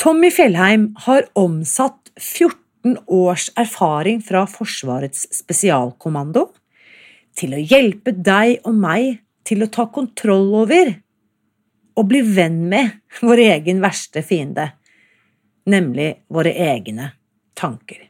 Tommy 0.00 0.30
Fjellheim 0.32 0.94
har 1.04 1.26
omsatt 1.36 2.08
14 2.16 2.94
års 3.06 3.50
erfaring 3.60 4.22
fra 4.24 4.46
Forsvarets 4.48 5.26
spesialkommando 5.36 6.46
til 7.36 7.52
å 7.52 7.60
hjelpe 7.60 8.14
deg 8.16 8.64
og 8.64 8.78
meg 8.80 9.18
til 9.44 9.60
å 9.60 9.68
ta 9.68 9.84
kontroll 9.92 10.54
over 10.62 10.94
og 12.00 12.08
bli 12.08 12.22
venn 12.24 12.62
med 12.72 12.96
vår 13.20 13.44
egen 13.44 13.84
verste 13.84 14.24
fiende, 14.24 14.70
nemlig 15.68 16.14
våre 16.32 16.54
egne 16.72 17.10
tanker. 17.52 18.09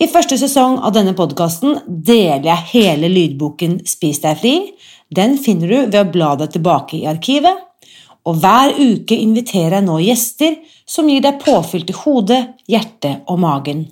I 0.00 0.08
første 0.10 0.38
sesong 0.40 0.78
av 0.82 0.94
denne 0.96 1.12
podkasten 1.16 1.76
deler 1.86 2.46
jeg 2.48 2.68
hele 2.72 3.10
lydboken 3.12 3.80
Spis 3.86 4.22
deg 4.22 4.38
fri. 4.40 4.54
Den 5.12 5.36
finner 5.38 5.68
du 5.68 5.78
ved 5.92 5.98
å 6.00 6.10
bla 6.12 6.32
deg 6.40 6.54
tilbake 6.54 6.98
i 7.02 7.08
arkivet. 7.10 7.58
Og 8.26 8.38
hver 8.38 8.72
uke 8.78 9.18
inviterer 9.18 9.80
jeg 9.80 9.86
nå 9.86 9.98
gjester 10.02 10.56
som 10.88 11.08
gir 11.10 11.22
deg 11.24 11.40
påfyll 11.42 11.84
til 11.88 11.98
hodet, 12.04 12.42
hjertet 12.70 13.26
og 13.30 13.40
magen. 13.42 13.86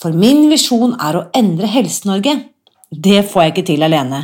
For 0.00 0.16
min 0.16 0.46
visjon 0.52 0.94
er 1.00 1.18
å 1.18 1.26
endre 1.36 1.68
Helse-Norge. 1.68 2.36
Det 2.90 3.24
får 3.28 3.42
jeg 3.42 3.54
ikke 3.54 3.66
til 3.72 3.86
alene. 3.86 4.20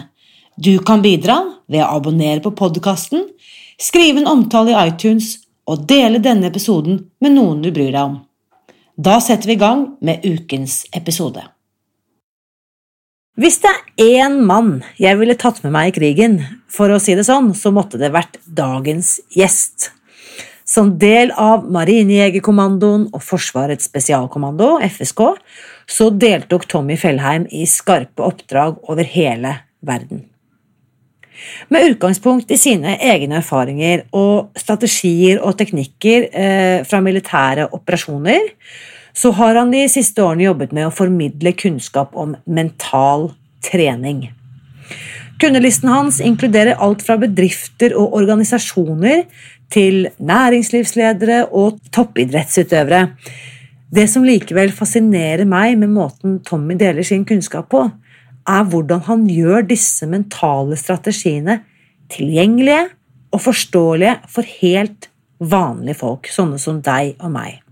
Du 0.56 0.78
kan 0.84 1.02
bidra 1.04 1.40
ved 1.68 1.82
å 1.84 1.96
abonnere 1.98 2.40
på 2.44 2.54
podkasten, 2.56 3.26
skrive 3.76 4.22
en 4.22 4.30
omtale 4.30 4.72
i 4.72 4.78
iTunes 4.88 5.34
og 5.68 5.84
dele 5.88 6.22
denne 6.22 6.48
episoden 6.48 7.02
med 7.20 7.36
noen 7.36 7.60
du 7.64 7.72
bryr 7.72 7.92
deg 7.92 8.02
om. 8.04 8.16
Da 8.96 9.18
setter 9.20 9.50
vi 9.50 9.52
i 9.52 9.60
gang 9.60 9.82
med 10.00 10.24
ukens 10.24 10.86
episode. 10.96 11.42
Hvis 13.36 13.58
det 13.60 13.68
er 13.68 14.22
én 14.24 14.38
mann 14.48 14.78
jeg 14.96 15.18
ville 15.20 15.36
tatt 15.36 15.58
med 15.66 15.74
meg 15.74 15.90
i 15.90 15.96
krigen, 15.98 16.38
for 16.64 16.88
å 16.88 16.96
si 17.02 17.12
det 17.12 17.26
sånn, 17.28 17.50
så 17.52 17.68
måtte 17.76 18.00
det 18.00 18.08
vært 18.14 18.38
dagens 18.48 19.18
gjest. 19.36 19.90
Som 20.64 20.94
del 20.98 21.28
av 21.36 21.66
Marinejegerkommandoen 21.68 23.10
og 23.12 23.20
Forsvarets 23.22 23.84
spesialkommando, 23.90 24.78
FSK, 24.88 25.20
så 25.84 26.08
deltok 26.16 26.64
Tommy 26.64 26.96
Fellheim 26.96 27.44
i 27.52 27.68
skarpe 27.68 28.24
oppdrag 28.24 28.80
over 28.88 29.04
hele 29.04 29.58
verden. 29.84 30.24
Med 31.72 31.92
utgangspunkt 31.92 32.50
i 32.50 32.58
sine 32.60 32.96
egne 33.02 33.40
erfaringer 33.40 34.04
og 34.16 34.52
strategier 34.58 35.40
og 35.42 35.56
teknikker 35.58 36.28
eh, 36.30 36.78
fra 36.88 37.02
militære 37.04 37.68
operasjoner, 37.76 38.52
så 39.16 39.32
har 39.38 39.56
han 39.56 39.72
de 39.72 39.86
siste 39.88 40.22
årene 40.22 40.46
jobbet 40.48 40.74
med 40.76 40.88
å 40.88 40.94
formidle 40.94 41.54
kunnskap 41.56 42.16
om 42.18 42.34
mental 42.44 43.30
trening. 43.64 44.26
Kundelisten 45.40 45.90
hans 45.92 46.20
inkluderer 46.24 46.80
alt 46.80 47.02
fra 47.04 47.18
bedrifter 47.20 47.92
og 47.96 48.14
organisasjoner 48.16 49.26
til 49.72 50.06
næringslivsledere 50.16 51.42
og 51.52 51.80
toppidrettsutøvere. 51.92 53.02
Det 53.92 54.06
som 54.10 54.24
likevel 54.26 54.72
fascinerer 54.74 55.44
meg 55.48 55.76
med 55.80 55.92
måten 55.92 56.38
Tommy 56.46 56.76
deler 56.78 57.04
sin 57.06 57.24
kunnskap 57.28 57.68
på, 57.72 57.84
er 58.48 58.64
hvordan 58.70 59.04
han 59.08 59.26
gjør 59.30 59.66
disse 59.68 60.06
mentale 60.10 60.78
strategiene 60.78 61.60
tilgjengelige 62.12 62.88
og 63.34 63.42
forståelige 63.42 64.16
for 64.32 64.56
helt 64.62 65.08
vanlige 65.42 65.98
folk, 66.00 66.28
sånne 66.30 66.58
som 66.60 66.80
deg 66.84 67.16
og 67.20 67.32
meg. 67.34 67.62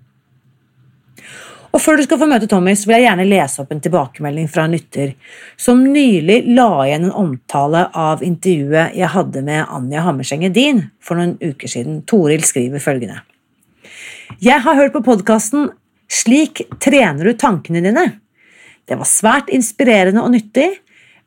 Og 1.75 1.81
Før 1.83 1.99
du 1.99 2.05
skal 2.07 2.21
få 2.21 2.27
møte 2.31 2.47
Tommy, 2.47 2.77
så 2.79 2.87
vil 2.87 3.01
jeg 3.01 3.09
gjerne 3.09 3.27
lese 3.27 3.63
opp 3.63 3.73
en 3.75 3.81
tilbakemelding 3.83 4.45
fra 4.51 4.69
en 4.69 4.77
lytter 4.77 5.15
som 5.59 5.81
nylig 5.83 6.45
la 6.55 6.69
igjen 6.85 7.09
en 7.09 7.17
omtale 7.25 7.89
av 7.99 8.23
intervjuet 8.23 8.95
jeg 8.95 9.11
hadde 9.11 9.43
med 9.43 9.65
Anja 9.65 10.05
Hammerseng 10.07 10.45
Edin 10.47 10.85
for 11.03 11.19
noen 11.19 11.35
uker 11.43 11.71
siden. 11.71 12.05
Toril 12.07 12.47
skriver 12.47 12.83
følgende. 12.83 13.25
Jeg 14.39 14.63
har 14.63 14.79
hørt 14.79 14.95
på 14.95 15.03
podkasten 15.03 15.73
Slik 16.15 16.63
trener 16.85 17.27
du 17.27 17.35
tankene 17.35 17.83
dine. 17.83 18.05
Det 18.89 18.99
var 19.01 19.09
svært 19.09 19.53
inspirerende 19.55 20.23
og 20.25 20.35
nyttig, 20.35 20.71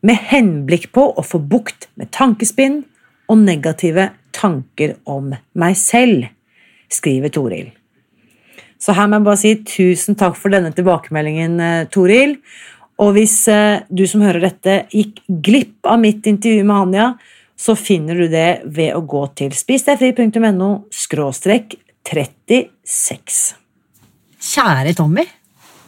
med 0.05 0.19
henblikk 0.29 0.91
på 0.93 1.07
å 1.17 1.23
få 1.25 1.39
bukt 1.41 1.87
med 1.97 2.11
tankespinn 2.13 2.83
og 3.27 3.39
negative 3.41 4.11
tanker 4.35 4.95
om 5.09 5.33
meg 5.57 5.77
selv, 5.79 6.27
skriver 6.93 7.33
Toril. 7.33 7.71
Så 8.77 8.93
her 8.93 9.09
må 9.09 9.17
jeg 9.17 9.25
bare 9.25 9.41
si 9.41 9.53
tusen 9.65 10.17
takk 10.19 10.37
for 10.37 10.53
denne 10.53 10.69
tilbakemeldingen, 10.75 11.57
eh, 11.59 11.87
Toril. 11.91 12.37
Og 13.01 13.15
hvis 13.17 13.47
eh, 13.51 13.81
du 13.89 14.05
som 14.09 14.21
hører 14.25 14.45
dette, 14.45 14.77
gikk 14.93 15.23
glipp 15.27 15.89
av 15.89 15.99
mitt 16.01 16.29
intervju 16.29 16.63
med 16.63 16.77
Hanja, 16.77 17.07
så 17.57 17.73
finner 17.77 18.21
du 18.21 18.27
det 18.29 18.61
ved 18.69 18.93
å 18.93 19.01
gå 19.01 19.23
til 19.37 19.55
spisdegfri.no– 19.57 20.69
36. 22.07 23.39
Kjære 24.47 24.93
Tommy. 24.95 25.25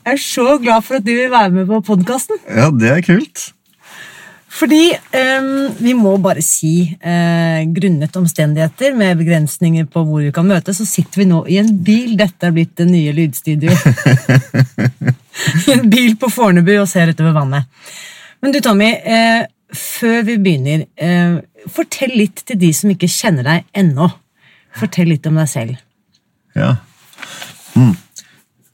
Jeg 0.10 0.18
er 0.18 0.22
så 0.26 0.58
glad 0.58 0.82
for 0.82 0.98
at 0.98 1.06
du 1.06 1.12
vil 1.14 1.30
være 1.30 1.52
med 1.54 1.68
på 1.70 1.84
podkasten. 1.86 2.40
Ja, 2.50 2.72
det 2.74 2.88
er 2.90 3.02
kult. 3.06 3.52
Fordi 4.50 4.88
um, 4.90 5.68
vi 5.78 5.94
må 5.94 6.16
bare 6.18 6.42
si, 6.42 6.72
uh, 6.98 7.60
grunnet 7.76 8.18
omstendigheter 8.18 8.96
med 8.98 9.20
begrensninger 9.22 9.86
på 9.86 10.02
hvor 10.08 10.24
vi 10.26 10.32
kan 10.34 10.50
møtes, 10.50 10.80
så 10.82 10.88
sitter 10.90 11.22
vi 11.22 11.28
nå 11.30 11.44
i 11.46 11.60
en 11.62 11.70
bil. 11.86 12.16
Dette 12.18 12.50
er 12.50 12.56
blitt 12.58 12.74
det 12.82 12.90
nye 12.90 13.14
lydstudioet. 13.20 13.86
I 15.68 15.70
en 15.78 15.86
bil 15.94 16.18
på 16.18 16.32
Fornebu 16.34 16.74
og 16.80 16.90
ser 16.90 17.14
utover 17.14 17.38
vannet. 17.38 17.70
Men 18.42 18.58
du, 18.58 18.60
Tommy, 18.66 18.90
uh, 19.06 19.46
før 19.78 20.26
vi 20.26 20.42
begynner, 20.42 20.90
uh, 21.06 21.70
fortell 21.70 22.18
litt 22.18 22.48
til 22.50 22.58
de 22.66 22.74
som 22.74 22.98
ikke 22.98 23.14
kjenner 23.14 23.46
deg 23.46 23.70
ennå. 23.78 24.10
Fortell 24.82 25.14
litt 25.14 25.30
om 25.30 25.38
deg 25.38 25.54
selv. 25.54 25.78
Ja. 26.58 26.80
Mm. 27.78 27.94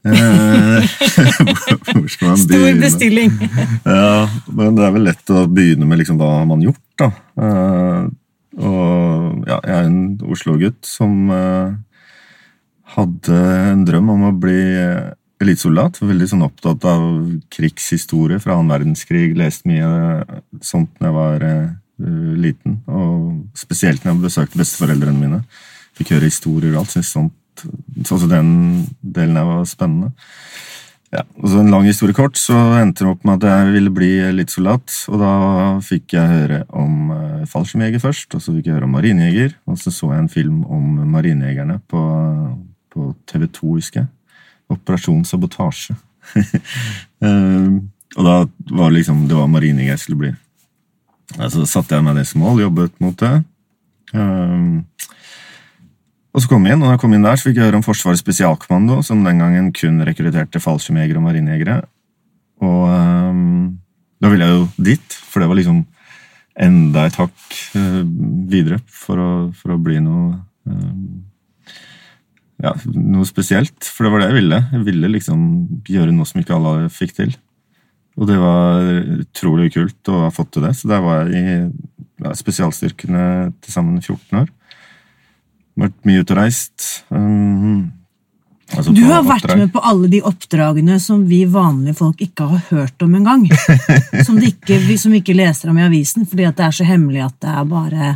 Stor 2.36 2.80
bestilling. 2.80 3.30
ja, 3.84 4.28
men 4.52 4.76
det 4.76 4.84
er 4.86 4.92
vel 4.94 5.04
lett 5.08 5.30
å 5.32 5.46
begynne 5.50 5.86
med 5.88 5.98
liksom 6.02 6.18
hva 6.20 6.44
man 6.44 6.60
har 6.60 6.66
gjort, 6.70 6.84
da. 7.00 7.08
Uh, 7.36 8.02
og 8.56 9.48
ja, 9.48 9.58
jeg 9.58 9.76
er 9.76 9.84
en 9.90 10.02
Oslo-gutt 10.32 10.82
som 10.88 11.12
uh, 11.32 11.68
hadde 12.96 13.36
en 13.72 13.84
drøm 13.88 14.08
om 14.14 14.22
å 14.30 14.32
bli 14.32 14.62
elitesoldat. 15.42 15.94
Veldig 16.00 16.28
sånn 16.30 16.46
opptatt 16.46 16.82
av 16.88 17.02
krigshistorie 17.52 18.38
fra 18.40 18.56
annen 18.56 18.72
verdenskrig. 18.72 19.36
Leste 19.36 19.68
mye 19.68 19.88
sånt 20.64 20.92
da 21.00 21.10
jeg 21.10 21.16
var 21.18 21.38
liten. 22.40 22.72
Og 22.88 23.12
spesielt 23.58 24.04
når 24.04 24.14
jeg 24.14 24.24
besøkte 24.24 24.60
besteforeldrene 24.62 25.20
mine. 25.20 25.40
Fikk 25.96 26.14
høre 26.14 26.30
historier 26.30 26.72
og 26.72 26.78
alt. 26.84 26.92
Syntes 26.94 27.12
sånt 27.12 27.34
også 27.64 28.28
den 28.30 28.50
delen 29.00 29.36
her 29.38 29.48
var 29.48 29.64
spennende. 29.68 30.12
Ja, 31.14 31.22
og 31.38 31.48
så 31.48 31.60
En 31.62 31.70
lang 31.70 31.86
historie 31.86 32.14
kort, 32.14 32.36
så 32.38 32.54
endte 32.80 33.04
det 33.04 33.12
opp 33.12 33.24
med 33.24 33.38
at 33.38 33.48
jeg 33.48 33.72
ville 33.76 33.92
bli 33.94 34.10
elitesoldat. 34.26 34.92
Og 35.12 35.20
da 35.22 35.32
fikk 35.84 36.16
jeg 36.16 36.32
høre 36.32 36.62
om 36.68 37.12
uh, 37.14 37.46
fallskjermjeger 37.46 38.02
først, 38.02 38.34
og 38.34 38.42
så 38.42 38.54
fikk 38.56 38.66
jeg 38.66 38.76
høre 38.76 38.88
om 38.88 38.96
marinejeger. 38.96 39.54
Og 39.70 39.78
så 39.78 39.92
så 39.94 40.10
jeg 40.12 40.24
en 40.24 40.32
film 40.32 40.64
om 40.64 41.06
marinejegerne 41.12 41.78
på, 41.88 42.02
på 42.92 43.12
TV2, 43.30 43.76
husker 43.76 44.02
jeg. 44.02 44.10
Operasjon 44.74 45.24
sabotasje. 45.24 45.94
uh, 47.22 47.78
og 48.18 48.22
da 48.26 48.36
var 48.74 48.90
det 48.90 48.96
liksom 48.96 49.28
Det 49.28 49.36
var 49.38 49.46
marinejeger 49.46 49.94
jeg 49.94 50.02
skulle 50.02 50.24
bli. 50.24 50.34
Så 51.36 51.50
så 51.54 51.66
satte 51.70 51.94
jeg 51.94 52.04
meg 52.04 52.18
det 52.18 52.26
som 52.26 52.42
mål, 52.42 52.64
jobbet 52.66 52.98
mot 53.02 53.16
det. 53.20 53.36
Uh, 54.14 54.82
og 56.36 56.42
så 56.44 56.50
kom 56.50 56.66
jeg 56.68 56.76
inn, 56.76 56.82
og 56.84 56.90
da 56.90 56.94
jeg 56.98 57.00
kom 57.00 57.14
inn 57.16 57.22
der, 57.24 57.38
så 57.40 57.48
fikk 57.48 57.56
jeg 57.56 57.64
høre 57.70 57.78
om 57.78 57.84
Forsvarets 57.84 58.20
spesialkommando, 58.20 58.98
som 59.06 59.22
den 59.24 59.38
gangen 59.40 59.70
kun 59.72 60.02
rekrutterte 60.04 60.60
fallskjermjegere 60.60 61.16
og 61.16 61.24
marinejegere. 61.24 61.76
Og 62.60 62.82
um, 62.92 63.78
da 64.20 64.28
ville 64.28 64.44
jeg 64.44 64.58
jo 64.58 64.66
dit, 64.84 65.16
for 65.30 65.40
det 65.40 65.48
var 65.48 65.56
liksom 65.56 65.78
enda 66.66 67.06
et 67.08 67.16
hakk 67.16 67.56
uh, 67.80 68.02
videre 68.52 68.82
for 68.84 69.22
å, 69.22 69.30
for 69.56 69.72
å, 69.72 69.78
bli 69.80 69.96
noe 70.04 70.36
um, 70.68 71.24
Ja, 72.60 72.74
noe 72.92 73.24
spesielt. 73.28 73.88
For 73.88 74.04
det 74.04 74.12
var 74.12 74.22
det 74.22 74.30
jeg 74.30 74.38
ville. 74.42 74.60
Jeg 74.72 74.84
ville 74.86 75.12
liksom 75.12 75.40
gjøre 75.88 76.12
noe 76.12 76.28
som 76.28 76.40
ikke 76.40 76.56
alle 76.56 76.90
fikk 76.92 77.16
til. 77.16 77.32
Og 78.16 78.28
det 78.28 78.36
var 78.40 78.92
utrolig 79.24 79.72
kult 79.72 80.12
å 80.12 80.22
ha 80.26 80.30
fått 80.32 80.54
til 80.56 80.68
det. 80.68 80.72
Så 80.76 80.88
der 80.88 81.04
var 81.04 81.32
jeg 81.32 81.40
i 81.40 81.58
ja, 82.24 82.32
spesialstyrkene 82.36 83.26
til 83.60 83.72
sammen 83.72 84.00
14 84.00 84.40
år. 84.44 84.48
Vært 85.76 85.96
mye 86.08 86.24
ute 86.24 86.32
og 86.32 86.38
reist. 86.40 86.84
Um, 87.12 87.92
altså 88.72 88.94
Du 88.96 89.02
har 89.04 89.24
vært 89.26 89.44
oppdrag. 89.44 89.58
med 89.60 89.72
på 89.74 89.82
alle 89.84 90.08
de 90.12 90.20
oppdragene 90.24 91.00
som 91.02 91.24
vi 91.28 91.42
vanlige 91.44 91.98
folk 91.98 92.22
ikke 92.24 92.48
har 92.52 92.62
hørt 92.70 93.02
om 93.04 93.14
engang. 93.18 93.44
Som, 94.26 94.38
ikke, 94.40 94.78
vi 94.86 94.96
som 94.98 95.12
ikke 95.14 95.36
leser 95.36 95.70
om 95.70 95.78
i 95.78 95.84
avisen, 95.84 96.24
fordi 96.26 96.48
det 96.48 96.64
er 96.64 96.74
så 96.74 96.86
hemmelig 96.88 97.26
at 97.28 97.36
det 97.44 97.52
er 97.52 97.68
bare 97.68 98.14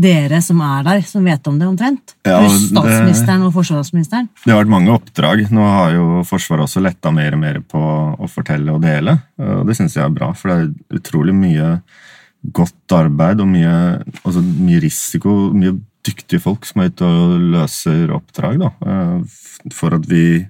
dere 0.00 0.38
som 0.42 0.60
er 0.62 0.84
der, 0.86 1.00
som 1.02 1.24
vet 1.26 1.46
om 1.50 1.56
det 1.58 1.66
omtrent. 1.66 2.12
Ja, 2.26 2.38
Pluss 2.44 2.68
statsministeren 2.68 3.42
og 3.46 3.54
forsvarsministeren. 3.56 4.28
Det 4.44 4.52
har 4.52 4.60
vært 4.62 4.70
mange 4.70 4.92
oppdrag. 4.94 5.42
Nå 5.50 5.64
har 5.66 5.94
jo 5.96 6.04
Forsvaret 6.28 6.66
også 6.66 6.82
letta 6.84 7.10
mer 7.14 7.34
og 7.34 7.42
mer 7.42 7.58
på 7.66 7.80
å 8.14 8.28
fortelle 8.30 8.70
og 8.74 8.84
dele. 8.84 9.16
Og 9.42 9.64
det 9.66 9.76
syns 9.78 9.96
jeg 9.98 10.04
er 10.04 10.14
bra, 10.14 10.30
for 10.38 10.52
det 10.52 10.58
er 10.60 11.00
utrolig 11.00 11.34
mye 11.34 11.72
godt 12.54 12.94
arbeid 12.96 13.42
og 13.42 13.50
mye, 13.50 13.72
altså 14.22 14.42
mye 14.44 14.80
risiko. 14.86 15.34
Mye 15.58 15.74
dyktige 16.06 16.42
folk 16.42 16.66
som 16.68 16.82
er 16.82 16.92
ute 16.92 17.06
og 17.06 17.34
løser 17.54 18.12
oppdrag. 18.14 18.60
Da. 18.62 18.70
Eh, 18.86 19.72
For 19.76 19.96
at 19.96 20.06
vi, 20.08 20.46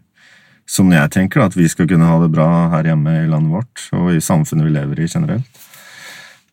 som 0.68 0.90
jeg 0.92 1.10
tenker, 1.10 1.42
at 1.44 1.56
vi 1.58 1.68
skal 1.68 1.88
kunne 1.90 2.06
ha 2.06 2.20
det 2.22 2.30
bra 2.34 2.48
her 2.76 2.92
hjemme 2.92 3.16
i 3.22 3.28
landet 3.30 3.54
vårt 3.54 3.88
og 3.96 4.12
i 4.14 4.22
samfunnet 4.22 4.68
vi 4.68 4.76
lever 4.76 5.02
i 5.02 5.10
generelt. 5.10 5.66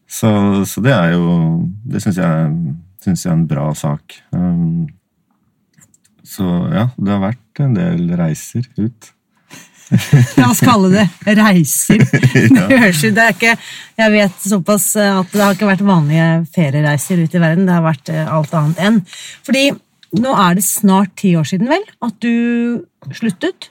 Så, 0.07 0.29
så 0.63 0.79
det 0.79 0.94
er 0.95 1.17
jo 1.17 1.67
Det 1.83 1.99
syns 1.99 2.15
jeg, 2.15 2.51
synes 3.03 3.25
jeg 3.25 3.31
er 3.31 3.35
en 3.35 3.47
bra 3.47 3.67
sak. 3.75 4.15
Um, 4.31 4.88
så 6.23 6.45
ja, 6.71 6.88
det 6.95 7.11
har 7.11 7.23
vært 7.23 7.61
en 7.63 7.75
del 7.75 8.09
reiser 8.19 8.65
ut. 8.79 9.11
La 10.38 10.50
oss 10.51 10.60
kalle 10.66 10.89
det 10.92 11.36
reiser. 11.38 12.01
Det 12.57 12.80
høres 12.80 13.04
ut, 13.06 13.13
det 13.16 13.24
er 13.24 13.36
ikke, 13.36 13.54
Jeg 13.98 14.12
vet 14.13 14.42
såpass 14.44 14.88
at 15.00 15.31
det 15.31 15.44
har 15.44 15.56
ikke 15.56 15.69
vært 15.69 15.84
vanlige 15.88 16.28
feriereiser 16.56 17.22
ut 17.24 17.36
i 17.38 17.42
verden. 17.42 17.68
Det 17.69 17.75
har 17.78 17.86
vært 17.86 18.12
eh, 18.12 18.28
alt 18.28 18.54
annet 18.57 18.81
enn. 18.84 19.00
Fordi 19.48 19.63
nå 20.18 20.34
er 20.39 20.57
det 20.60 20.66
snart 20.68 21.16
ti 21.19 21.34
år 21.39 21.48
siden, 21.48 21.69
vel, 21.72 21.84
at 22.04 22.19
du 22.24 22.84
sluttet. 23.16 23.69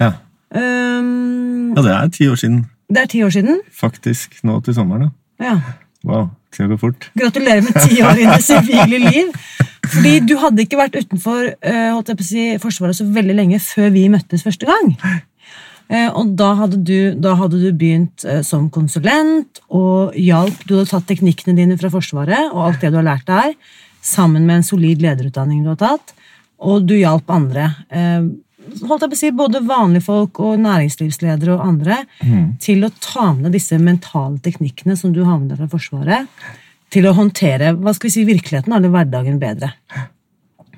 Ja. 0.00 0.14
Um, 0.52 1.72
ja, 1.76 1.82
det 1.84 1.92
er 1.96 2.12
ti 2.12 2.28
år 2.28 2.36
siden, 2.40 2.62
det 2.92 3.02
er 3.06 3.10
ti 3.12 3.22
år 3.24 3.32
siden. 3.32 3.60
faktisk. 3.72 4.36
Nå 4.44 4.60
til 4.64 4.76
sommeren, 4.76 5.08
da. 5.08 5.44
Ja. 5.44 5.56
Wow, 6.04 6.28
tida 6.52 6.68
går 6.72 6.80
fort. 6.82 7.10
Gratulerer 7.18 7.62
med 7.64 7.76
ti 7.88 8.02
år 8.02 8.18
i 8.20 8.26
det 8.28 8.40
sivile 8.44 8.98
liv. 9.08 9.32
Fordi 9.92 10.14
du 10.24 10.36
hadde 10.40 10.64
ikke 10.64 10.80
vært 10.80 10.96
utenfor 10.96 11.52
eh, 11.52 12.14
si, 12.24 12.46
Forsvaret 12.62 12.96
så 12.96 13.06
veldig 13.08 13.36
lenge 13.36 13.60
før 13.62 13.92
vi 13.94 14.08
møttes 14.12 14.44
første 14.46 14.68
gang. 14.68 14.92
Eh, 15.92 16.08
og 16.08 16.34
da 16.38 16.52
hadde 16.62 16.78
du, 16.80 17.12
da 17.20 17.34
hadde 17.36 17.60
du 17.60 17.68
begynt 17.76 18.24
eh, 18.24 18.40
som 18.46 18.70
konsulent 18.72 19.60
og 19.68 20.14
hjalp 20.16 20.62
Du 20.64 20.76
hadde 20.78 20.88
tatt 20.92 21.08
teknikkene 21.10 21.56
dine 21.58 21.76
fra 21.80 21.90
Forsvaret 21.92 22.52
og 22.52 22.68
alt 22.68 22.84
det 22.84 22.92
du 22.92 23.00
har 23.00 23.10
lært 23.10 23.26
der, 23.28 23.52
sammen 24.02 24.46
med 24.46 24.60
en 24.60 24.66
solid 24.66 25.02
lederutdanning 25.04 25.60
du 25.62 25.72
har 25.74 25.82
tatt, 25.82 26.14
og 26.62 26.86
du 26.86 26.96
hjalp 26.96 27.28
andre. 27.30 27.68
holdt 27.90 29.04
jeg 29.04 29.10
på 29.12 29.16
å 29.16 29.20
si, 29.20 29.30
Både 29.34 29.62
vanlige 29.66 30.06
folk 30.06 30.40
og 30.42 30.58
næringslivsledere 30.62 31.56
og 31.56 31.66
andre 31.66 32.00
til 32.62 32.86
å 32.86 32.92
ta 33.02 33.32
med 33.34 33.52
disse 33.54 33.78
mentale 33.78 34.38
teknikkene 34.42 34.96
som 34.98 35.14
du 35.14 35.24
har 35.26 35.38
med 35.38 35.50
deg 35.50 35.62
fra 35.62 35.70
Forsvaret, 35.70 36.42
til 36.92 37.08
å 37.08 37.14
håndtere 37.16 37.72
hva 37.78 37.94
skal 37.96 38.08
vi 38.10 38.14
si, 38.16 38.24
virkeligheten 38.28 38.74
eller 38.76 38.92
hverdagen 38.92 39.38
bedre. 39.40 39.72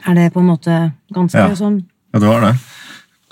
Er 0.05 0.19
det 0.19 0.29
på 0.35 0.43
en 0.43 0.51
måte 0.53 0.79
ganske 1.15 1.41
Ja. 1.41 1.55
sånn 1.59 1.83
Ja, 2.15 2.21
det 2.21 2.29
var 2.29 2.41
det. 2.47 2.55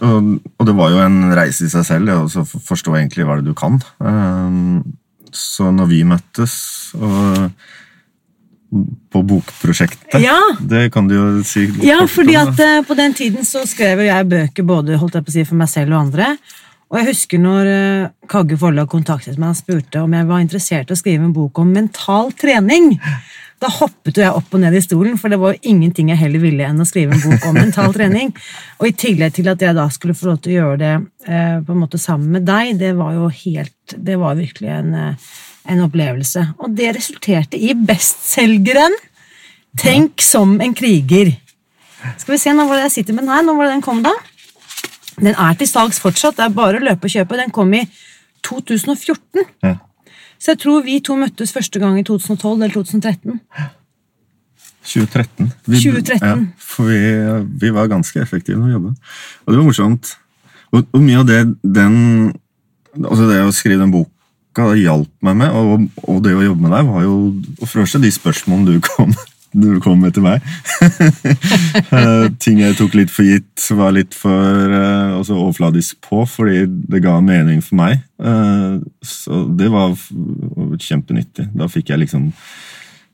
Og, 0.02 0.40
og 0.58 0.66
det 0.66 0.74
var 0.74 0.90
jo 0.90 0.98
en 0.98 1.20
reise 1.36 1.68
i 1.68 1.70
seg 1.70 1.84
selv, 1.86 2.08
å 2.10 2.30
så 2.30 2.42
forstå 2.42 2.96
egentlig 2.98 3.26
hva 3.28 3.36
det 3.38 3.46
du 3.46 3.54
kan. 3.54 3.76
Um, 4.02 4.82
så 5.30 5.70
når 5.70 5.86
vi 5.92 6.00
møttes 6.04 6.56
og 6.98 7.52
på 9.12 9.20
bokprosjektet 9.28 10.22
Ja. 10.22 10.38
Det 10.60 10.86
kan 10.94 11.08
du 11.08 11.14
jo 11.14 11.24
si 11.44 11.66
Ja, 11.84 12.00
fordi 12.08 12.34
at 12.40 12.58
eh, 12.58 12.80
på 12.88 12.96
den 12.96 13.12
tiden 13.14 13.44
så 13.44 13.66
skrev 13.68 14.00
jeg 14.06 14.28
bøker 14.30 14.64
både 14.64 14.96
holdt 14.96 15.18
jeg 15.18 15.26
på 15.26 15.32
å 15.32 15.36
si, 15.36 15.44
for 15.44 15.60
meg 15.60 15.68
selv 15.68 15.92
og 15.92 16.06
andre. 16.06 16.30
Og 16.92 16.98
jeg 17.00 17.08
husker 17.08 17.40
når 17.40 17.68
eh, 17.72 18.10
Kagge 18.28 18.58
forlag 18.60 18.90
kontaktet 18.92 19.38
meg 19.40 19.54
og 19.54 19.60
spurte 19.62 20.02
om 20.04 20.12
jeg 20.12 20.28
var 20.28 20.42
interessert 20.44 20.90
i 20.90 20.94
å 20.94 21.00
skrive 21.00 21.24
en 21.24 21.32
bok 21.32 21.62
om 21.62 21.70
mental 21.72 22.34
trening. 22.36 22.92
Da 23.62 23.70
hoppet 23.70 24.18
jo 24.18 24.24
jeg 24.24 24.34
opp 24.36 24.52
og 24.52 24.60
ned 24.60 24.74
i 24.76 24.82
stolen, 24.84 25.14
for 25.20 25.32
det 25.32 25.38
var 25.40 25.54
jo 25.54 25.70
ingenting 25.70 26.10
jeg 26.10 26.20
heller 26.20 26.42
ville 26.42 26.66
enn 26.66 26.82
å 26.82 26.86
skrive 26.88 27.14
en 27.16 27.22
bok 27.22 27.46
om 27.48 27.56
mental 27.56 27.94
trening. 27.96 28.34
Og 28.80 28.90
i 28.90 28.96
tillegg 29.04 29.38
til 29.38 29.48
at 29.52 29.62
jeg 29.64 29.76
da 29.78 29.86
skulle 29.94 30.16
få 30.18 30.32
lov 30.32 30.42
til 30.42 30.52
å 30.52 30.58
gjøre 30.58 30.80
det 30.82 30.92
eh, 31.30 31.62
på 31.64 31.72
en 31.72 31.80
måte 31.80 32.00
sammen 32.02 32.34
med 32.36 32.44
deg, 32.48 32.74
det 32.82 32.92
var 32.98 33.14
jo 33.16 33.30
helt 33.30 33.96
Det 33.96 34.18
var 34.18 34.36
virkelig 34.38 34.68
en, 34.72 34.92
eh, 34.98 35.30
en 35.72 35.84
opplevelse. 35.86 36.44
Og 36.60 36.76
det 36.76 36.92
resulterte 36.98 37.56
i 37.56 37.72
bestselgeren 37.78 38.98
Tenk 39.80 40.20
som 40.20 40.58
en 40.60 40.74
kriger. 40.76 41.30
Skal 42.20 42.34
vi 42.34 42.38
se, 42.42 42.52
nå 42.52 42.66
var 42.68 42.76
det 42.76 42.90
jeg 42.90 42.96
sitter 42.98 43.16
med 43.16 43.24
den 43.24 43.32
her. 43.32 43.44
Nå 43.46 43.54
var 43.56 43.70
det 43.70 43.78
den 43.78 43.84
kom 43.84 44.02
da. 44.04 44.12
Den 45.18 45.34
er 45.34 45.56
til 45.58 45.68
salgs 45.68 46.00
fortsatt. 46.02 46.38
Det 46.38 46.46
er 46.46 46.56
bare 46.56 46.80
å 46.80 46.84
løpe 46.84 47.08
og 47.08 47.14
kjøpe. 47.14 47.38
Den 47.40 47.52
kom 47.54 47.72
i 47.76 47.84
2014. 48.46 49.46
Ja. 49.64 49.76
Så 50.42 50.54
jeg 50.54 50.62
tror 50.64 50.82
vi 50.82 50.98
to 51.04 51.14
møttes 51.18 51.52
første 51.54 51.78
gang 51.78 51.98
i 52.00 52.04
2012 52.06 52.56
eller 52.56 52.74
2013. 52.74 53.40
2013. 54.82 55.52
Vi, 55.66 55.78
2013. 55.78 56.26
Ja, 56.26 56.36
for 56.58 56.90
vi, 56.90 56.98
vi 57.62 57.70
var 57.74 57.90
ganske 57.90 58.22
effektive 58.22 58.58
når 58.58 58.66
vi 58.66 58.76
jobbet. 58.78 59.12
Og 59.44 59.52
det 59.52 59.60
var 59.60 59.68
morsomt. 59.68 60.16
Og, 60.72 60.88
og 60.88 61.04
mye 61.04 61.20
av 61.20 61.28
det 61.28 61.42
den 61.62 61.98
Altså 62.92 63.24
det 63.24 63.38
å 63.40 63.52
skrive 63.56 63.80
den 63.80 63.88
boka 63.88 64.66
hjalp 64.76 65.08
meg 65.24 65.36
med, 65.40 65.54
og, 65.56 65.86
og 66.04 66.18
det 66.26 66.34
å 66.36 66.42
jobbe 66.44 66.66
med 66.66 66.74
deg, 66.74 66.90
var 66.90 67.06
jo 67.06 67.14
for 67.62 67.70
det 67.70 67.84
første 67.86 68.00
de 68.02 68.10
spørsmålene 68.12 68.74
du 68.74 68.82
kom, 68.84 69.14
du 69.52 69.80
kom 69.84 70.02
til 70.10 70.24
meg. 70.24 70.42
Eh, 71.92 72.26
Ting 72.40 72.60
jeg 72.60 72.76
tok 72.78 72.94
litt 72.96 73.10
for 73.12 73.26
gitt, 73.26 73.64
var 73.76 73.92
litt 73.94 74.14
for 74.16 74.72
uh, 74.72 75.20
overfladisk 75.20 75.98
på, 76.04 76.22
fordi 76.28 76.64
det 76.88 77.02
ga 77.04 77.18
mening 77.24 77.60
for 77.64 77.78
meg. 77.80 78.00
Uh, 78.20 78.80
Så 79.04 79.44
det 79.58 79.68
var 79.72 79.92
kjempenyttig. 80.80 81.50
Da 81.56 81.68
fikk 81.70 81.92
jeg 81.92 82.04
liksom 82.04 82.30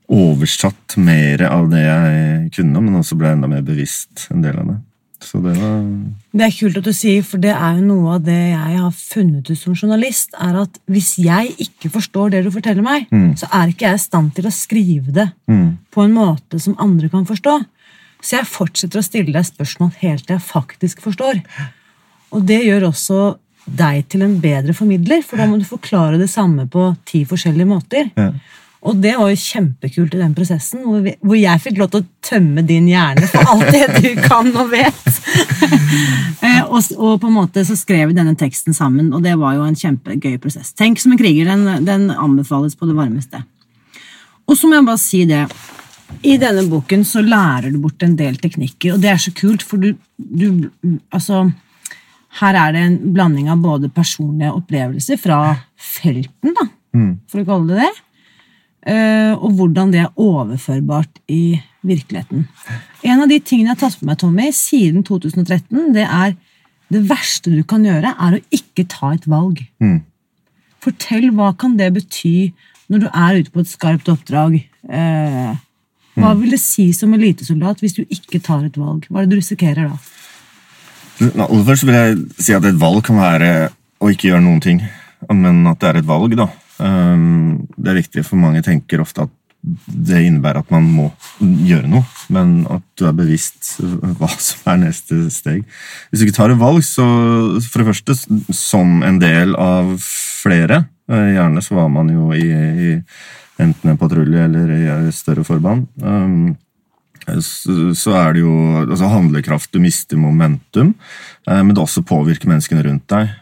oversatt 0.09 0.97
mer 1.03 1.43
av 1.49 1.69
det 1.73 1.83
jeg 1.85 2.53
kunne, 2.57 2.85
men 2.85 3.01
også 3.01 3.19
ble 3.19 3.35
enda 3.35 3.51
mer 3.51 3.65
bevisst 3.67 4.29
en 4.33 4.45
del 4.45 4.61
av 4.63 4.71
det. 4.73 4.79
Så 5.21 5.41
det 5.43 5.55
var 5.59 5.81
Det 6.33 6.45
er 6.47 6.53
kult 6.55 6.77
at 6.79 6.87
du 6.87 6.93
sier, 6.95 7.25
for 7.27 7.43
det 7.43 7.51
er 7.51 7.79
jo 7.79 7.87
noe 7.89 8.15
av 8.17 8.27
det 8.27 8.39
jeg 8.39 8.77
har 8.79 8.93
funnet 8.95 9.51
ut 9.51 9.59
som 9.59 9.75
journalist, 9.75 10.31
er 10.39 10.61
at 10.63 10.79
hvis 10.87 11.17
jeg 11.19 11.57
ikke 11.65 11.91
forstår 11.91 12.31
det 12.35 12.45
du 12.47 12.53
forteller 12.55 12.87
meg, 12.87 13.09
så 13.39 13.49
er 13.51 13.73
ikke 13.73 13.89
jeg 13.89 13.99
i 13.99 14.05
stand 14.05 14.31
til 14.37 14.47
å 14.47 14.55
skrive 14.55 15.15
det 15.17 15.27
på 15.91 16.05
en 16.05 16.15
måte 16.15 16.61
som 16.63 16.79
andre 16.79 17.11
kan 17.11 17.27
forstå. 17.27 17.57
Så 18.23 18.39
jeg 18.39 18.51
fortsetter 18.51 19.01
å 19.01 19.07
stille 19.07 19.35
deg 19.35 19.47
spørsmål 19.47 19.93
helt 20.01 20.27
til 20.27 20.37
jeg 20.37 20.47
faktisk 20.47 21.03
forstår. 21.05 21.43
Og 22.35 22.47
det 22.47 22.63
gjør 22.65 22.89
også 22.91 23.21
deg 23.69 24.07
til 24.09 24.25
en 24.25 24.39
bedre 24.41 24.75
formidler, 24.77 25.23
for 25.27 25.41
da 25.41 25.47
må 25.49 25.59
du 25.61 25.67
forklare 25.69 26.19
det 26.21 26.31
samme 26.33 26.67
på 26.71 26.91
ti 27.09 27.25
forskjellige 27.29 27.69
måter. 27.69 28.11
Ja. 28.17 28.33
Og 28.87 28.99
det 29.03 29.17
var 29.19 29.31
jo 29.33 29.39
kjempekult 29.43 30.15
i 30.15 30.21
den 30.21 30.35
prosessen, 30.37 30.85
hvor, 30.87 31.01
vi, 31.03 31.17
hvor 31.19 31.39
jeg 31.39 31.63
fikk 31.65 31.81
lov 31.81 31.89
til 31.91 32.05
å 32.05 32.09
tømme 32.29 32.63
din 32.67 32.87
hjerne 32.87 33.27
for 33.31 33.51
alt 33.51 33.73
det 33.75 34.03
du 34.05 34.21
kan 34.23 34.53
og 34.55 34.75
vet. 34.75 35.05
Eh, 36.39 36.61
og, 36.63 36.85
og 37.01 37.17
på 37.21 37.27
en 37.27 37.35
måte 37.35 37.63
så 37.67 37.75
skrev 37.77 38.11
vi 38.11 38.15
denne 38.17 38.37
teksten 38.39 38.77
sammen, 38.77 39.09
og 39.17 39.25
det 39.25 39.33
var 39.41 39.57
jo 39.57 39.65
en 39.67 39.77
kjempegøy 39.77 40.37
prosess. 40.41 40.71
Tenk 40.77 41.01
som 41.03 41.13
en 41.13 41.19
kriger, 41.19 41.49
den, 41.49 41.85
den 41.87 42.07
anbefales 42.13 42.77
på 42.79 42.87
det 42.87 42.95
varmeste. 42.97 43.41
Og 44.47 44.57
så 44.57 44.69
må 44.69 44.79
jeg 44.79 44.87
bare 44.87 45.03
si 45.03 45.23
det. 45.29 45.41
I 46.29 46.37
denne 46.41 46.63
boken 46.71 47.03
så 47.09 47.25
lærer 47.25 47.73
du 47.73 47.81
bort 47.83 48.05
en 48.07 48.15
del 48.19 48.39
teknikker, 48.41 48.95
og 48.95 49.03
det 49.03 49.11
er 49.11 49.21
så 49.23 49.33
kult, 49.37 49.65
for 49.67 49.83
du, 49.83 49.91
du 50.17 50.69
Altså 51.11 51.49
Her 52.39 52.61
er 52.63 52.77
det 52.77 52.85
en 52.87 52.99
blanding 53.17 53.51
av 53.51 53.65
både 53.65 53.91
personlige 53.93 54.55
opplevelser 54.55 55.19
fra 55.21 55.41
felten, 55.75 56.55
da, 56.55 56.69
for 57.29 57.43
å 57.43 57.49
kalle 57.49 57.75
det 57.75 57.83
det, 57.83 57.93
og 58.89 59.51
hvordan 59.59 59.91
det 59.93 60.01
er 60.01 60.13
overførbart 60.17 61.19
i 61.29 61.59
virkeligheten. 61.85 62.47
En 63.05 63.25
av 63.25 63.29
de 63.29 63.41
tingene 63.41 63.73
jeg 63.73 63.75
har 63.75 63.81
tatt 63.83 63.99
for 63.99 64.09
meg, 64.09 64.19
Tommy, 64.21 64.49
siden 64.55 65.03
2013, 65.05 65.91
det 65.97 66.07
er 66.07 66.37
det 66.89 67.03
verste 67.09 67.53
du 67.53 67.63
kan 67.69 67.85
gjøre, 67.85 68.15
er 68.15 68.39
å 68.39 68.45
ikke 68.55 68.87
ta 68.89 69.13
et 69.17 69.27
valg. 69.29 69.61
Fortell 70.85 71.31
hva 71.37 71.53
kan 71.59 71.77
det 71.77 71.91
bety 71.97 72.53
når 72.89 73.03
du 73.03 73.09
er 73.11 73.41
ute 73.43 73.53
på 73.53 73.65
et 73.65 73.71
skarpt 73.71 74.09
oppdrag. 74.13 74.61
Eh, 74.89 75.51
hva 76.19 76.31
vil 76.39 76.55
det 76.55 76.61
si 76.63 76.89
som 76.97 77.13
elitesoldat 77.15 77.83
hvis 77.85 77.99
du 77.99 78.05
ikke 78.07 78.41
tar 78.45 78.65
et 78.67 78.79
valg? 78.81 79.05
Hva 79.09 79.21
er 79.21 79.29
det 79.29 79.37
du 79.37 79.43
risikerer 79.43 79.91
da? 79.91 79.99
Aller 81.45 81.67
først 81.67 81.87
vil 81.87 81.99
jeg 81.99 82.17
si 82.39 82.55
at 82.57 82.65
et 82.67 82.81
valg 82.81 83.03
kan 83.07 83.19
være 83.19 83.53
å 83.99 84.11
ikke 84.13 84.31
gjøre 84.31 84.45
noen 84.45 84.63
ting, 84.63 84.81
men 85.35 85.67
at 85.67 85.81
det 85.83 85.91
er 85.91 86.01
et 86.01 86.09
valg, 86.09 86.37
da. 86.39 86.47
Um, 86.79 87.67
Det 87.77 87.91
er 87.91 88.01
viktig, 88.03 88.25
for 88.27 88.41
mange 88.41 88.63
tenker 88.63 89.03
ofte 89.03 89.27
at 89.27 89.35
det 89.89 90.21
innebærer 90.23 90.63
at 90.63 90.71
man 90.71 90.85
må 90.87 91.09
gjøre 91.41 91.89
noe. 91.91 92.05
men 92.31 92.67
at 92.71 92.85
du 92.99 93.07
er 93.09 93.17
bevisst 93.17 93.81
hva 93.81 94.29
som 94.39 94.71
er 94.73 94.79
neste 94.85 95.31
steg. 95.35 95.65
Hvis 96.11 96.21
du 96.21 96.27
ikke 96.29 96.37
tar 96.37 96.53
et 96.55 96.61
valg, 96.61 96.85
så 96.87 97.05
for 97.67 97.83
det 97.83 97.89
første 97.89 98.15
som 98.55 99.03
en 99.03 99.19
del 99.19 99.57
av 99.59 99.97
flere 99.99 100.85
eh, 101.11 101.35
Gjerne 101.35 101.65
så 101.65 101.75
var 101.81 101.91
man 101.91 102.13
jo 102.13 102.31
i, 102.37 102.47
i 102.47 102.91
enten 103.59 103.91
en 103.91 103.99
patrulje 103.99 104.45
eller 104.47 104.73
i 104.77 105.13
større 105.13 105.45
forband. 105.45 105.89
Um, 106.03 106.57
så 107.29 108.15
er 108.17 108.37
det 108.37 108.41
jo 108.45 108.53
altså 108.87 109.11
handlekraft, 109.11 109.73
du 109.75 109.83
mister 109.83 110.17
momentum, 110.21 110.95
eh, 111.49 111.61
men 111.61 111.75
det 111.75 111.83
også 111.83 112.07
påvirker 112.07 112.49
menneskene 112.49 112.87
rundt 112.87 113.09
deg. 113.11 113.35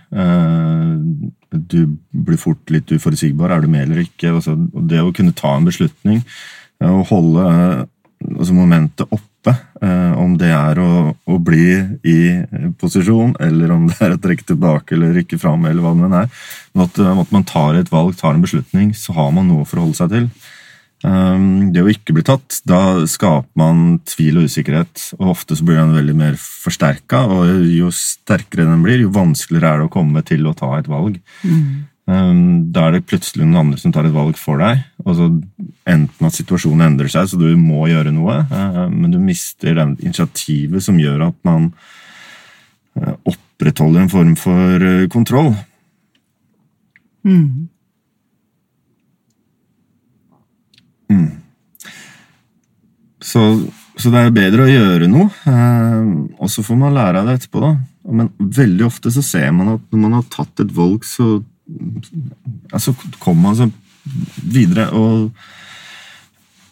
Eh, 1.52 1.58
du 1.58 1.96
blir 2.10 2.40
fort 2.40 2.70
litt 2.72 2.90
uforutsigbar. 2.92 3.52
Er 3.52 3.64
du 3.64 3.70
med 3.72 3.86
eller 3.86 4.04
ikke? 4.04 4.34
Altså, 4.34 4.56
det 4.56 5.02
å 5.02 5.12
kunne 5.16 5.36
ta 5.36 5.56
en 5.56 5.68
beslutning 5.68 6.22
og 6.84 7.06
holde 7.08 7.42
altså 8.20 8.52
momentet 8.52 9.06
oppe, 9.08 9.54
om 10.20 10.34
det 10.36 10.50
er 10.52 10.76
å, 10.82 11.12
å, 11.14 11.36
bli 11.40 11.76
i 12.04 12.16
posisjon, 12.80 13.32
eller 13.40 13.72
om 13.72 13.86
det 13.88 13.96
er 14.02 14.12
å 14.12 14.18
trekke 14.20 14.44
tilbake 14.50 14.96
eller 14.96 15.14
rykke 15.16 15.38
fram, 15.40 15.64
eller 15.68 15.84
hva 15.84 15.94
det 15.96 16.10
er. 16.20 16.28
Men 16.74 16.84
at, 16.84 17.00
at 17.22 17.32
man 17.32 17.46
tar 17.48 17.78
et 17.78 17.92
valg, 17.92 18.12
tar 18.18 18.34
en 18.34 18.44
beslutning, 18.44 18.90
så 18.98 19.14
har 19.16 19.30
man 19.36 19.48
noe 19.48 19.64
å 19.64 19.68
forholde 19.70 19.96
seg 19.96 20.12
til. 20.12 20.28
Um, 21.04 21.74
det 21.74 21.82
å 21.84 21.90
ikke 21.92 22.14
bli 22.16 22.24
tatt, 22.24 22.62
da 22.64 23.04
skaper 23.10 23.52
man 23.58 23.98
tvil 24.08 24.40
og 24.40 24.48
usikkerhet. 24.48 25.10
og 25.18 25.34
Ofte 25.34 25.58
så 25.58 25.66
blir 25.66 25.78
den 25.78 25.96
veldig 25.96 26.14
mer 26.16 26.38
forsterka, 26.40 27.26
og 27.28 27.66
jo 27.68 27.90
sterkere 27.94 28.64
den 28.68 28.84
blir, 28.84 29.02
jo 29.04 29.12
vanskeligere 29.14 29.74
er 29.74 29.82
det 29.82 29.90
å 29.90 29.92
komme 29.92 30.24
til 30.26 30.48
å 30.48 30.54
ta 30.56 30.72
et 30.78 30.88
valg. 30.90 31.20
Mm. 31.44 31.84
Um, 32.06 32.40
da 32.70 32.86
er 32.86 32.96
det 32.96 33.08
plutselig 33.10 33.42
noen 33.42 33.64
andre 33.64 33.80
som 33.82 33.90
tar 33.92 34.06
et 34.06 34.14
valg 34.14 34.38
for 34.38 34.62
deg. 34.62 34.84
og 35.02 35.16
så 35.18 35.26
enten 35.86 36.26
at 36.26 36.34
situasjonen 36.38 36.86
endrer 36.86 37.10
seg, 37.10 37.28
så 37.28 37.38
du 37.38 37.48
må 37.58 37.88
gjøre 37.90 38.14
noe, 38.14 38.40
uh, 38.46 38.86
men 38.90 39.12
du 39.12 39.18
mister 39.22 39.74
det 39.76 39.88
initiativet 40.06 40.82
som 40.82 40.98
gjør 41.02 41.28
at 41.28 41.38
man 41.46 41.72
uh, 42.96 43.14
opprettholder 43.26 44.06
en 44.06 44.12
form 44.12 44.36
for 44.38 44.86
uh, 44.86 45.08
kontroll. 45.12 45.52
Mm. 47.26 47.66
Mm. 51.12 51.42
Så, 53.26 53.42
så, 53.96 54.12
det 54.12 54.20
er 54.22 54.34
bedre 54.34 54.66
å 54.66 54.70
gjøre 54.70 55.08
noe, 55.10 55.28
eh, 55.50 56.08
og 56.38 56.50
så 56.52 56.64
får 56.66 56.78
man 56.78 56.94
lære 56.94 57.22
av 57.22 57.30
det 57.30 57.38
etterpå. 57.40 57.62
da. 57.64 57.74
Men 58.06 58.30
veldig 58.38 58.86
ofte 58.86 59.10
så 59.14 59.24
ser 59.24 59.50
man 59.56 59.74
at 59.74 59.86
når 59.90 60.02
man 60.04 60.16
har 60.20 60.28
tatt 60.30 60.62
et 60.62 60.74
valg, 60.76 61.06
så 61.06 61.40
altså, 62.72 62.94
kommer 63.18 63.48
man 63.48 63.58
seg 63.58 63.74
videre. 64.46 64.90
Og, 64.94 65.32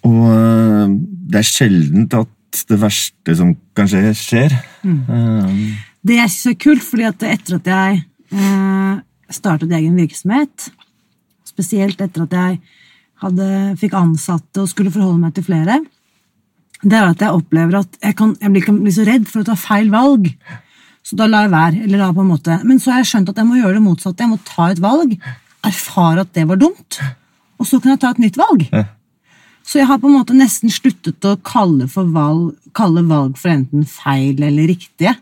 og 0.07 0.23
eh, 0.31 0.95
det 1.33 1.41
er 1.41 1.51
sjeldent 1.51 2.19
at 2.21 2.31
det 2.71 2.79
verste 2.79 3.35
som 3.35 3.51
kan 3.75 3.91
skje, 3.91 4.13
skjer. 4.15 4.55
Mm. 4.87 5.01
Um, 5.09 5.59
det 6.07 6.21
er 6.23 6.57
kult, 6.61 6.85
fordi 6.85 7.09
at 7.09 7.25
etter 7.27 7.59
at 7.59 7.71
jeg 7.73 8.03
eh, 8.37 8.95
startet 9.33 9.73
egen 9.75 9.97
virksomhet, 9.99 10.69
spesielt 11.49 12.01
etter 12.05 12.27
at 12.27 12.37
jeg 12.39 12.61
hadde, 13.23 13.49
fikk 13.81 13.95
ansatte 13.99 14.63
og 14.63 14.71
skulle 14.71 14.93
forholde 14.95 15.23
meg 15.23 15.35
til 15.37 15.47
flere, 15.47 15.79
det 16.85 16.99
er 16.99 17.09
at 17.09 17.23
jeg 17.23 17.33
opplever 17.33 17.81
at 17.81 17.97
jeg, 18.03 18.17
kan, 18.19 18.35
jeg 18.41 18.53
blir, 18.53 18.67
blir, 18.83 18.95
så 18.95 19.07
redd 19.09 19.29
for 19.31 19.41
å 19.41 19.49
ta 19.49 19.57
feil 19.59 19.89
valg. 19.93 20.29
Så 21.05 21.17
da 21.17 21.29
lar 21.29 21.47
jeg 21.47 21.55
være. 21.55 21.85
eller 21.85 22.01
da 22.01 22.11
på 22.17 22.25
en 22.25 22.33
måte. 22.33 22.59
Men 22.65 22.81
så 22.81 22.93
har 22.93 23.03
jeg 23.03 23.11
skjønt 23.13 23.31
at 23.33 23.41
jeg 23.41 23.49
må 23.49 23.61
gjøre 23.61 23.79
det 23.79 23.85
motsatte. 23.85 24.25
Jeg 24.25 24.33
må 24.33 24.41
ta 24.45 24.69
et 24.73 24.83
valg, 24.85 25.15
erfare 25.65 26.25
at 26.25 26.35
det 26.37 26.45
var 26.49 26.61
dumt, 26.61 27.01
og 27.61 27.69
så 27.69 27.81
kan 27.81 27.95
jeg 27.95 28.03
ta 28.03 28.13
et 28.13 28.23
nytt 28.25 28.39
valg. 28.41 28.67
Så 29.65 29.81
jeg 29.81 29.89
har 29.89 30.01
på 30.01 30.11
en 30.11 30.19
måte 30.19 30.37
nesten 30.37 30.73
sluttet 30.73 31.25
å 31.25 31.39
kalle, 31.41 31.87
valg, 31.89 32.51
kalle 32.77 33.05
valg 33.09 33.39
for 33.41 33.53
enten 33.55 33.87
feil 33.89 34.43
eller 34.45 34.69
riktige. 34.69 35.15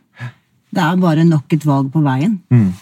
Det 0.73 0.83
er 0.83 0.99
bare 0.99 1.27
nok 1.29 1.53
et 1.55 1.67
valg 1.69 1.93
på 1.95 2.03
veien. 2.03 2.41
Mm. 2.51 2.73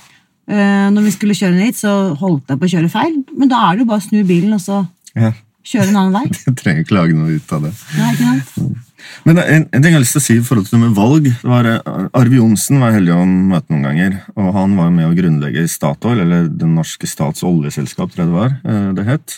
Uh, 0.51 0.89
når 0.95 1.05
vi 1.05 1.13
skulle 1.15 1.37
kjøre 1.37 1.55
ned 1.59 1.69
hit, 1.69 1.83
så 1.83 2.15
holdt 2.19 2.49
jeg 2.49 2.59
på 2.59 2.67
å 2.67 2.73
kjøre 2.73 2.91
feil, 2.91 3.21
men 3.39 3.51
da 3.51 3.61
er 3.67 3.77
det 3.77 3.85
jo 3.85 3.91
bare 3.93 4.03
å 4.03 4.07
snu 4.09 4.25
bilen 4.27 4.57
og 4.57 4.63
så 4.65 4.81
ja. 5.19 5.33
Kjøre 5.71 5.91
en 5.93 5.99
annen 6.01 6.15
vei. 6.17 6.39
Jeg 6.47 6.57
trenger 6.59 6.85
ikke 6.85 6.97
lage 6.97 7.17
noe 7.17 7.37
ut 7.37 7.53
av 7.55 7.67
det. 7.67 7.75
Nei, 7.99 8.13
ikke 8.15 8.31
sant? 8.31 8.87
Men 9.25 9.41
en, 9.41 9.65
en, 9.73 9.83
ting 9.83 9.91
jeg 9.91 9.97
har 9.97 10.03
lyst 10.03 10.15
til 10.17 10.21
å 10.21 10.25
si 10.25 10.35
i 10.39 10.45
forhold 10.45 10.69
til 10.69 10.77
det 10.77 10.83
med 10.83 10.97
valg, 10.97 11.27
det 11.29 11.49
var 11.49 11.67
eh, 11.69 11.89
Arve 12.17 12.37
Johnsen 12.37 12.81
var 12.83 12.95
heldig 12.95 13.15
å 13.15 13.25
møte 13.27 13.73
noen 13.73 13.87
ganger. 13.89 14.19
og 14.37 14.53
Han 14.57 14.77
var 14.79 14.93
med 14.95 15.09
å 15.09 15.17
grunnlegge 15.17 15.67
Statoil, 15.73 16.23
eller 16.25 16.49
Det 16.53 16.69
norske 16.69 17.09
stats 17.09 17.45
oljeselskap, 17.47 18.13
tror 18.13 18.25
jeg 18.25 18.31
det 18.31 18.39
var. 18.39 18.57
Eh, 18.61 18.89
det 18.99 19.07
het. 19.09 19.37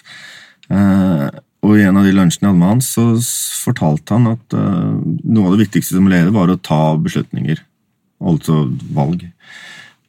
Eh, 0.72 1.26
og 1.62 1.76
I 1.78 1.86
en 1.86 2.00
av 2.00 2.06
de 2.06 2.14
lunsjene 2.14 2.48
jeg 2.48 2.50
hadde 2.50 2.62
med 2.62 2.72
han, 2.72 2.82
så 2.82 3.06
fortalte 3.62 4.16
han 4.16 4.32
at 4.32 4.56
noe 4.56 5.44
av 5.46 5.52
det 5.54 5.68
viktigste 5.68 5.94
som 5.94 6.08
leder, 6.10 6.32
var 6.34 6.50
å 6.50 6.58
ta 6.58 6.80
beslutninger. 6.98 7.60
Altså 8.18 8.64
valg. 8.94 9.22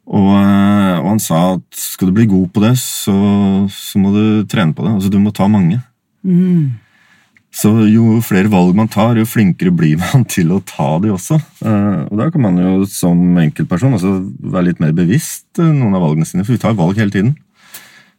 Og, 0.04 0.30
eh, 0.36 0.96
og, 1.00 1.10
han 1.14 1.22
sa 1.24 1.42
at 1.56 1.80
skal 1.80 2.10
du 2.10 2.18
bli 2.18 2.28
god 2.28 2.50
på 2.54 2.64
det, 2.64 2.76
så, 2.82 3.14
så 3.72 4.02
må 4.02 4.12
du 4.16 4.24
trene 4.50 4.76
på 4.76 4.86
det. 4.86 4.96
Altså 4.98 5.12
Du 5.12 5.20
må 5.24 5.32
ta 5.36 5.48
mange. 5.52 5.80
Mm. 6.24 6.80
Så 7.54 7.70
jo 7.86 8.18
flere 8.26 8.50
valg 8.50 8.74
man 8.76 8.90
tar, 8.90 9.20
jo 9.20 9.30
flinkere 9.30 9.72
blir 9.76 10.00
man 10.04 10.26
til 10.26 10.52
å 10.52 10.62
ta 10.66 10.98
de 11.04 11.14
også. 11.14 11.40
Uh, 11.64 12.10
og 12.10 12.20
da 12.20 12.30
kan 12.34 12.44
man 12.48 12.60
jo 12.60 12.84
som 12.90 13.22
enkeltperson 13.46 13.96
også 14.00 14.16
være 14.42 14.72
litt 14.72 14.84
mer 14.84 14.96
bevisst 14.98 15.62
uh, 15.62 15.70
noen 15.70 15.94
av 15.94 16.04
valgene 16.04 16.28
sine, 16.28 16.44
for 16.44 16.58
vi 16.58 16.64
tar 16.64 16.78
valg 16.80 17.00
hele 17.00 17.14
tiden. 17.14 17.36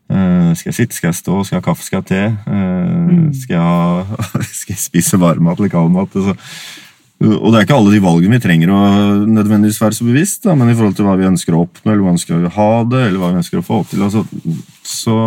Skal 0.05 0.69
jeg 0.69 0.77
sitte, 0.77 0.95
skal 0.95 1.09
jeg 1.09 1.17
stå, 1.17 1.39
skal 1.43 1.57
jeg 1.57 1.63
ha 1.63 1.65
kaffe, 1.65 1.83
skal 1.83 1.97
jeg 1.97 2.05
ha 2.05 2.09
te? 2.11 2.51
Mm. 2.53 3.31
Skal, 3.35 3.55
jeg 3.57 3.63
ha, 3.65 4.43
skal, 4.61 4.75
jeg 4.75 4.83
spise 4.83 5.19
varmmat 5.19 5.59
eller 5.59 5.73
kaldmat? 5.73 6.13
Altså, 6.21 6.35
og 7.25 7.53
det 7.53 7.59
er 7.59 7.67
ikke 7.67 7.77
alle 7.77 7.93
de 7.95 8.01
valgene 8.05 8.39
vi 8.39 8.43
trenger 8.45 8.73
å 8.75 8.81
nødvendigvis 9.29 9.81
være 9.83 9.97
så 9.97 10.07
bevisst, 10.07 10.43
da, 10.47 10.55
men 10.59 10.71
i 10.71 10.77
forhold 10.77 10.97
til 10.99 11.07
hva 11.09 11.17
vi 11.21 11.29
ønsker 11.29 11.57
å 11.57 11.65
oppnå, 11.65 11.93
eller 11.93 12.03
hva 12.03 12.13
vi 12.13 12.17
ønsker 12.19 12.39
å 12.39 12.55
ha 12.57 12.71
det, 12.91 13.03
eller 13.09 13.23
hva 13.23 13.31
vi 13.33 13.41
ønsker 13.43 13.61
å 13.61 13.67
få 13.67 13.83
til, 13.91 14.03
altså, 14.07 14.25
så, 14.89 15.19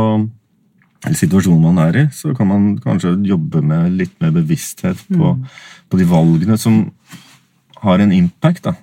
eller 1.03 1.19
situasjonen 1.21 1.63
man 1.63 1.79
er 1.87 2.01
i, 2.01 2.05
så 2.15 2.33
kan 2.37 2.51
man 2.51 2.67
kanskje 2.83 3.15
jobbe 3.27 3.63
med 3.65 3.95
litt 4.01 4.13
mer 4.23 4.35
bevissthet 4.35 5.05
på, 5.09 5.33
mm. 5.37 5.47
på 5.91 6.01
de 6.01 6.09
valgene 6.09 6.59
som 6.61 6.83
har 7.83 8.03
en 8.03 8.13
impact. 8.15 8.67
da. 8.69 8.75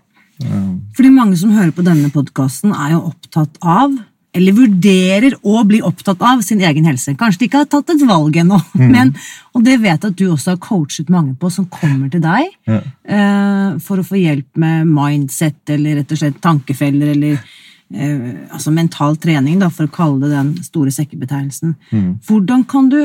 Fordi 0.96 1.12
mange 1.14 1.38
som 1.38 1.54
hører 1.54 1.74
på 1.74 1.84
denne 1.86 2.10
podkasten, 2.14 2.74
er 2.74 2.96
jo 2.96 3.04
opptatt 3.12 3.58
av 3.60 3.94
eller 4.34 4.56
vurderer 4.56 5.36
å 5.46 5.62
bli 5.66 5.78
opptatt 5.86 6.22
av 6.26 6.40
sin 6.42 6.62
egen 6.64 6.86
helse. 6.88 7.14
Kanskje 7.18 7.44
de 7.44 7.48
ikke 7.48 7.60
har 7.62 7.68
tatt 7.70 7.92
et 7.94 8.02
valg 8.06 8.36
ennå, 8.42 8.58
mm. 8.74 8.86
men, 8.94 9.12
og 9.54 9.66
det 9.66 9.76
vet 9.82 9.94
jeg 9.94 10.10
at 10.10 10.18
du 10.18 10.24
også 10.26 10.54
har 10.54 10.62
coachet 10.64 11.12
mange 11.12 11.36
på 11.38 11.50
som 11.54 11.68
kommer 11.70 12.10
til 12.12 12.22
deg 12.24 12.48
ja. 12.66 12.80
uh, 12.82 13.76
for 13.84 14.02
å 14.02 14.06
få 14.06 14.18
hjelp 14.18 14.58
med 14.60 14.90
mindset 14.90 15.74
eller 15.76 16.00
rett 16.00 16.14
og 16.14 16.20
slett 16.20 16.40
tankefeller 16.42 17.12
eller 17.14 17.38
uh, 17.38 18.30
altså 18.50 18.74
mental 18.74 19.18
trening, 19.22 19.60
da, 19.62 19.70
for 19.70 19.86
å 19.86 19.94
kalle 19.94 20.26
det 20.26 20.32
den 20.34 20.54
store 20.66 20.94
sekkebetegnelsen. 20.94 21.76
Mm. 21.94 22.08
Hvordan, 22.26 22.66
kan 22.70 22.90
du, 22.90 23.04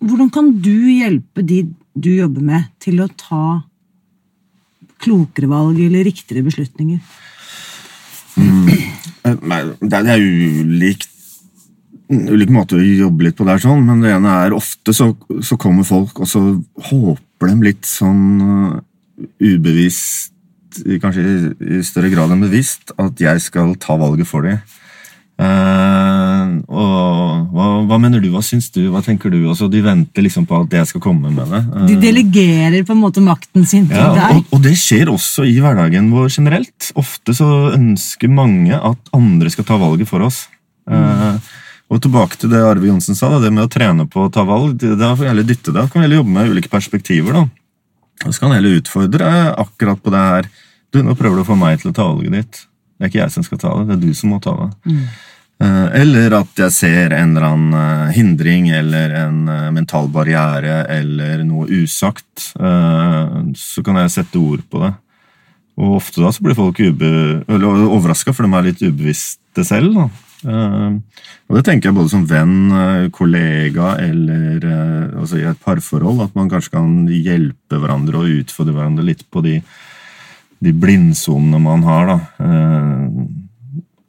hvordan 0.00 0.32
kan 0.32 0.54
du 0.64 0.76
hjelpe 0.88 1.44
de 1.44 1.66
du 2.00 2.14
jobber 2.14 2.44
med, 2.46 2.70
til 2.80 3.02
å 3.02 3.10
ta 3.18 3.60
klokere 5.00 5.50
valg 5.50 5.80
eller 5.84 6.06
riktigere 6.06 6.46
beslutninger? 6.46 7.00
Mm. 8.40 8.99
Nei, 9.24 9.62
det 9.80 10.00
er 10.00 10.20
ulikt 10.20 11.08
ulike 12.10 12.54
måter 12.54 12.80
å 12.80 12.84
jobbe 12.84 13.28
litt 13.28 13.38
på 13.38 13.46
der, 13.46 13.60
sånn, 13.62 13.84
men 13.86 14.02
det 14.02 14.12
ene 14.16 14.32
er 14.42 14.56
ofte 14.56 14.94
så, 14.96 15.12
så 15.46 15.58
kommer 15.60 15.86
folk, 15.86 16.18
og 16.18 16.28
så 16.28 16.42
håper 16.90 17.52
de 17.52 17.68
litt 17.68 17.86
sånn 17.86 18.24
uh, 18.42 18.80
ubevisst, 19.38 20.34
kanskje 21.02 21.52
i 21.60 21.80
større 21.86 22.10
grad 22.12 22.34
enn 22.34 22.44
bevisst, 22.44 22.94
at 23.00 23.20
jeg 23.20 23.42
skal 23.42 23.74
ta 23.82 23.96
valget 24.00 24.28
for 24.30 24.46
dem. 24.46 24.58
Uh, 25.40 26.58
og 26.68 27.46
hva, 27.54 27.66
hva, 27.88 27.96
mener 28.02 28.20
du, 28.20 28.26
hva 28.28 28.42
syns 28.44 28.66
du, 28.74 28.82
hva 28.92 29.00
tenker 29.04 29.32
du? 29.32 29.38
Altså, 29.48 29.70
de 29.72 29.80
venter 29.84 30.26
liksom 30.26 30.44
på 30.48 30.58
at 30.66 30.74
jeg 30.76 30.90
skal 30.90 31.02
komme 31.04 31.30
med 31.32 31.48
det. 31.48 31.62
Uh, 31.70 31.86
de 31.88 31.96
delegerer 32.02 32.84
på 32.84 32.92
en 32.92 33.00
måte 33.00 33.22
makten 33.24 33.64
sin 33.64 33.86
til 33.88 33.96
ja, 33.96 34.10
deg. 34.18 34.42
Og, 34.42 34.58
og, 34.58 34.62
det 34.66 34.74
skjer 34.80 35.12
også 35.12 35.46
i 35.48 35.56
hverdagen 35.62 36.10
vår 36.12 36.28
generelt. 36.34 36.90
Ofte 37.00 37.36
så 37.36 37.48
ønsker 37.72 38.32
mange 38.32 38.76
at 38.76 39.14
andre 39.16 39.52
skal 39.54 39.68
ta 39.70 39.80
valget 39.80 40.10
for 40.10 40.28
oss. 40.28 40.44
Uh, 40.90 41.40
og 41.90 42.02
tilbake 42.04 42.38
til 42.38 42.52
det 42.52 42.60
Arve 42.62 42.86
Johnsen 42.86 43.16
sa, 43.18 43.32
det 43.42 43.50
med 43.50 43.64
å 43.64 43.72
trene 43.72 44.06
på 44.10 44.26
å 44.26 44.32
ta 44.32 44.44
valg. 44.46 44.76
Da 44.78 45.14
kan 45.18 45.40
vi 45.40 45.48
dytte 45.48 45.74
det, 45.74 45.88
kan 45.90 46.04
vi 46.04 46.20
jobbe 46.20 46.36
med 46.36 46.52
ulike 46.52 46.70
perspektiver. 46.70 47.40
da. 47.40 47.46
Og 48.26 48.34
så 48.34 48.44
kan 48.44 48.54
jeg 48.54 48.82
utfordre 48.82 49.30
akkurat 49.58 50.02
på 50.02 50.12
det 50.12 50.26
her. 50.28 50.50
Du, 50.92 51.00
Nå 51.06 51.16
prøver 51.18 51.40
du 51.40 51.42
å 51.46 51.48
få 51.48 51.56
meg 51.58 51.80
til 51.80 51.90
å 51.90 51.96
ta 51.96 52.06
valget 52.06 52.36
ditt. 52.36 52.66
Det 53.00 53.06
er 53.06 53.12
ikke 53.14 53.22
jeg 53.22 53.32
som 53.32 53.44
skal 53.46 53.60
ta 53.62 53.74
det, 53.78 53.86
det 53.88 53.94
er 53.96 54.00
du 54.04 54.16
som 54.16 54.34
må 54.34 54.38
ta 54.44 54.52
det. 54.60 54.70
Mm. 54.92 55.04
Eh, 55.60 55.88
eller 56.00 56.32
at 56.38 56.60
jeg 56.62 56.72
ser 56.72 57.12
en 57.12 57.34
eller 57.34 57.44
annen 57.50 57.76
eh, 57.76 58.12
hindring 58.16 58.70
eller 58.72 59.12
en 59.26 59.42
eh, 59.48 59.68
mental 59.76 60.08
barriere 60.12 60.86
eller 60.88 61.44
noe 61.44 61.68
usagt. 61.82 62.50
Så 63.60 63.84
kan 63.84 64.00
jeg 64.00 64.14
sette 64.14 64.40
ord 64.40 64.64
på 64.72 64.80
det. 64.86 64.94
Og 65.80 65.98
ofte 66.00 66.20
da 66.20 66.32
så 66.32 66.44
blir 66.44 66.56
folk 66.58 66.80
overraska, 66.80 68.34
for 68.36 68.44
de 68.44 68.56
er 68.56 68.66
litt 68.66 68.82
ubevisste 68.84 69.64
selv. 69.64 69.96
Da. 69.96 70.08
Og 71.48 71.56
det 71.56 71.62
tenker 71.64 71.88
jeg 71.88 71.96
både 71.96 72.12
som 72.12 72.26
venn, 72.28 73.08
kollega 73.16 73.94
eller 74.02 74.66
altså 75.22 75.38
i 75.40 75.46
et 75.48 75.62
parforhold, 75.64 76.20
at 76.26 76.36
man 76.36 76.50
kanskje 76.52 76.74
kan 76.74 76.90
hjelpe 77.08 77.80
hverandre 77.80 78.20
og 78.20 78.42
utfordre 78.42 78.76
hverandre 78.76 79.06
litt 79.08 79.24
på 79.32 79.40
de, 79.46 79.56
de 80.60 80.72
blindsonene 80.76 81.60
man 81.62 81.82
har. 81.86 82.06
da. 82.14 82.18
Eh, 82.46 83.36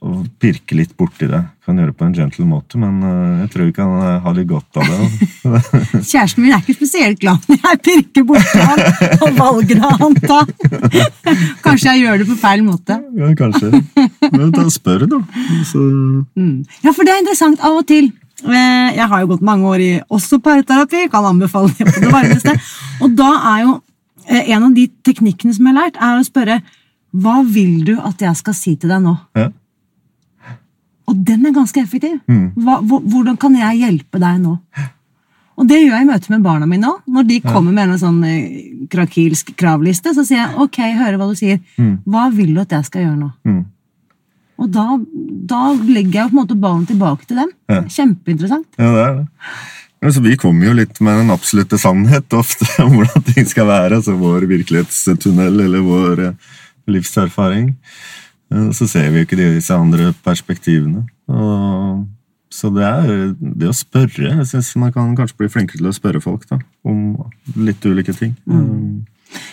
og 0.01 0.23
pirke 0.41 0.73
litt 0.73 0.95
borti 0.97 1.27
det. 1.29 1.39
Kan 1.61 1.77
gjøre 1.77 1.91
det 1.91 1.97
på 1.99 2.05
en 2.07 2.13
gentle 2.17 2.45
måte, 2.49 2.79
men 2.81 2.95
eh, 3.05 3.41
jeg 3.43 3.51
tror 3.53 3.67
vi 3.67 3.73
kan 3.75 3.91
eh, 4.01 4.15
ha 4.23 4.31
litt 4.33 4.47
godt 4.49 4.79
av 4.81 4.87
det. 4.89 5.09
Kjæresten 6.09 6.41
min 6.41 6.55
er 6.55 6.63
ikke 6.63 6.73
spesielt 6.79 7.19
glad 7.21 7.45
når 7.45 7.59
jeg 7.67 7.81
pirker 7.85 8.25
borti 8.25 8.63
han 8.65 8.81
og 9.21 9.37
valgene 9.37 9.91
han 10.01 10.17
tar. 10.23 10.49
Kanskje 11.67 11.93
jeg 11.93 12.01
gjør 12.01 12.23
det 12.23 12.27
på 12.31 12.39
feil 12.41 12.65
måte. 12.65 12.97
ja, 13.13 13.29
kanskje. 13.37 13.83
Men 14.33 14.49
da 14.57 14.65
spør, 14.73 15.05
da. 15.11 15.21
Så, 15.69 15.85
Mm. 16.35 16.63
Ja, 16.81 16.91
for 16.95 17.05
det 17.05 17.13
er 17.13 17.21
interessant 17.21 17.61
av 17.61 17.77
og 17.83 17.85
til. 17.89 18.09
Jeg 18.41 19.05
har 19.11 19.21
jo 19.21 19.27
gått 19.35 19.43
mange 19.45 19.67
år 19.69 19.81
i 19.85 19.89
også 20.09 20.39
parterapi, 20.41 21.05
kan 21.13 21.25
anbefale 21.29 21.69
det 21.77 21.85
på 21.91 22.01
det 22.01 22.09
varmeste. 22.09 22.55
Og 23.05 23.13
da 23.17 23.29
er 23.53 23.63
jo 23.67 23.73
en 24.27 24.67
av 24.67 24.75
de 24.75 24.87
teknikkene 25.05 25.55
som 25.55 25.67
jeg 25.67 25.75
har 25.75 25.79
lært, 25.85 25.99
er 26.01 26.19
å 26.19 26.27
spørre 26.27 26.61
hva 27.11 27.41
vil 27.43 27.81
du 27.87 27.97
at 27.99 28.21
jeg 28.23 28.37
skal 28.39 28.55
si 28.55 28.75
til 28.79 28.93
deg 28.93 29.03
nå? 29.03 29.17
ja. 29.39 29.49
Og 31.11 31.17
den 31.27 31.43
er 31.43 31.51
ganske 31.51 31.81
effektiv. 31.81 32.21
Mm. 32.31 32.53
Hva, 32.63 32.77
hvordan 32.87 33.35
kan 33.35 33.55
jeg 33.57 33.81
hjelpe 33.81 34.19
deg 34.21 34.37
nå? 34.39 34.53
Og 35.59 35.67
det 35.67 35.81
gjør 35.81 35.97
jeg 35.97 36.05
i 36.05 36.07
møte 36.07 36.31
med 36.31 36.45
barna 36.45 36.69
mine 36.69 36.87
òg. 36.87 37.01
Når 37.11 37.27
de 37.27 37.39
kommer 37.43 37.75
med 37.75 37.91
en 37.91 37.99
sånn 37.99 38.21
eh, 38.23 38.69
krakilsk 38.89 39.51
kravliste, 39.59 40.13
så 40.15 40.23
sier 40.23 40.39
jeg 40.39 40.55
ok, 40.63 40.79
hører 41.01 41.19
hva 41.19 41.27
du 41.27 41.35
sier. 41.35 41.59
Mm. 41.75 41.97
Hva 42.07 42.29
vil 42.33 42.55
du 42.55 42.61
at 42.63 42.77
jeg 42.77 42.87
skal 42.87 43.05
gjøre 43.05 43.19
nå? 43.19 43.29
Mm. 43.49 43.59
Og 44.61 44.71
da, 44.71 44.85
da 45.51 45.61
legger 45.75 46.21
jeg 46.21 46.31
på 46.31 46.35
en 46.35 46.39
måte 46.39 46.57
ballen 46.63 46.87
tilbake 46.89 47.27
til 47.27 47.43
dem. 47.43 47.53
Ja. 47.71 47.81
Kjempeinteressant. 47.97 48.69
Ja, 48.79 48.89
det 48.95 49.03
er 49.03 49.15
det. 49.19 49.27
Altså, 50.01 50.23
vi 50.25 50.37
kommer 50.39 50.65
jo 50.65 50.77
litt 50.79 50.97
med 51.03 51.19
den 51.21 51.33
absolutte 51.33 51.77
sannhet 51.81 52.33
ofte 52.33 52.65
om 52.85 52.95
hvordan 52.97 53.27
ting 53.27 53.45
skal 53.49 53.69
være. 53.69 53.99
Altså 53.99 54.15
vår 54.17 54.47
virkelighetstunnel 54.49 55.61
eller 55.67 55.85
vår 55.85 56.23
eh, 56.29 56.55
livserfaring. 56.89 57.75
Så 58.75 58.87
ser 58.89 59.11
vi 59.11 59.21
jo 59.21 59.27
ikke 59.27 59.39
disse 59.39 59.75
andre 59.75 60.09
perspektivene. 60.25 61.05
Og, 61.31 62.01
så 62.51 62.67
det 62.75 62.83
er 62.83 63.11
det 63.39 63.69
å 63.69 63.75
spørre. 63.75 64.33
Jeg 64.41 64.47
synes 64.49 64.73
man 64.81 64.91
kan 64.91 65.13
kanskje 65.15 65.37
bli 65.39 65.51
flinkere 65.53 65.79
til 65.79 65.87
å 65.87 65.95
spørre 65.95 66.19
folk 66.23 66.43
da, 66.49 66.57
om 66.83 67.13
litt 67.55 67.85
ulike 67.87 68.15
ting. 68.17 68.33
Mm. 68.49 69.05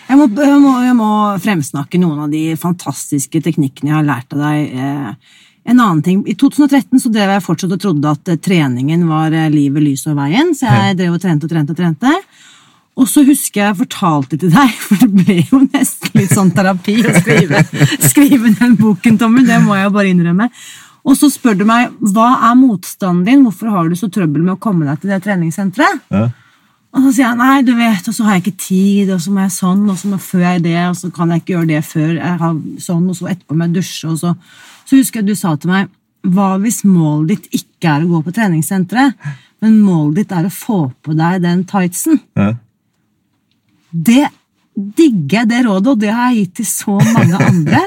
Jeg 0.08 0.18
må, 0.18 0.26
jeg, 0.34 0.58
må, 0.64 0.72
jeg 0.82 0.96
må 0.98 1.10
fremsnakke 1.44 2.00
noen 2.02 2.24
av 2.24 2.32
de 2.32 2.56
fantastiske 2.58 3.42
teknikkene 3.44 3.92
jeg 3.92 3.98
har 4.00 4.08
lært 4.08 4.34
av 4.34 4.42
deg. 4.42 4.72
Eh, 4.74 5.36
En 5.64 5.80
annen 5.80 6.02
ting, 6.02 6.20
I 6.28 6.34
2013 6.38 7.00
så 7.02 7.10
drev 7.12 7.34
jeg 7.34 7.44
fortsatt 7.44 7.74
og 7.76 7.82
trodde 7.82 8.12
at 8.12 8.30
eh, 8.30 8.40
treningen 8.40 9.06
var 9.08 9.34
eh, 9.34 9.50
livet, 9.52 9.84
lyset 9.84 10.12
og 10.12 10.20
veien, 10.20 10.54
så 10.56 10.70
jeg 10.70 10.98
drev 11.00 11.18
og 11.18 11.22
trente 11.22 11.48
og 11.48 11.52
trente 11.52 11.74
og 11.74 11.80
trente. 11.80 12.14
Og 12.98 13.06
så 13.06 13.22
husker 13.26 13.62
jeg 13.62 13.78
fortalte 13.78 14.38
til 14.40 14.52
deg, 14.54 14.74
for 14.86 15.02
det 15.02 15.10
ble 15.12 15.38
jo 15.42 15.62
nesten 15.68 16.18
litt 16.18 16.34
sånn 16.34 16.52
terapi 16.56 16.98
å 17.04 17.14
skrive, 17.20 17.62
skrive 18.10 18.54
den 18.58 18.76
boken, 18.80 19.20
Tommy, 19.20 19.44
det 19.46 19.60
må 19.64 19.78
jeg 19.78 19.88
jo 19.88 19.94
bare 19.98 20.12
innrømme. 20.12 20.50
Og 21.08 21.16
så 21.16 21.30
spør 21.32 21.56
du 21.56 21.64
meg 21.68 21.94
hva 22.12 22.34
er 22.50 22.58
motstanden 22.58 23.24
din, 23.24 23.46
hvorfor 23.46 23.70
har 23.72 23.88
du 23.88 23.96
så 23.96 24.10
trøbbel 24.12 24.42
med 24.44 24.56
å 24.56 24.60
komme 24.60 24.88
deg 24.88 25.00
til 25.00 25.14
det 25.14 25.22
treningssenteret? 25.26 26.04
ja. 26.14 26.28
Og 26.96 27.04
så 27.04 27.10
sier 27.12 27.26
jeg 27.26 27.36
nei, 27.36 27.56
du 27.66 27.74
vet, 27.76 28.06
og 28.08 28.14
så 28.16 28.24
har 28.24 28.38
jeg 28.38 28.46
ikke 28.46 28.60
tid, 28.64 29.10
og 29.12 29.20
så 29.20 29.32
må 29.34 29.42
jeg 29.44 29.52
sånn, 29.58 29.82
og 29.92 29.98
så 30.00 30.08
må 30.08 30.18
før 30.24 30.44
jeg 30.46 30.62
det, 30.64 30.78
og 30.88 30.96
så 30.96 31.10
kan 31.14 31.34
jeg 31.34 31.42
ikke 31.42 31.52
gjøre 31.52 31.68
det 31.68 31.82
før 31.84 32.14
jeg 32.16 32.38
har 32.40 32.54
sånn, 32.80 33.04
og 33.12 33.18
så 33.18 33.28
etterpå 33.28 33.56
må 33.56 33.66
jeg 33.66 33.74
dusje, 33.76 34.08
og 34.08 34.16
så 34.22 34.32
Så 34.88 34.96
husker 34.96 35.20
jeg 35.20 35.28
du 35.28 35.36
sa 35.36 35.54
til 35.60 35.72
meg 35.72 35.92
hva 36.28 36.56
hvis 36.60 36.80
målet 36.88 37.34
ditt 37.34 37.60
ikke 37.60 37.92
er 37.92 38.04
å 38.04 38.10
gå 38.10 38.22
på 38.26 38.32
treningssenteret, 38.34 39.28
men 39.62 39.78
målet 39.84 40.22
ditt 40.22 40.34
er 40.34 40.48
å 40.48 40.52
få 40.52 40.80
på 41.04 41.14
deg 41.16 41.42
den 41.44 41.62
tightsen? 41.68 42.18
Ja. 42.38 42.54
Det 43.90 44.24
digger 44.74 45.42
jeg 45.42 45.50
det 45.50 45.60
rådet, 45.66 45.92
og 45.92 46.02
det 46.02 46.10
har 46.14 46.32
jeg 46.32 46.42
gitt 46.42 46.58
til 46.60 46.68
så 46.70 46.96
mange 46.98 47.38
andre. 47.48 47.84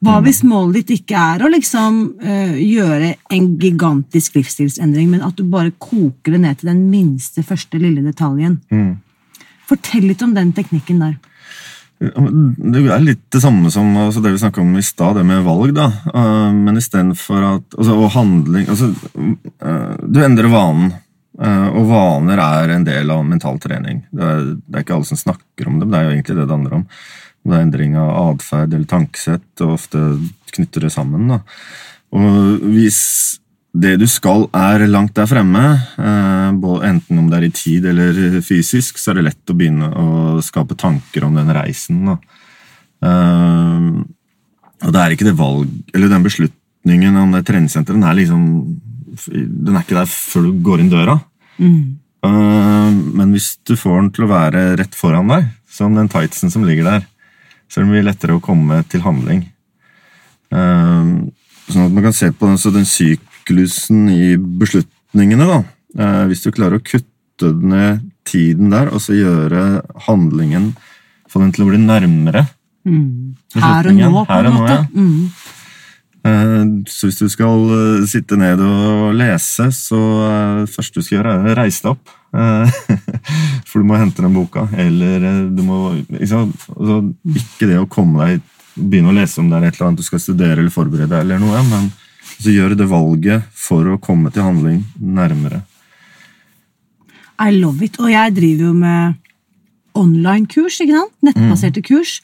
Hva 0.00 0.16
hvis 0.24 0.40
målet 0.48 0.80
ditt 0.80 1.02
ikke 1.02 1.22
er 1.34 1.42
å 1.44 1.50
liksom 1.52 1.96
øh, 2.24 2.54
gjøre 2.56 3.14
en 3.36 3.48
gigantisk 3.60 4.38
livsstilsendring, 4.38 5.10
men 5.12 5.24
at 5.26 5.36
du 5.36 5.44
bare 5.50 5.74
koker 5.76 6.36
det 6.36 6.40
ned 6.40 6.60
til 6.60 6.70
den 6.72 6.86
minste 6.92 7.44
første 7.44 7.80
lille 7.82 8.04
detaljen? 8.06 8.60
Mm. 8.72 8.94
Fortell 9.68 10.06
litt 10.08 10.22
om 10.24 10.32
den 10.34 10.54
teknikken 10.56 11.02
der. 11.04 11.18
Det 12.00 12.80
er 12.80 13.02
litt 13.04 13.26
det 13.28 13.42
samme 13.42 13.68
som 13.72 13.92
altså 14.00 14.22
det 14.24 14.32
vi 14.32 14.40
snakka 14.40 14.62
om 14.62 14.72
i 14.80 14.84
stad, 14.84 15.18
det 15.18 15.24
med 15.28 15.44
valg. 15.44 15.74
da. 15.76 15.90
Uh, 16.14 16.48
men 16.56 16.80
istedenfor 16.80 17.44
at 17.44 17.76
altså, 17.76 17.96
Og 17.98 18.12
handling 18.14 18.70
altså, 18.72 18.88
uh, 19.60 19.96
Du 20.00 20.22
endrer 20.24 20.48
vanen. 20.48 20.94
Uh, 21.40 21.68
og 21.76 21.86
vaner 21.88 22.40
er 22.42 22.74
en 22.74 22.84
del 22.84 23.12
av 23.12 23.24
mental 23.24 23.60
trening. 23.60 24.02
Det 24.12 24.24
er, 24.24 24.40
det 24.64 24.78
er 24.78 24.84
ikke 24.84 24.96
alle 24.96 25.08
som 25.08 25.20
snakker 25.20 25.68
om 25.68 25.78
det, 25.78 25.86
men 25.86 25.92
det 25.92 26.00
er 26.00 26.06
jo 26.06 26.14
egentlig 26.16 26.36
det 26.36 26.46
det 26.46 26.56
handler 26.56 26.78
om. 26.80 26.88
Det 27.40 27.56
er 27.56 27.62
endring 27.64 27.94
av 27.96 28.10
atferd 28.24 28.74
eller 28.74 28.88
tankesett, 28.88 29.62
og 29.64 29.76
ofte 29.78 30.02
knytter 30.56 30.84
det 30.84 30.92
sammen. 30.92 31.30
da. 31.30 31.40
Og 32.16 32.66
hvis 32.74 33.39
det 33.70 33.94
du 34.00 34.06
skal 34.10 34.48
er 34.56 34.82
langt 34.90 35.14
der 35.14 35.28
fremme, 35.30 35.62
eh, 35.98 36.50
enten 36.88 37.18
om 37.18 37.28
det 37.30 37.38
er 37.38 37.46
i 37.46 37.54
tid 37.54 37.86
eller 37.86 38.40
fysisk, 38.42 38.98
så 38.98 39.12
er 39.12 39.20
det 39.20 39.26
lett 39.28 39.52
å 39.52 39.56
begynne 39.56 39.90
å 39.94 40.40
skape 40.42 40.74
tanker 40.74 41.24
om 41.24 41.34
den 41.38 41.52
reisen. 41.54 42.08
Eh, 42.10 43.86
og 44.80 44.92
det 44.92 45.00
er 45.00 45.14
ikke 45.14 45.28
det 45.28 45.38
valg, 45.38 45.70
eller 45.94 46.08
den 46.08 46.26
beslutningen 46.26 47.16
om 47.16 47.32
det 47.32 47.44
treningssenteret, 47.46 48.00
den 48.00 48.08
er 48.08 48.18
liksom 48.18 48.44
den 49.30 49.74
er 49.74 49.82
ikke 49.82 49.98
der 49.98 50.06
før 50.08 50.46
du 50.46 50.52
går 50.64 50.80
inn 50.80 50.90
døra. 50.92 51.20
Mm. 51.60 51.98
men 52.22 53.32
hvis 53.32 53.58
du 53.68 53.74
får 53.76 53.96
den 53.98 54.10
til 54.16 54.24
å 54.24 54.30
være 54.30 54.76
rett 54.80 54.94
foran 54.96 55.28
deg, 55.28 55.48
som 55.68 55.94
den 55.94 56.08
tightsen 56.08 56.50
som 56.50 56.64
ligger 56.64 56.84
der, 56.84 57.02
så 57.68 57.80
er 57.80 57.84
det 57.84 57.92
mye 57.92 58.06
lettere 58.06 58.36
å 58.36 58.42
komme 58.44 58.80
til 58.88 59.04
handling. 59.04 59.44
Eh, 60.50 61.30
Sånn 61.70 61.86
at 61.86 61.94
man 61.94 62.06
kan 62.08 62.16
se 62.16 62.30
på 62.34 62.48
den, 62.48 62.58
så 62.58 62.72
den 62.74 62.88
syklusen 63.50 64.08
i 64.08 64.36
beslutningene. 64.36 65.46
da. 65.46 65.64
Eh, 65.98 66.26
hvis 66.28 66.42
du 66.44 66.50
klarer 66.52 66.78
å 66.78 66.84
kutte 66.84 67.52
ned 67.62 68.00
tiden 68.24 68.70
der, 68.70 68.90
og 68.92 69.00
så 69.00 69.16
gjøre 69.16 69.82
handlingen 70.06 70.74
Få 71.30 71.38
den 71.38 71.52
til 71.54 71.62
å 71.62 71.68
bli 71.68 71.78
nærmere. 71.78 72.40
Her 73.54 73.86
og 73.86 73.94
nå, 73.94 74.24
på 74.26 74.34
en 74.34 74.48
måte. 74.50 74.72
ja. 74.72 74.84
Mm. 74.90 75.30
Eh, 76.26 76.64
Så 76.90 77.06
hvis 77.06 77.20
du 77.20 77.28
skal 77.30 77.70
eh, 77.70 78.06
sitte 78.10 78.36
ned 78.36 78.58
og 78.58 79.14
lese, 79.14 79.68
så 79.70 80.00
det 80.64 80.74
første 80.74 80.98
du 80.98 81.04
skal 81.06 81.20
gjøre, 81.20 81.34
er 81.38 81.52
å 81.52 81.54
reise 81.60 81.84
deg 81.84 81.92
opp. 81.92 82.10
For 83.70 83.78
du 83.78 83.86
må 83.86 83.94
hente 83.96 84.22
den 84.22 84.34
boka, 84.34 84.66
eller 84.74 85.46
du 85.54 85.62
må 85.62 85.78
Ikke. 86.18 86.50
Altså, 86.74 86.98
ikke 87.30 87.70
det 87.70 87.78
å 87.78 87.86
komme 87.86 88.26
deg 88.26 88.42
begynne 88.74 89.10
å 89.10 89.14
lese 89.14 89.38
om 89.38 89.48
det 89.50 89.60
er 89.60 89.68
et 89.68 89.78
eller 89.78 89.86
annet 89.92 90.02
du 90.02 90.06
skal 90.06 90.18
studere 90.18 90.58
eller 90.58 90.70
forberede, 90.74 91.20
eller 91.20 91.38
noe, 91.38 91.62
men 91.70 91.92
altså, 92.40 92.56
gjøre 92.56 92.78
det 92.78 92.88
valget 92.88 93.42
for 93.52 93.84
å 93.84 93.98
komme 94.00 94.32
til 94.32 94.46
handling 94.46 94.80
nærmere. 94.96 95.62
I 97.40 97.52
love 97.52 97.84
it. 97.84 97.98
Og 98.00 98.10
jeg 98.10 98.34
driver 98.36 98.66
jo 98.70 98.74
med 98.76 99.14
online-kurs, 100.00 100.80
ikke 100.80 100.96
sant? 100.96 101.14
Nettbaserte 101.24 101.82
kurs. 101.84 102.20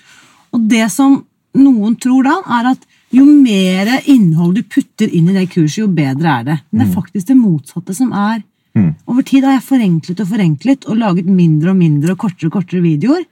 Og 0.52 0.64
det 0.68 0.86
som 0.92 1.22
noen 1.56 1.96
tror 2.00 2.24
da, 2.24 2.36
er 2.58 2.72
at 2.72 2.84
jo 3.14 3.24
mer 3.24 3.88
innhold 4.10 4.56
du 4.56 4.62
putter 4.64 5.08
inn 5.08 5.28
i 5.30 5.36
det 5.36 5.48
kurset, 5.52 5.82
jo 5.84 5.88
bedre 5.88 6.40
er 6.40 6.44
det. 6.44 6.58
Men 6.70 6.82
det 6.82 6.88
er 6.88 6.96
faktisk 6.96 7.28
det 7.30 7.38
motsatte 7.38 7.96
som 7.96 8.12
er. 8.12 8.42
Mm. 8.76 8.92
Over 9.08 9.24
tid 9.24 9.44
har 9.46 9.56
jeg 9.56 9.68
forenklet 9.68 10.20
og 10.20 10.30
forenklet 10.32 10.88
og 10.88 11.00
laget 11.00 11.28
mindre 11.28 11.72
og 11.72 11.80
mindre 11.80 12.12
og 12.12 12.20
kortere 12.26 12.50
og 12.50 12.58
kortere 12.58 12.84
videoer. 12.84 13.24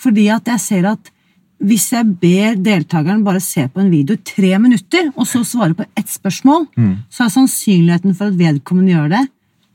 Fordi 0.00 0.28
at 0.32 0.48
jeg 0.48 0.64
ser 0.64 0.88
at 0.94 1.12
hvis 1.60 1.90
jeg 1.92 2.08
ber 2.22 2.56
deltakeren 2.56 3.24
bare 3.24 3.40
se 3.44 3.66
på 3.68 3.82
en 3.82 3.90
video 3.92 4.16
i 4.16 4.24
tre 4.24 4.54
minutter, 4.58 5.10
og 5.12 5.26
så 5.28 5.42
svare 5.44 5.76
på 5.76 5.84
ett 5.98 6.08
spørsmål, 6.08 6.66
så 7.12 7.26
er 7.26 7.32
sannsynligheten 7.34 8.16
for 8.16 8.30
at 8.30 8.38
vedkommende 8.38 8.94
gjør 8.94 9.10
det, 9.12 9.24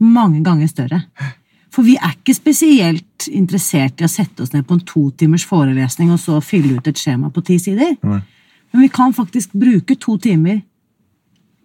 mange 0.01 0.41
ganger 0.43 0.67
større. 0.71 1.01
For 1.75 1.85
vi 1.85 1.97
er 1.99 2.15
ikke 2.15 2.33
spesielt 2.33 3.27
interessert 3.27 3.99
i 3.99 4.07
å 4.07 4.11
sette 4.11 4.43
oss 4.45 4.53
ned 4.55 4.65
på 4.67 4.77
en 4.77 4.85
to 4.87 5.09
timers 5.19 5.45
forelesning 5.47 6.13
og 6.13 6.21
så 6.23 6.39
fylle 6.43 6.77
ut 6.77 6.87
et 6.87 6.99
skjema 6.99 7.29
på 7.33 7.43
ti 7.45 7.59
sider. 7.59 7.97
Mm. 8.01 8.21
Men 8.71 8.85
vi 8.85 8.89
kan 8.91 9.13
faktisk 9.15 9.53
bruke 9.53 9.95
to 9.99 10.17
timer 10.21 10.61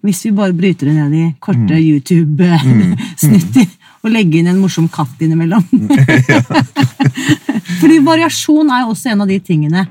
hvis 0.05 0.25
vi 0.25 0.31
bare 0.33 0.57
bryter 0.57 0.89
det 0.89 0.95
ned 0.97 1.13
i 1.15 1.35
korte 1.45 1.77
YouTube-snutter 1.77 3.67
og 4.01 4.11
legge 4.13 4.39
inn 4.41 4.49
en 4.49 4.61
morsom 4.63 4.87
katt 4.93 5.21
innimellom. 5.21 5.65
Fordi 7.81 7.99
variasjon 8.05 8.71
er 8.73 8.85
jo 8.85 8.93
også 8.95 9.13
en 9.13 9.25
av 9.25 9.29
de 9.31 9.39
tingene 9.45 9.87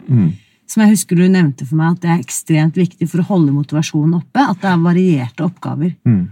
som 0.70 0.84
jeg 0.84 0.92
husker 0.94 1.18
du 1.18 1.24
nevnte 1.30 1.66
for 1.66 1.80
meg, 1.80 1.96
at 1.96 2.02
det 2.04 2.10
er 2.14 2.20
ekstremt 2.22 2.76
viktig 2.78 3.08
for 3.10 3.24
å 3.24 3.28
holde 3.32 3.54
motivasjonen 3.56 4.20
oppe. 4.20 4.44
At 4.44 4.60
det 4.62 4.70
er 4.70 4.84
varierte 4.84 5.46
oppgaver. 5.48 5.96
Mm. 6.06 6.28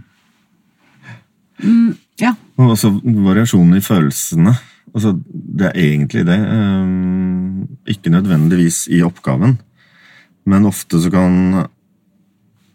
Mm, 1.58 1.88
ja. 2.22 2.34
Og 2.58 2.74
også 2.76 2.92
variasjonen 3.02 3.80
i 3.80 3.82
følelsene. 3.82 4.52
Altså, 4.94 5.16
det 5.32 5.72
er 5.72 5.80
egentlig 5.88 6.22
det. 6.28 6.38
eh, 6.38 7.92
Ikke 7.94 8.12
nødvendigvis 8.14 8.84
i 8.94 9.02
oppgaven, 9.02 9.58
men 10.48 10.66
ofte 10.70 11.00
så 11.02 11.10
kan 11.12 11.66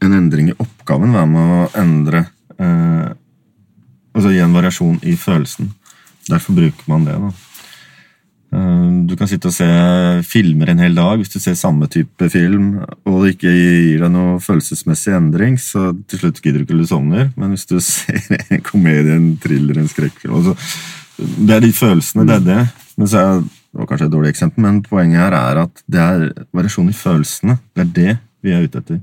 en 0.04 0.14
endring 0.14 0.52
i 0.52 0.58
oppgaven 0.60 1.16
være 1.16 1.30
med 1.32 1.54
å 1.56 1.70
endre 1.80 2.26
eh, 2.60 3.14
Altså 4.14 4.32
gi 4.34 4.42
en 4.44 4.54
variasjon 4.54 5.00
i 5.10 5.16
følelsen. 5.18 5.72
Derfor 6.30 6.56
bruker 6.58 6.88
man 6.92 7.06
det. 7.08 7.16
da. 7.20 7.32
Eh, 8.54 8.90
Du 9.10 9.16
kan 9.18 9.28
sitte 9.28 9.50
og 9.50 9.54
se 9.56 9.66
filmer 10.24 10.70
en 10.70 10.80
hel 10.80 10.96
dag. 10.96 11.18
Hvis 11.18 11.34
du 11.34 11.40
ser 11.40 11.56
samme 11.60 11.88
type 11.92 12.30
film, 12.30 12.78
og 13.06 13.24
det 13.24 13.36
ikke 13.36 13.52
gir 13.52 14.04
deg 14.06 14.12
noe 14.14 14.38
følelsesmessig 14.40 15.16
endring, 15.18 15.58
så 15.60 15.92
til 16.08 16.20
slutt 16.20 16.42
gidder 16.42 16.62
du 16.62 16.68
ikke 16.68 16.78
du 16.80 16.86
sovner. 16.88 17.32
Men 17.36 17.50
hvis 17.56 17.66
du 17.68 17.80
ser 17.84 18.22
en 18.50 18.62
komedie, 18.62 19.18
en 19.18 19.34
thriller, 19.38 19.78
en 19.82 19.90
skrekkfilm 19.92 20.38
altså, 20.40 20.56
Det 21.18 21.56
er 21.56 21.60
de 21.62 21.74
følelsene, 21.74 22.26
det 22.30 22.36
er 22.40 22.48
det. 22.48 22.62
Men 22.98 23.08
så 23.08 23.18
er 23.20 23.44
det 23.74 23.80
var 23.82 23.88
kanskje 23.90 24.06
et 24.06 24.14
dårlig 24.14 24.30
eksempel, 24.30 24.62
men 24.62 24.84
poenget 24.86 25.18
her 25.18 25.34
er 25.34 25.60
at 25.64 25.80
det 25.90 26.00
er 26.00 26.28
variasjon 26.54 26.92
i 26.92 26.94
følelsene. 26.94 27.56
Det 27.74 27.82
er 27.82 27.94
det 27.96 28.12
vi 28.46 28.52
er 28.54 28.68
ute 28.68 28.78
etter. 28.84 29.00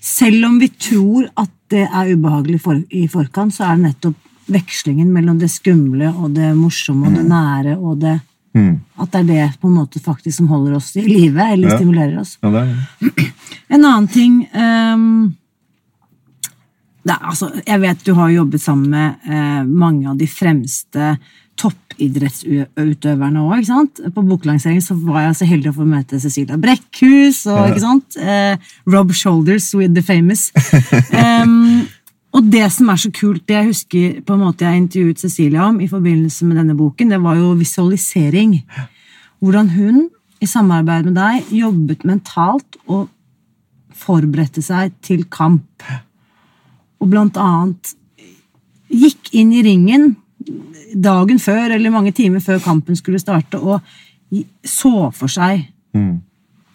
Selv 0.00 0.46
om 0.46 0.58
vi 0.60 0.68
tror 0.68 1.28
at 1.36 1.50
det 1.68 1.84
er 1.84 2.14
ubehagelig 2.14 2.60
for, 2.64 2.80
i 2.90 3.06
forkant, 3.10 3.54
så 3.54 3.66
er 3.66 3.76
det 3.76 3.90
nettopp 3.90 4.24
vekslingen 4.48 5.10
mellom 5.12 5.38
det 5.40 5.50
skumle 5.52 6.08
og 6.14 6.32
det 6.36 6.54
morsomme 6.56 7.10
og 7.10 7.18
det 7.18 7.26
nære 7.28 7.76
og 7.78 8.00
det 8.00 8.18
Mm. 8.56 8.80
At 8.98 9.12
det 9.12 9.18
er 9.20 9.26
det 9.28 9.60
på 9.60 9.68
en 9.68 9.76
måte 9.76 10.00
faktisk 10.02 10.38
som 10.40 10.48
holder 10.50 10.78
oss 10.78 10.96
i 10.96 11.02
live, 11.04 11.42
eller 11.52 11.68
Ja. 11.68 11.76
stimulerer 11.76 12.18
oss. 12.20 12.38
Ja. 12.42 12.66
En 13.70 13.84
annen 13.84 14.08
ting 14.08 14.48
um, 14.54 15.34
er, 17.04 17.18
altså, 17.20 17.50
Jeg 17.66 17.80
vet 17.80 18.04
du 18.04 18.14
har 18.14 18.30
jobbet 18.30 18.60
sammen 18.60 18.90
med 18.90 19.14
uh, 19.28 19.64
mange 19.68 20.08
av 20.08 20.16
de 20.16 20.26
fremste 20.26 21.18
toppidrettsutøverne 21.98 23.42
òg. 23.42 23.68
På 24.14 24.22
boklansering 24.22 24.80
så 24.82 24.94
var 24.94 25.28
jeg 25.28 25.38
så 25.38 25.48
heldig 25.48 25.72
å 25.72 25.76
få 25.78 25.86
møte 25.88 26.20
Cecilia 26.20 26.58
Brekkhus 26.60 27.44
og 27.50 27.72
ikke 27.72 27.84
sant? 27.84 28.18
Eh, 28.18 28.56
Rob 28.86 29.12
Shoulders 29.12 29.74
with 29.74 29.94
the 29.94 30.02
famous. 30.02 30.50
um, 31.12 31.86
og 32.32 32.44
det 32.52 32.66
som 32.72 32.90
er 32.92 33.00
så 33.00 33.10
kult, 33.10 33.46
det 33.48 33.56
jeg 33.56 33.70
husker 33.70 34.20
på 34.22 34.36
en 34.36 34.44
måte 34.44 34.66
jeg 34.66 34.82
intervjuet 34.82 35.20
Cecilia 35.24 35.66
om 35.68 35.80
i 35.80 35.88
forbindelse 35.90 36.46
med 36.46 36.60
denne 36.60 36.76
boken, 36.78 37.10
det 37.10 37.20
var 37.22 37.38
jo 37.38 37.54
visualisering. 37.58 38.60
Hvordan 39.40 39.70
hun, 39.74 40.08
i 40.38 40.46
samarbeid 40.46 41.08
med 41.08 41.16
deg, 41.18 41.48
jobbet 41.50 42.04
mentalt 42.06 42.78
og 42.86 43.08
forberedte 43.98 44.62
seg 44.62 44.92
til 45.02 45.24
kamp. 45.32 45.82
Og 47.02 47.10
blant 47.10 47.38
annet 47.40 47.96
gikk 48.88 49.32
inn 49.36 49.50
i 49.52 49.64
ringen 49.66 50.12
dagen 50.94 51.38
før, 51.38 51.74
eller 51.74 51.90
mange 51.90 52.12
timer 52.12 52.40
før 52.40 52.60
kampen 52.64 52.96
skulle 52.96 53.20
starte, 53.20 53.58
og 53.58 53.80
så 54.64 55.10
for 55.14 55.28
seg 55.32 55.66
Mm. 55.94 56.20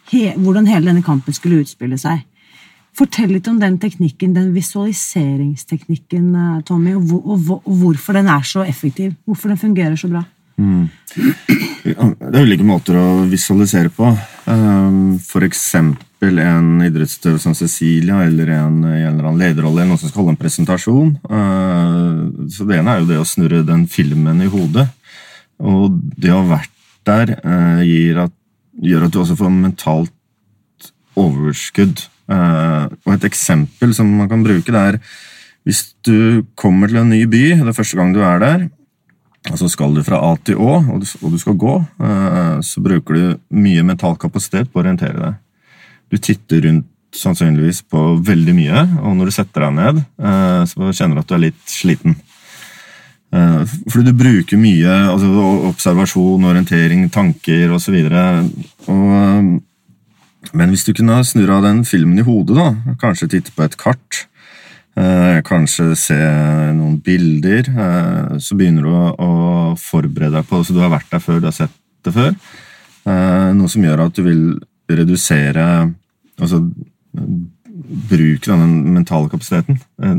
he 0.09 0.33
hvordan 0.35 0.65
hele 0.67 0.89
denne 0.89 1.03
kampen 1.05 1.33
skulle 1.33 1.61
utspille 1.61 1.97
seg. 2.01 2.23
Fortell 2.97 3.29
litt 3.29 3.47
om 3.47 3.59
den 3.59 3.77
teknikken, 3.81 4.33
den 4.33 4.51
visualiseringsteknikken, 4.53 6.35
eh, 6.35 6.61
Tommy, 6.65 6.95
og, 6.95 7.03
hvor, 7.09 7.21
og, 7.25 7.61
og 7.65 7.75
hvorfor 7.77 8.13
den 8.13 8.27
er 8.27 8.41
så 8.41 8.65
effektiv. 8.65 9.13
Hvorfor 9.25 9.49
den 9.49 9.57
fungerer 9.57 9.95
så 9.95 10.09
bra. 10.09 10.23
Det 11.83 11.95
er 11.95 12.45
ulike 12.45 12.63
måter 12.63 12.97
å 12.97 13.25
visualisere 13.29 13.89
på. 13.89 14.11
For 14.43 15.45
eksempel 15.45 16.39
en 16.43 16.81
idrettsutøver 16.83 17.39
som 17.39 17.55
Cecilia, 17.55 18.21
eller 18.25 18.51
en 18.57 18.81
i 18.87 19.01
en 19.03 19.15
eller 19.15 19.29
annen 19.29 19.41
lederrolle, 19.41 19.85
noen 19.87 19.99
som 19.99 20.11
skal 20.11 20.23
holde 20.23 20.35
en 20.35 20.41
presentasjon. 20.41 21.13
Uh, 21.29 22.47
Så 22.51 22.67
det 22.67 22.79
ene 22.79 22.93
er 22.93 23.03
jo 23.03 23.09
det 23.11 23.19
å 23.21 23.27
snurre 23.27 23.63
den 23.67 23.87
filmen 23.87 24.41
i 24.43 24.51
hodet. 24.51 24.87
Og 25.63 25.99
det 26.19 26.31
å 26.33 26.41
ha 26.41 26.57
vært 26.57 26.71
der 27.07 27.35
gir 27.83 28.19
at, 28.23 28.33
gjør 28.83 29.05
at 29.05 29.13
du 29.13 29.19
også 29.21 29.35
får 29.39 29.51
mentalt 29.51 30.91
overskudd. 31.19 32.05
Uh, 32.31 32.87
Og 33.05 33.15
et 33.15 33.27
eksempel 33.27 33.93
som 33.95 34.11
man 34.11 34.31
kan 34.31 34.43
bruke, 34.43 34.71
det 34.71 34.83
er 34.93 34.99
hvis 35.63 35.93
du 36.03 36.43
kommer 36.59 36.91
til 36.91 36.99
en 36.99 37.11
ny 37.13 37.23
by, 37.23 37.43
det 37.61 37.71
er 37.71 37.75
første 37.75 37.95
gang 37.95 38.11
du 38.15 38.19
er 38.23 38.39
der, 38.43 38.65
og 39.51 39.59
så 39.59 39.67
skal 39.71 39.95
du 39.95 40.03
fra 40.07 40.21
A 40.23 40.31
til 40.45 40.59
Å, 40.61 40.77
og 40.93 41.01
du, 41.03 41.37
skal 41.39 41.57
gå, 41.59 41.75
eh, 41.99 42.57
så 42.63 42.83
bruker 42.83 43.17
du 43.17 43.23
mye 43.59 43.83
mental 43.83 44.15
kapasitet 44.19 44.71
på 44.71 44.79
å 44.79 44.83
orientere 44.85 45.19
deg. 45.19 45.39
Du 46.13 46.19
titter 46.21 46.63
rundt 46.67 46.87
sannsynligvis 47.13 47.83
på 47.91 48.03
veldig 48.25 48.53
mye, 48.55 48.85
og 49.03 49.17
når 49.17 49.29
du 49.29 49.35
setter 49.35 49.65
deg 49.65 49.75
ned, 49.75 49.99
eh, 49.99 50.61
så 50.69 50.93
kjenner 50.95 51.19
du 51.19 51.23
at 51.25 51.33
du 51.33 51.35
er 51.35 51.43
litt 51.49 51.65
sliten. 51.69 52.15
Eh, 53.33 53.75
Fordi 53.91 54.07
du 54.07 54.15
bruker 54.15 54.61
mye 54.61 54.95
altså 55.11 55.49
observasjon, 55.73 56.47
orientering, 56.47 57.09
tanker 57.11 57.75
osv. 57.75 57.99
Men 60.53 60.69
hvis 60.71 60.87
du 60.87 60.93
kunne 60.95 61.19
snurra 61.27 61.59
den 61.65 61.83
filmen 61.87 62.19
i 62.19 62.25
hodet, 62.25 62.55
da, 62.55 62.95
kanskje 63.01 63.31
titte 63.35 63.51
på 63.55 63.65
et 63.65 63.77
kart, 63.79 64.25
kanskje 65.47 65.95
se 65.97 66.17
noen 66.77 66.99
bilder. 67.01 67.69
Eh, 67.69 68.37
så 68.43 68.57
begynner 68.57 68.85
du 68.85 68.91
å, 68.93 69.07
å 69.13 69.31
forberede 69.79 70.37
deg 70.37 70.49
på 70.49 70.59
det, 70.59 70.67
så 70.67 70.75
du 70.75 70.83
har 70.83 70.93
vært 70.93 71.09
der 71.13 71.23
før, 71.23 71.41
du 71.41 71.49
har 71.49 71.57
sett 71.57 71.73
det 72.05 72.13
før. 72.13 72.35
Eh, 73.09 73.49
noe 73.57 73.71
som 73.71 73.83
gjør 73.83 74.05
at 74.05 74.15
du 74.15 74.23
vil 74.25 74.45
redusere 74.93 75.65
Altså 76.41 76.57
bruke 78.09 78.49
den 78.49 78.71
mentale 78.95 79.29
kapasiteten. 79.29 79.77
Eh, 80.01 80.15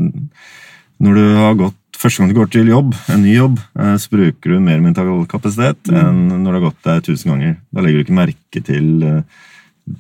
når 1.03 1.19
du 1.19 1.25
har 1.41 1.59
gått 1.59 1.81
Første 1.95 2.21
gang 2.21 2.33
du 2.33 2.37
går 2.37 2.49
til 2.53 2.69
jobb, 2.69 2.91
en 3.09 3.23
ny 3.23 3.37
jobb, 3.37 3.61
eh, 3.79 3.95
så 3.97 4.11
bruker 4.13 4.51
du 4.51 4.61
mer 4.61 4.81
mental 4.83 5.23
kapasitet 5.31 5.89
enn 5.89 6.27
når 6.29 6.45
du 6.45 6.57
har 6.59 6.65
gått 6.67 6.83
der 6.85 7.01
tusen 7.07 7.31
ganger. 7.31 7.55
Da 7.73 7.81
legger 7.81 8.03
du 8.03 8.05
ikke 8.05 8.17
merke 8.19 8.61
til 8.67 8.89
eh, 9.07 9.23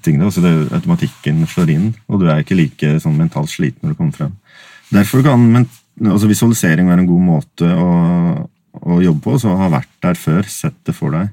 tingene. 0.02 0.26
altså 0.26 0.42
det, 0.44 0.52
Automatikken 0.74 1.46
slår 1.48 1.70
inn, 1.70 1.86
og 2.08 2.20
du 2.20 2.26
er 2.28 2.42
ikke 2.42 2.58
like 2.58 2.90
sånn, 3.00 3.16
mentalt 3.16 3.48
sliten 3.54 3.86
når 3.86 3.94
du 3.94 4.00
kommer 4.02 4.18
frem. 4.18 4.34
Derfor 4.92 5.24
kan 5.24 5.46
men, 5.52 5.68
altså 6.02 6.28
visualisering 6.30 6.90
være 6.90 7.04
en 7.04 7.08
god 7.08 7.24
måte 7.24 7.70
å, 7.70 7.88
å 8.82 9.00
jobbe 9.04 9.24
på, 9.24 9.38
så 9.40 9.56
ha 9.58 9.70
vært 9.72 9.92
der 10.04 10.18
før, 10.18 10.46
sett 10.50 10.76
det 10.86 10.94
for 10.96 11.14
deg. 11.14 11.32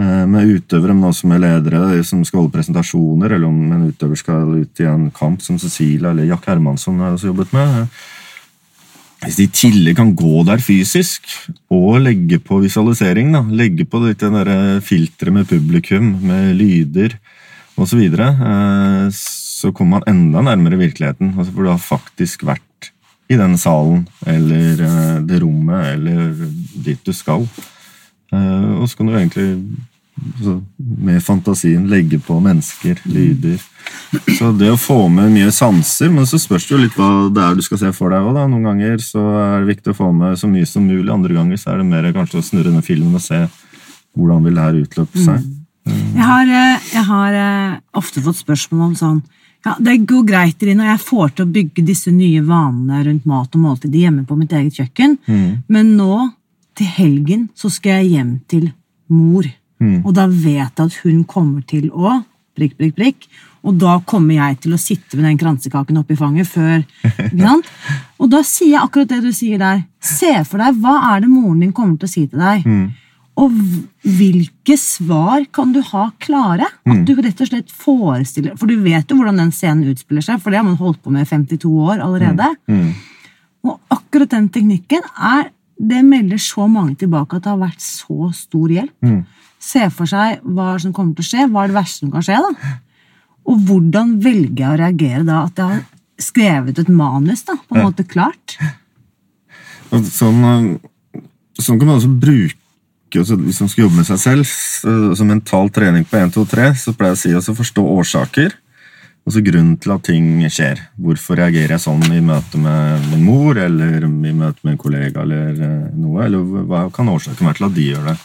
Eh, 0.00 0.24
Med 0.26 0.50
utøvere, 0.56 0.94
men 0.94 1.10
også 1.10 1.28
med 1.30 1.44
ledere 1.44 2.02
som 2.06 2.24
skal 2.26 2.42
holde 2.42 2.56
presentasjoner, 2.56 3.36
eller 3.36 3.46
om 3.46 3.76
en 3.76 3.88
utøver 3.92 4.18
skal 4.18 4.56
ut 4.56 4.82
i 4.82 4.88
en 4.90 5.08
kamp 5.14 5.42
som 5.42 5.58
Cecilia 5.62 6.10
eller 6.10 6.26
Jack 6.30 6.48
Hermansson 6.50 6.98
har 7.02 7.14
også 7.14 7.30
jobbet 7.30 7.54
med. 7.54 7.86
Hvis 9.24 9.38
de 9.38 9.46
i 9.46 9.52
tillegg 9.54 9.96
kan 9.96 10.10
gå 10.18 10.42
der 10.44 10.60
fysisk 10.60 11.30
og 11.72 12.02
legge 12.02 12.40
på 12.44 12.58
visualisering, 12.60 13.30
da, 13.32 13.40
legge 13.56 13.86
på 13.88 14.02
der 14.04 14.80
filteret 14.84 15.32
med 15.32 15.48
publikum, 15.48 16.10
med 16.26 16.58
lyder 16.58 17.16
osv., 17.74 17.88
så, 17.88 17.98
videre, 17.98 18.28
eh, 18.50 19.06
så 19.64 19.72
kommer 19.72 19.98
man 19.98 20.08
enda 20.10 20.44
nærmere 20.44 20.76
virkeligheten. 20.76 21.32
Altså 21.38 21.54
for 21.54 21.64
du 21.64 21.72
har 21.72 21.80
faktisk 21.80 22.44
vært 22.44 22.90
i 23.32 23.38
den 23.40 23.56
salen 23.56 24.04
eller 24.28 24.82
eh, 24.84 25.16
det 25.24 25.40
rommet 25.40 25.94
eller 25.94 26.34
dit 26.84 27.00
du 27.06 27.12
skal. 27.16 27.46
Eh, 28.32 28.70
Og 28.76 28.88
så 28.88 28.98
kan 28.98 29.08
du 29.08 29.14
egentlig 29.16 29.46
altså, 30.36 30.58
med 30.78 31.22
fantasien 31.24 31.86
legge 31.88 32.20
på 32.20 32.36
mennesker, 32.44 33.00
lyder. 33.08 33.62
Så 34.36 34.52
det 34.58 34.70
å 34.74 34.80
få 34.80 35.06
med 35.12 35.32
mye 35.32 35.52
sanser, 35.54 36.12
men 36.12 36.28
så 36.28 36.38
spørs 36.40 36.68
det 36.68 36.74
jo 36.74 36.82
litt 36.84 36.98
hva 36.98 37.30
det 37.32 37.42
er 37.44 37.56
du 37.56 37.64
skal 37.64 37.80
se 37.80 37.92
for 37.96 38.12
deg 38.12 38.24
òg, 38.28 38.36
da. 38.36 38.46
Noen 38.50 38.68
ganger 38.68 39.00
så 39.02 39.24
er 39.40 39.64
det 39.64 39.72
viktig 39.74 39.94
å 39.94 39.98
få 40.02 40.10
med 40.14 40.36
så 40.40 40.50
mye 40.50 40.68
som 40.68 40.84
mulig, 40.86 41.08
andre 41.12 41.36
ganger 41.36 41.60
så 41.60 41.72
er 41.72 41.80
det 41.80 41.88
mer 41.90 42.10
kanskje 42.14 42.42
å 42.42 42.46
snurre 42.46 42.74
ned 42.74 42.84
filmen 42.86 43.16
og 43.16 43.24
se 43.24 43.46
hvordan 44.14 44.44
vil 44.44 44.54
det 44.58 44.66
her 44.68 44.82
utløpe 44.84 45.24
seg. 45.24 45.48
Jeg 45.84 46.24
har, 46.24 46.48
eh, 46.48 46.90
jeg 46.94 47.08
har 47.08 47.80
ofte 47.96 48.22
fått 48.24 48.38
spørsmål 48.44 48.92
om 48.92 48.94
sånn 49.00 49.24
ja, 49.64 49.76
Det 49.78 49.96
går 50.06 50.24
greit 50.28 50.62
Rina, 50.62 50.84
og 50.84 50.90
jeg 50.92 51.02
får 51.08 51.28
til 51.34 51.46
å 51.46 51.52
bygge 51.54 51.84
disse 51.86 52.12
nye 52.12 52.42
vanene 52.44 53.02
rundt 53.06 53.26
mat 53.26 53.54
og 53.56 53.60
måltid 53.64 53.94
hjemme 53.96 54.24
på 54.28 54.36
mitt 54.36 54.52
eget 54.52 54.80
kjøkken, 54.80 55.18
men 55.68 55.96
nå, 55.96 56.30
til 56.74 56.86
helgen, 56.86 57.48
så 57.54 57.70
skal 57.70 58.02
jeg 58.02 58.16
hjem 58.16 58.40
til 58.50 58.72
mor. 59.08 59.46
Og 60.04 60.14
da 60.16 60.26
vet 60.26 60.74
jeg 60.78 60.86
at 60.88 61.00
hun 61.04 61.24
kommer 61.24 61.62
til 61.62 61.90
å 61.92 62.22
prikk, 62.54 62.76
prikk, 62.78 62.94
prikk. 62.96 63.28
Og 63.64 63.78
da 63.80 63.96
kommer 64.04 64.34
jeg 64.36 64.58
til 64.64 64.74
å 64.74 64.80
sitte 64.80 65.16
med 65.16 65.24
den 65.24 65.38
kransekaken 65.40 65.96
oppi 66.02 66.16
fanget 66.18 66.46
før. 66.50 66.82
Ikke 67.04 67.40
sant? 67.40 67.70
Og 68.20 68.28
da 68.30 68.42
sier 68.46 68.74
jeg 68.74 68.82
akkurat 68.82 69.08
det 69.10 69.22
du 69.24 69.32
sier 69.34 69.58
der. 69.58 69.80
Se 70.04 70.32
for 70.44 70.60
deg, 70.62 70.76
hva 70.82 70.98
er 71.14 71.24
det 71.24 71.30
moren 71.32 71.62
din 71.64 71.72
kommer 71.72 71.96
til 71.98 72.08
å 72.08 72.12
si 72.12 72.26
til 72.26 72.42
deg? 72.42 72.66
Og 73.40 73.50
hvilke 74.04 74.76
svar 74.78 75.42
kan 75.52 75.72
du 75.74 75.80
ha 75.82 76.04
klare? 76.22 76.68
At 76.86 77.02
du 77.06 77.14
rett 77.18 77.40
og 77.42 77.48
slett 77.48 77.72
forestiller 77.74 78.54
For 78.56 78.70
du 78.70 78.76
vet 78.84 79.10
jo 79.10 79.16
hvordan 79.18 79.40
den 79.42 79.50
scenen 79.52 79.90
utspiller 79.90 80.22
seg, 80.22 80.38
for 80.40 80.50
det 80.54 80.60
har 80.60 80.66
man 80.68 80.76
holdt 80.78 81.02
på 81.02 81.10
med 81.10 81.26
i 81.26 81.30
52 81.30 81.66
år 81.66 81.98
allerede. 82.04 82.46
Og 83.64 83.80
akkurat 83.90 84.30
den 84.30 84.48
teknikken 84.54 85.02
er 85.18 85.50
det 85.78 86.04
melder 86.06 86.38
så 86.38 86.68
mange 86.70 86.94
tilbake 86.94 87.36
at 87.36 87.42
det 87.42 87.50
har 87.50 87.58
vært 87.58 87.82
så 87.82 88.30
stor 88.32 88.68
hjelp. 88.70 88.92
Se 89.58 89.88
for 89.90 90.06
seg 90.06 90.40
hva 90.44 90.78
som 90.78 90.92
kommer 90.94 91.14
til 91.18 91.24
å 91.24 91.30
skje, 91.32 91.50
hva 91.50 91.64
er 91.64 91.72
det 91.72 91.78
verste 91.80 92.04
som 92.04 92.12
kan 92.12 92.22
skje. 92.22 92.38
da? 92.38 92.74
Og 93.50 93.58
hvordan 93.66 94.18
velger 94.22 94.60
jeg 94.62 94.70
å 94.70 94.78
reagere 94.80 95.24
da? 95.26 95.42
At 95.48 95.58
jeg 95.58 95.66
har 95.66 95.82
skrevet 96.22 96.78
et 96.78 96.88
manus, 96.88 97.42
da, 97.44 97.56
på 97.68 97.74
en 97.76 97.88
måte 97.88 98.06
klart. 98.06 98.54
Sånn, 99.90 100.38
eh, 100.44 101.20
sånn 101.58 101.78
kan 101.80 101.88
man 101.88 101.98
også 101.98 102.12
bruke 102.20 102.60
altså, 103.22 103.36
Hvis 103.36 103.60
man 103.62 103.70
skal 103.70 103.86
jobbe 103.86 104.00
med 104.00 104.08
seg 104.08 104.20
selv, 104.22 104.44
så, 104.48 105.14
som 105.18 105.30
mental 105.30 105.70
trening 105.70 106.06
på 106.08 106.18
1, 106.18 106.34
2, 106.34 106.44
3, 106.50 106.68
så 106.82 106.94
pleier 106.96 107.14
jeg 107.14 107.20
å 107.20 107.22
si 107.22 107.34
altså 107.38 107.56
forstå 107.58 107.86
årsaker. 107.94 108.56
Altså 109.24 109.40
grunnen 109.40 109.76
til 109.80 109.92
at 109.94 110.02
ting 110.04 110.26
skjer. 110.52 110.80
Hvorfor 111.00 111.38
reagerer 111.40 111.76
jeg 111.76 111.84
sånn 111.86 112.02
i 112.12 112.20
møte 112.24 112.60
med 112.60 113.06
min 113.08 113.22
mor, 113.24 113.56
eller 113.56 114.04
i 114.04 114.32
møte 114.36 114.60
med 114.66 114.74
en 114.74 114.80
kollega, 114.82 115.22
eller 115.22 115.54
eh, 115.54 115.86
noe? 115.96 116.26
Eller 116.26 116.64
hva 116.68 116.82
kan 116.92 117.08
årsaken 117.08 117.48
være 117.48 117.60
til 117.60 117.68
at 117.70 117.78
de 117.78 117.86
gjør 117.88 118.10
det? 118.10 118.16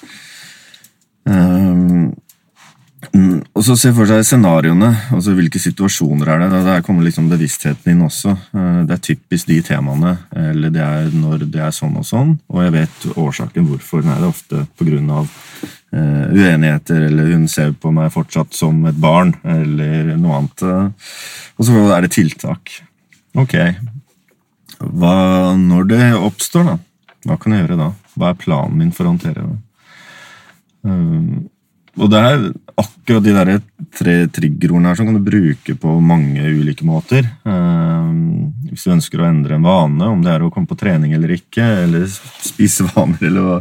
Um, 1.30 2.10
og 3.00 3.64
så 3.64 3.78
se 3.80 3.94
for 3.96 4.10
seg 4.10 4.26
scenarioene. 4.28 4.90
altså 5.16 5.32
Hvilke 5.38 5.60
situasjoner 5.62 6.34
er 6.34 6.42
det? 6.42 6.64
Der 6.66 6.82
kommer 6.84 7.06
liksom 7.06 7.30
bevisstheten 7.32 7.94
inn 7.94 8.02
også. 8.04 8.34
Eh, 8.52 8.80
det 8.90 8.98
er 8.98 9.04
typisk 9.06 9.48
de 9.48 9.60
temaene. 9.64 10.18
Eller 10.36 10.74
det 10.74 10.84
er 10.84 11.08
når 11.16 11.46
det 11.48 11.62
er 11.64 11.76
sånn 11.76 11.96
og 12.00 12.08
sånn. 12.08 12.34
Og 12.52 12.66
jeg 12.66 12.74
vet 12.76 13.06
årsaken 13.16 13.70
hvorfor. 13.70 14.04
Det 14.04 14.16
er 14.16 14.26
ofte 14.28 14.64
på 14.76 14.88
grunn 14.90 15.08
av 15.16 15.30
uh, 15.30 16.26
uenigheter, 16.36 17.06
eller 17.08 17.32
hun 17.32 17.48
ser 17.52 17.72
på 17.72 17.92
meg 17.96 18.12
fortsatt 18.14 18.54
som 18.58 18.84
et 18.90 19.00
barn, 19.00 19.32
eller 19.48 20.12
noe 20.20 20.42
annet. 20.42 20.66
Og 21.56 21.66
så 21.66 21.86
er 21.96 22.04
det 22.04 22.12
tiltak. 22.18 22.74
Ok. 23.40 23.56
Hva, 24.80 25.16
når 25.60 25.88
det 25.90 26.04
oppstår, 26.20 26.68
da? 26.74 26.76
Hva 27.28 27.40
kan 27.40 27.56
jeg 27.56 27.64
gjøre 27.64 27.80
da? 27.80 27.90
Hva 28.16 28.34
er 28.34 28.44
planen 28.44 28.78
min 28.80 28.92
for 28.96 29.08
å 29.08 29.14
håndtere 29.14 29.48
det? 29.48 29.58
Um, 30.88 31.48
og 31.98 32.10
det 32.12 32.20
er 32.22 32.44
akkurat 32.80 33.26
de 33.26 33.34
der 33.34 33.52
tre 33.98 34.16
triggerordene 34.32 34.92
her 34.92 35.00
som 35.00 35.08
kan 35.10 35.18
du 35.18 35.26
bruke 35.26 35.74
på 35.82 35.96
mange 36.04 36.44
ulike 36.54 36.86
måter. 36.88 37.26
Um, 37.44 38.52
hvis 38.70 38.86
du 38.86 38.94
ønsker 38.94 39.24
å 39.24 39.28
endre 39.30 39.58
en 39.58 39.66
vane, 39.66 40.06
om 40.06 40.22
det 40.24 40.32
er 40.36 40.46
å 40.46 40.52
komme 40.54 40.70
på 40.70 40.78
trening 40.80 41.16
eller 41.18 41.34
ikke, 41.34 41.66
eller 41.86 42.06
spise 42.46 42.86
vaner, 42.92 43.24
eller 43.32 43.48
hva, 43.48 43.58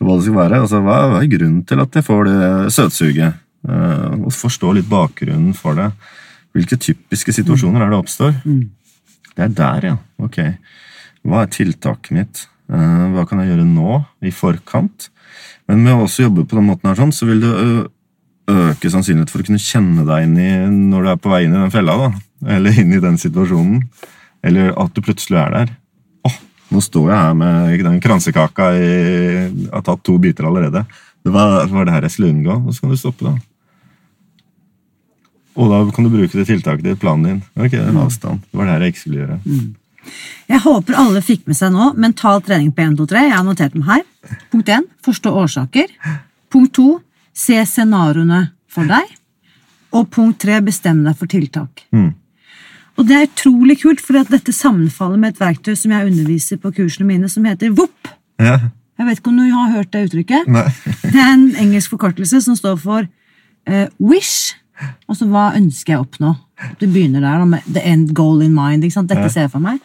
hva 0.00 0.18
det 0.18 0.26
skal 0.28 0.38
være. 0.38 0.60
Altså, 0.62 0.82
hva, 0.84 1.00
er 1.18 1.32
grunnen 1.32 1.64
til 1.66 1.82
at 1.82 1.98
jeg 1.98 2.06
får 2.06 2.30
det 2.30 2.52
søtsuget? 2.76 3.42
Uh, 3.64 4.26
og 4.28 4.32
forstå 4.36 4.74
litt 4.76 4.88
bakgrunnen 4.90 5.56
for 5.56 5.78
det. 5.78 5.90
Hvilke 6.54 6.78
typiske 6.78 7.32
situasjoner 7.34 7.82
er 7.82 7.90
det 7.90 7.98
oppstår? 7.98 8.36
Mm. 8.44 8.68
Det 9.34 9.48
er 9.48 9.54
der, 9.58 9.88
ja. 9.90 9.96
Ok. 10.22 10.38
Hva 11.24 11.42
er 11.42 11.50
tiltaket 11.52 12.14
mitt? 12.14 12.44
Uh, 12.70 13.10
hva 13.16 13.24
kan 13.28 13.42
jeg 13.42 13.50
gjøre 13.52 13.66
nå, 13.66 13.98
i 14.24 14.32
forkant? 14.32 15.08
Men 15.70 15.84
med 15.84 15.94
å 15.96 16.04
også 16.04 16.26
jobbe 16.26 16.44
på 16.48 16.58
den 16.58 16.66
måten 16.68 16.90
her, 16.90 16.98
sånn, 16.98 17.14
så 17.14 17.28
vil 17.28 17.40
det 17.42 17.52
øke 18.50 18.90
sannsynligheten 18.92 19.32
for 19.32 19.40
å 19.40 19.46
kunne 19.48 19.62
kjenne 19.62 20.04
deg 20.08 20.26
inn 20.26 20.34
i 20.40 20.50
når 20.68 21.06
du 21.06 21.12
er 21.14 21.22
på 21.22 21.32
vei 21.32 21.44
inn 21.46 21.54
i 21.54 21.62
den 21.62 21.72
fella. 21.72 21.96
da, 22.02 22.10
Eller 22.56 22.80
inn 22.82 22.92
i 22.92 23.00
den 23.00 23.16
situasjonen. 23.20 23.80
Eller 24.44 24.74
at 24.76 24.92
du 24.92 25.00
plutselig 25.04 25.40
er 25.40 25.54
der. 25.54 25.72
Åh, 26.28 26.36
nå 26.74 26.82
står 26.84 27.08
jeg 27.08 27.22
her 27.22 27.38
med 27.40 27.86
den 27.86 28.02
kransekaka 28.04 28.68
jeg 28.76 29.48
har 29.72 29.86
tatt 29.86 30.04
to 30.04 30.18
biter 30.20 30.50
allerede. 30.50 30.84
Det 31.24 31.32
var, 31.32 31.64
var 31.72 31.88
det 31.88 31.94
her 31.96 32.04
jeg 32.04 32.16
skulle 32.18 32.34
unngå. 32.34 32.58
Og 32.60 32.76
så 32.76 32.84
kan 32.84 32.92
du 32.92 33.00
stoppe, 33.00 33.30
da. 33.30 33.34
Og 35.54 35.70
da 35.70 35.80
kan 35.94 36.04
du 36.04 36.10
bruke 36.10 36.36
det 36.36 36.48
tiltaket 36.50 36.90
i 36.90 36.98
planen 36.98 37.24
din. 37.28 37.40
Ok, 37.56 37.78
avstand. 37.78 38.44
Det 38.50 38.58
var 38.58 38.68
det 38.68 38.74
her 38.74 38.84
jeg 38.84 38.94
ikke 38.94 39.04
skulle 39.04 39.22
gjøre. 39.22 39.40
Mm. 39.46 39.72
Jeg 40.50 40.60
håper 40.64 40.98
alle 41.00 41.22
fikk 41.24 41.46
med 41.48 41.58
seg 41.58 41.72
nå 41.74 41.92
mental 42.00 42.42
trening 42.44 42.72
på 42.74 42.84
1, 42.84 42.98
2, 43.00 43.06
3. 43.12 43.24
Jeg 43.28 43.36
har 43.36 43.46
notert 43.46 43.76
dem 43.76 43.86
her. 43.88 44.02
Punkt 44.52 44.72
1. 44.72 44.88
Forstå 45.04 45.32
årsaker. 45.44 45.92
Punkt 46.52 46.74
2. 46.78 46.88
Se 47.34 47.60
scenarioene 47.68 48.42
for 48.70 48.88
deg. 48.90 49.16
Og 49.94 50.10
punkt 50.12 50.42
3. 50.44 50.60
Bestem 50.66 51.02
deg 51.06 51.16
for 51.18 51.30
tiltak. 51.30 51.86
Mm. 51.94 52.12
Og 52.94 53.08
det 53.08 53.16
er 53.16 53.26
utrolig 53.26 53.80
kult, 53.82 54.02
for 54.02 54.22
dette 54.30 54.54
sammenfaller 54.54 55.18
med 55.18 55.34
et 55.34 55.42
verktøy 55.42 55.74
som 55.78 55.94
jeg 55.94 56.12
underviser 56.12 56.60
på 56.62 56.70
kursene 56.76 57.08
mine, 57.08 57.30
som 57.30 57.46
heter 57.48 57.74
VOP. 57.74 58.10
Ja. 58.42 58.58
Jeg 58.94 59.08
vet 59.08 59.18
ikke 59.18 59.32
om 59.32 59.40
du 59.40 59.48
har 59.50 59.72
hørt 59.74 59.90
det 59.90 60.04
uttrykket? 60.06 60.50
Det 61.02 61.18
er 61.18 61.32
en 61.32 61.48
engelsk 61.58 61.90
forkortelse 61.96 62.38
som 62.44 62.54
står 62.54 62.76
for 62.78 63.08
uh, 63.66 63.86
wish. 63.98 64.54
Altså 65.08 65.28
hva 65.30 65.52
ønsker 65.58 65.94
jeg 65.94 66.00
å 66.00 66.06
oppnå? 66.06 66.34
Du 66.80 66.86
begynner 66.86 67.22
der 67.24 67.42
da, 67.42 67.48
med 67.48 67.66
the 67.66 67.82
end 67.84 68.14
goal 68.16 68.42
in 68.42 68.54
mind. 68.56 68.84
ikke 68.84 68.98
sant? 68.98 69.10
Dette 69.12 69.30
ser 69.32 69.46
jeg 69.46 69.54
for 69.54 69.64
meg. 69.64 69.80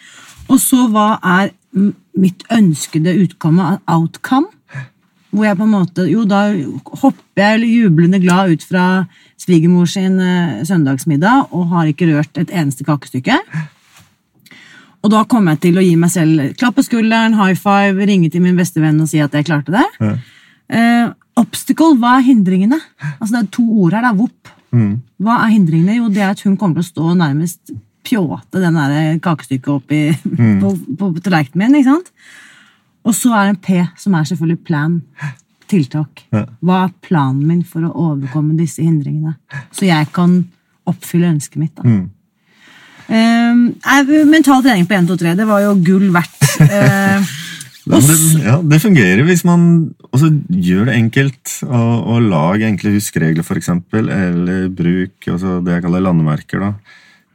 Og 0.49 0.60
så 0.62 0.86
hva 0.89 1.19
er 1.38 1.52
mitt 2.19 2.45
ønskede 2.54 3.13
utkomme, 3.23 3.78
outcome? 3.89 4.49
Hvor 5.30 5.45
jeg 5.45 5.58
på 5.60 5.65
en 5.67 5.73
måte 5.75 6.06
Jo, 6.10 6.23
da 6.25 6.47
hopper 7.04 7.43
jeg 7.43 7.67
jublende 7.69 8.17
glad 8.21 8.56
ut 8.56 8.63
fra 8.65 8.86
svigermor 9.39 9.86
sin 9.89 10.17
uh, 10.17 10.63
søndagsmiddag 10.65 11.54
og 11.54 11.67
har 11.73 11.91
ikke 11.91 12.10
rørt 12.10 12.39
et 12.41 12.49
eneste 12.49 12.84
kakestykke. 12.88 13.38
Og 14.99 15.13
da 15.13 15.21
kommer 15.30 15.56
jeg 15.56 15.62
til 15.67 15.80
å 15.80 15.86
gi 15.86 15.93
meg 15.95 16.12
selv 16.12 16.49
klapp 16.60 16.75
på 16.80 16.84
skulderen, 16.84 17.38
high 17.38 17.56
five, 17.56 18.02
ringe 18.10 18.32
til 18.34 18.43
min 18.43 18.58
beste 18.60 18.82
venn 18.84 18.99
og 18.99 19.08
si 19.12 19.21
at 19.23 19.38
jeg 19.38 19.47
klarte 19.47 19.71
det. 19.78 19.86
Ja. 20.02 20.15
Uh, 20.69 21.13
obstacle, 21.39 21.95
hva 22.02 22.17
er 22.17 22.25
hindringene? 22.28 22.82
Altså 23.19 23.38
Det 23.38 23.43
er 23.43 23.52
to 23.54 23.67
ord 23.86 23.95
her. 23.95 24.10
da, 24.10 24.12
Vopp. 24.17 24.49
VOP. 24.49 24.59
Mm. 24.75 24.99
Hva 25.23 25.39
er 25.43 25.53
hindringene? 25.55 25.97
Jo, 25.99 26.10
det 26.13 26.23
er 26.23 26.34
at 26.34 26.43
hun 26.45 26.58
kommer 26.60 26.79
til 26.79 26.88
å 26.88 26.91
stå 26.91 27.15
nærmest 27.19 27.73
pjåte 28.05 28.62
den 28.62 28.77
der 28.77 29.17
kakestykket 29.23 29.71
opp 29.73 29.91
i, 29.93 30.03
mm. 30.13 30.60
på, 30.62 30.73
på, 30.99 31.12
på 31.15 31.25
tallerkenen 31.25 31.65
min. 31.65 31.82
ikke 31.82 31.91
sant? 31.91 32.13
Og 33.08 33.15
så 33.15 33.34
er 33.34 33.47
det 33.47 33.55
en 33.55 33.63
P, 33.63 33.82
som 33.99 34.15
er 34.15 34.29
selvfølgelig 34.29 34.63
plan. 34.67 34.99
Tiltak. 35.69 36.23
Hva 36.34 36.84
er 36.88 36.95
planen 37.05 37.43
min 37.45 37.62
for 37.67 37.86
å 37.86 37.91
overkomme 38.10 38.58
disse 38.58 38.82
hindringene? 38.82 39.36
Så 39.69 39.86
jeg 39.86 40.08
kan 40.15 40.39
oppfylle 40.89 41.29
ønsket 41.29 41.62
mitt. 41.62 41.75
da. 41.77 41.86
Mm. 41.86 42.08
Um, 43.10 43.62
mental 44.29 44.62
trening 44.65 44.86
på 44.89 44.97
1, 44.97 45.08
2, 45.10 45.15
3, 45.17 45.36
det 45.38 45.45
var 45.49 45.63
jo 45.63 45.75
gull 45.86 46.10
verdt. 46.13 46.41
Uh, 46.62 47.29
det, 47.89 48.15
ja, 48.43 48.60
det 48.62 48.82
fungerer 48.84 49.23
hvis 49.25 49.41
man 49.47 49.62
også 50.13 50.30
gjør 50.54 50.89
det 50.89 50.97
enkelt. 50.99 51.54
Og, 51.65 51.93
og 52.13 52.28
lag 52.30 52.65
enkle 52.67 52.93
huskeregler, 52.93 53.45
f.eks. 53.45 53.71
Eller 53.97 54.69
bruk 54.69 55.30
altså 55.32 55.58
det 55.65 55.78
jeg 55.78 55.86
kaller 55.88 56.06
landemerker. 56.06 56.65
da. 56.67 56.71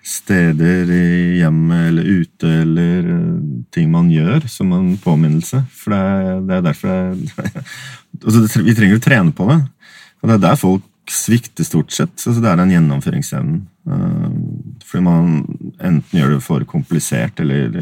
Steder 0.05 0.91
i 0.93 1.05
hjemmet 1.41 1.89
eller 1.89 2.09
ute, 2.21 2.49
eller 2.61 3.07
eh, 3.15 3.45
ting 3.73 3.89
man 3.91 4.11
gjør 4.13 4.45
som 4.53 4.73
en 4.77 4.95
påminnelse. 5.01 5.65
For 5.73 5.95
det 5.95 6.01
er, 6.01 6.43
det 6.45 6.59
er 6.59 6.67
derfor 6.67 6.93
jeg, 6.93 7.65
altså 8.25 8.65
Vi 8.67 8.75
trenger 8.77 9.01
å 9.01 9.07
trene 9.07 9.35
på 9.35 9.49
det. 9.51 9.63
Og 10.21 10.29
det 10.29 10.37
er 10.37 10.45
der 10.45 10.61
folk 10.61 10.91
svikter, 11.11 11.67
stort 11.67 11.93
sett. 11.93 12.15
Altså 12.21 12.41
det 12.41 12.51
er 12.51 12.61
den 12.61 12.77
gjennomføringsevnen. 12.77 13.63
Eh, 13.91 14.29
fordi 14.87 15.07
man 15.09 15.41
enten 15.81 16.21
gjør 16.21 16.37
det 16.37 16.45
for 16.45 16.69
komplisert, 16.69 17.43
eller 17.43 17.73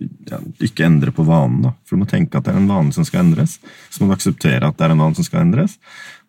ja, 0.00 0.40
ikke 0.64 0.86
endre 0.86 1.12
på 1.14 1.26
vanen. 1.26 1.62
da. 1.66 1.74
For 1.84 1.96
du 1.96 2.04
må 2.04 2.10
tenke 2.10 2.38
at 2.38 2.46
det 2.46 2.54
er 2.54 2.60
en 2.60 2.70
vane 2.70 2.94
som 2.94 3.06
skal 3.06 3.24
endres. 3.24 3.58
Så 3.90 4.02
må 4.02 4.10
du 4.10 4.16
akseptere 4.16 4.68
at 4.68 4.78
det 4.78 4.86
er 4.86 4.94
en 4.94 5.02
vane 5.04 5.18
som 5.18 5.26
skal 5.26 5.44
endres. 5.44 5.78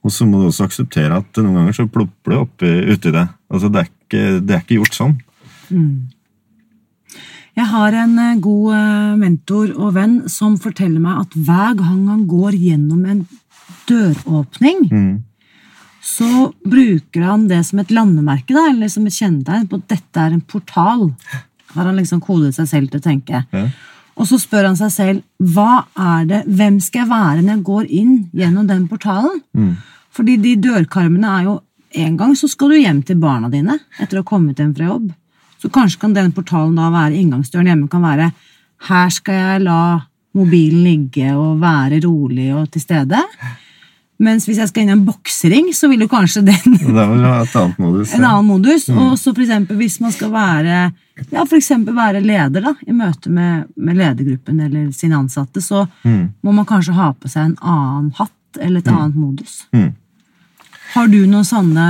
Og 0.05 0.13
så 0.13 0.27
må 0.29 0.41
du 0.41 0.49
også 0.49 0.67
akseptere 0.67 1.21
at 1.21 1.39
noen 1.41 1.61
ganger 1.61 1.79
så 1.79 1.87
plopper 1.89 2.33
det 2.33 2.41
opp 2.43 2.65
uti 2.65 3.13
det. 3.15 3.25
Altså, 3.49 3.71
det 3.73 3.81
er, 3.81 3.89
ikke, 3.89 4.25
det 4.41 4.53
er 4.53 4.61
ikke 4.61 4.79
gjort 4.81 4.99
sånn. 4.99 5.15
Mm. 5.71 5.95
Jeg 7.55 7.71
har 7.71 7.95
en 8.03 8.17
eh, 8.19 8.41
god 8.43 8.73
eh, 8.75 9.13
mentor 9.21 9.71
og 9.77 9.93
venn 9.95 10.15
som 10.31 10.57
forteller 10.61 10.99
meg 11.01 11.23
at 11.23 11.37
hver 11.47 11.77
gang 11.79 12.01
han 12.11 12.25
går 12.27 12.57
gjennom 12.59 13.05
en 13.07 13.23
døråpning, 13.87 14.83
mm. 14.91 15.13
så 16.03 16.49
bruker 16.65 17.25
han 17.25 17.47
det 17.49 17.61
som 17.67 17.79
et 17.81 17.93
landemerke, 17.95 18.53
da, 18.53 18.67
eller 18.73 18.91
som 18.91 19.05
et 19.07 19.15
kjennetegn 19.15 19.69
på 19.71 19.79
at 19.79 19.87
dette 19.93 20.25
er 20.25 20.35
en 20.35 20.43
portal 20.43 21.07
har 21.75 21.89
han 21.89 21.99
liksom 21.99 22.21
kodet 22.23 22.53
seg 22.55 22.69
selv 22.69 22.91
til 22.91 23.01
å 23.01 23.05
tenke. 23.05 23.43
Ja. 23.51 23.67
Og 24.15 24.29
så 24.29 24.39
spør 24.39 24.69
han 24.69 24.77
seg 24.79 24.93
selv 24.93 25.51
hva 25.55 25.85
er 25.99 26.27
det, 26.29 26.41
hvem 26.47 26.79
skal 26.83 27.03
jeg 27.03 27.11
være 27.11 27.41
når 27.41 27.51
jeg 27.57 27.65
går 27.67 27.91
inn 27.99 28.13
gjennom 28.35 28.67
den 28.69 28.85
portalen? 28.91 29.41
Mm. 29.57 29.73
Fordi 30.15 30.37
de 30.39 30.55
dørkarmene 30.63 31.37
er 31.39 31.47
jo 31.51 31.61
En 31.95 32.17
gang 32.19 32.33
så 32.35 32.49
skal 32.51 32.73
du 32.73 32.75
hjem 32.75 32.97
til 33.07 33.15
barna 33.15 33.47
dine 33.47 33.77
etter 34.03 34.17
å 34.17 34.23
ha 34.25 34.27
kommet 34.27 34.57
hjem 34.59 34.73
fra 34.75 34.89
jobb. 34.89 35.05
Så 35.63 35.69
kanskje 35.71 36.01
kan 36.01 36.11
den 36.11 36.33
portalen 36.35 36.73
da 36.75 36.89
være 36.91 37.15
inngangsdøren 37.15 37.69
hjemme. 37.71 37.87
kan 37.87 38.03
være 38.03 38.33
Her 38.89 39.13
skal 39.15 39.37
jeg 39.39 39.61
la 39.63 40.01
mobilen 40.35 40.83
ligge 40.83 41.29
og 41.39 41.61
være 41.61 42.01
rolig 42.03 42.49
og 42.51 42.67
til 42.73 42.83
stede. 42.83 43.21
Mens 44.15 44.45
hvis 44.47 44.61
jeg 44.61 44.69
skal 44.69 44.85
inn 44.85 44.91
i 44.93 44.95
en 44.95 45.03
boksering, 45.03 45.71
så 45.75 45.89
vil 45.91 46.05
jo 46.05 46.07
kanskje 46.11 46.45
den 46.47 46.77
Da 46.97 47.07
vil 47.09 47.19
du 47.19 47.27
ha 47.27 47.41
et 47.43 47.57
annet 47.59 47.81
modus. 47.83 48.13
En 48.15 48.23
annen 48.23 48.47
modus. 48.47 48.87
Mm. 48.87 49.01
Og 49.03 49.17
så 49.19 49.33
for 49.33 49.43
eksempel 49.43 49.79
hvis 49.81 49.99
man 50.03 50.15
skal 50.15 50.31
være 50.31 50.77
ja, 51.31 51.43
for 51.43 51.57
eksempel 51.57 51.95
være 51.95 52.23
leder 52.23 52.63
da, 52.63 52.73
i 52.83 52.95
møte 52.95 53.31
med, 53.31 53.69
med 53.79 53.99
ledergruppen 53.99 54.59
eller 54.65 54.89
sine 54.95 55.15
ansatte, 55.19 55.63
så 55.63 55.85
mm. 56.03 56.23
må 56.43 56.55
man 56.55 56.67
kanskje 56.67 56.95
ha 56.97 57.13
på 57.15 57.31
seg 57.31 57.51
en 57.51 57.55
annen 57.61 58.09
hatt 58.17 58.59
eller 58.59 58.83
et 58.83 58.89
mm. 58.89 58.97
annet 58.97 59.19
modus. 59.19 59.53
Mm. 59.75 59.93
Har 60.95 61.07
du 61.11 61.21
noen 61.23 61.47
sånne 61.47 61.85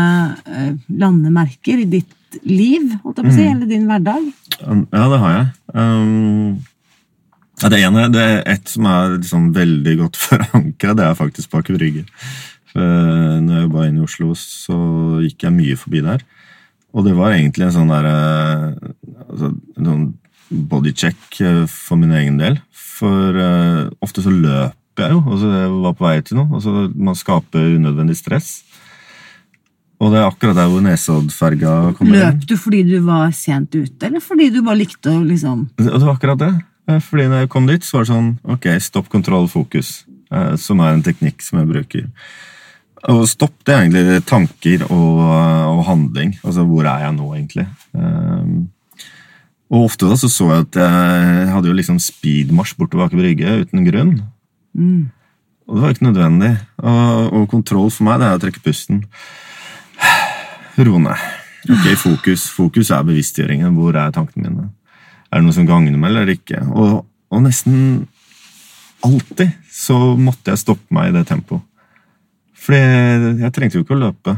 uh, 0.46 0.70
landemerker 1.02 1.82
i 1.82 1.90
ditt 1.90 2.38
liv, 2.46 2.86
holdt 3.02 3.22
jeg 3.22 3.26
på 3.26 3.34
å 3.34 3.36
si, 3.36 3.48
mm. 3.48 3.52
eller 3.56 3.70
din 3.70 3.90
hverdag? 3.90 4.30
Ja, 4.62 5.10
det 5.10 5.22
har 5.26 5.36
jeg. 5.40 5.52
Um 5.74 6.64
ja, 7.62 7.70
det 7.72 7.80
ene 7.86 8.10
det 8.12 8.22
er 8.22 8.42
et 8.56 8.68
som 8.70 8.88
er 8.90 9.18
liksom 9.18 9.50
veldig 9.56 9.96
godt 10.04 10.20
forankra, 10.26 10.96
det 10.98 11.08
er 11.08 11.18
faktisk 11.18 11.54
bak 11.54 11.72
Brygge. 11.72 12.06
Når 12.76 13.52
jeg 13.54 13.66
jobba 13.70 13.86
inne 13.88 14.02
i 14.02 14.04
Oslo, 14.04 14.34
så 14.36 14.76
gikk 15.24 15.46
jeg 15.46 15.56
mye 15.56 15.78
forbi 15.80 16.02
der. 16.04 16.26
Og 16.96 17.04
det 17.04 17.16
var 17.18 17.36
egentlig 17.36 17.68
en 17.68 17.76
sånn 17.76 17.92
der 17.92 18.08
eh, 18.08 18.68
altså, 19.28 19.52
sånn 19.76 20.06
bodycheck 20.72 21.42
eh, 21.44 21.64
for 21.72 22.00
min 22.00 22.14
egen 22.16 22.40
del. 22.40 22.62
For 22.96 23.36
uh, 23.36 23.90
ofte 24.06 24.24
så 24.24 24.32
løper 24.32 25.04
jeg 25.04 25.12
jo, 25.12 25.18
og 25.20 25.42
så 25.42 25.50
jeg 25.52 25.72
var 25.84 25.96
på 25.98 26.06
vei 26.06 26.14
til 26.24 26.40
noe. 26.40 26.48
og 26.56 26.62
så 26.64 26.86
Man 26.96 27.18
skaper 27.20 27.74
unødvendig 27.76 28.16
stress. 28.16 28.54
Og 30.00 30.14
det 30.14 30.22
er 30.22 30.30
akkurat 30.30 30.56
der 30.56 30.70
hvor 30.72 30.84
Nesoddferga 30.84 31.74
kommer 31.98 32.16
inn. 32.16 32.24
Løp 32.24 32.48
du 32.48 32.56
fordi 32.60 32.82
du 32.88 32.96
var 33.04 33.36
sent 33.36 33.76
ute, 33.76 34.00
eller 34.08 34.24
fordi 34.24 34.48
du 34.54 34.62
bare 34.64 34.80
likte 34.80 35.12
å 35.12 35.24
liksom 35.24 35.68
Og 35.76 35.84
det 35.84 36.08
var 36.08 36.16
akkurat 36.16 36.40
det. 36.40 36.54
Eh, 36.88 37.00
Fordi 37.02 37.28
når 37.30 37.46
jeg 37.46 37.50
kom 37.54 37.68
dit, 37.70 37.84
så 37.86 37.98
var 37.98 38.06
det 38.06 38.12
sånn 38.14 38.30
Ok, 38.56 38.68
stopp, 38.84 39.10
kontroll, 39.10 39.48
fokus. 39.52 40.04
eh, 40.32 40.56
Som 40.62 40.80
er 40.86 40.94
en 40.94 41.04
teknikk 41.06 41.42
som 41.42 41.60
jeg 41.60 41.70
bruker. 41.72 42.06
Og 43.10 43.28
stopp, 43.30 43.54
det 43.66 43.74
er 43.74 43.84
egentlig 43.84 44.22
tanker 44.26 44.86
og, 44.90 45.20
og 45.22 45.84
handling. 45.86 46.32
Altså, 46.44 46.64
hvor 46.66 46.88
er 46.90 47.04
jeg 47.06 47.14
nå, 47.14 47.28
egentlig? 47.36 47.66
Um, 47.94 48.56
og 49.70 49.84
ofte 49.92 50.08
da 50.10 50.16
så 50.18 50.30
så 50.30 50.48
jeg 50.50 50.64
at 50.66 50.80
jeg 50.80 51.52
hadde 51.54 51.70
jo 51.70 51.76
liksom 51.78 52.00
speedmarsj 52.02 52.74
bortover 52.80 53.06
Aker 53.06 53.18
Brygge 53.22 53.54
uten 53.62 53.86
grunn. 53.86 54.16
mm. 54.74 55.04
Og 55.68 55.76
det 55.78 55.82
var 55.82 55.94
ikke 55.96 56.06
nødvendig. 56.06 56.52
Og, 56.78 57.34
og 57.34 57.46
kontroll 57.50 57.88
for 57.90 58.06
meg, 58.06 58.20
det 58.22 58.28
er 58.28 58.36
å 58.38 58.42
trekke 58.42 58.62
pusten. 58.66 59.00
Roe 60.86 61.00
ned. 61.02 61.24
Ok, 61.74 61.88
fokus. 61.98 62.44
Fokus 62.54 62.92
er 62.94 63.06
bevisstgjøringen. 63.08 63.74
Hvor 63.74 63.98
er 63.98 64.14
tankene 64.14 64.50
mine? 64.52 64.68
Er 65.32 65.42
det 65.42 65.46
noe 65.48 65.56
som 65.58 65.68
gagner 65.68 65.98
meg, 65.98 66.12
eller 66.12 66.34
ikke? 66.36 66.62
Og, 66.72 67.06
og 67.34 67.44
nesten 67.44 68.06
alltid 69.06 69.54
så 69.72 69.98
måtte 70.18 70.54
jeg 70.54 70.64
stoppe 70.64 70.96
meg 70.96 71.12
i 71.12 71.16
det 71.18 71.26
tempoet. 71.30 71.64
Fordi 72.66 73.40
jeg 73.44 73.54
trengte 73.54 73.78
jo 73.78 73.86
ikke 73.86 73.98
å 73.98 74.04
løpe. 74.08 74.36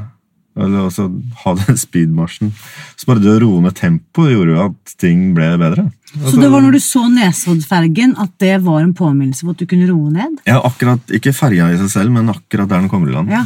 Eller 0.58 0.88
altså 0.88 1.06
ha 1.43 1.54
den 1.60 1.78
speedmarsjen. 1.86 2.50
Så 2.97 3.08
bare 3.10 3.21
det 3.23 3.36
å 3.36 3.39
roe 3.43 3.62
ned 3.63 3.78
tempoet 3.78 4.34
gjorde 4.34 4.56
jo 4.56 4.63
at 4.65 4.95
ting 5.00 5.30
ble 5.38 5.52
bedre. 5.62 5.86
Altså, 6.15 6.34
Så 6.34 6.41
det 6.41 6.50
var 6.52 6.65
når 6.65 6.78
du 6.78 6.82
så 6.82 7.04
Nesoddfergen 7.13 8.15
at 8.23 8.34
det 8.41 8.56
var 8.65 8.82
en 8.82 8.95
påminnelse 8.97 9.45
for 9.45 9.54
at 9.54 9.62
du 9.62 9.69
kunne 9.69 9.88
roe 9.91 10.10
ned? 10.13 10.41
Ja, 10.50 10.60
akkurat, 10.65 11.04
Ikke 11.13 11.36
ferja 11.36 11.69
i 11.71 11.80
seg 11.84 11.93
selv, 11.93 12.15
men 12.15 12.34
akkurat 12.34 12.71
der 12.71 12.82
den 12.82 12.91
kommer 12.91 13.12
i 13.12 13.15
land. 13.15 13.32
Ja. 13.32 13.45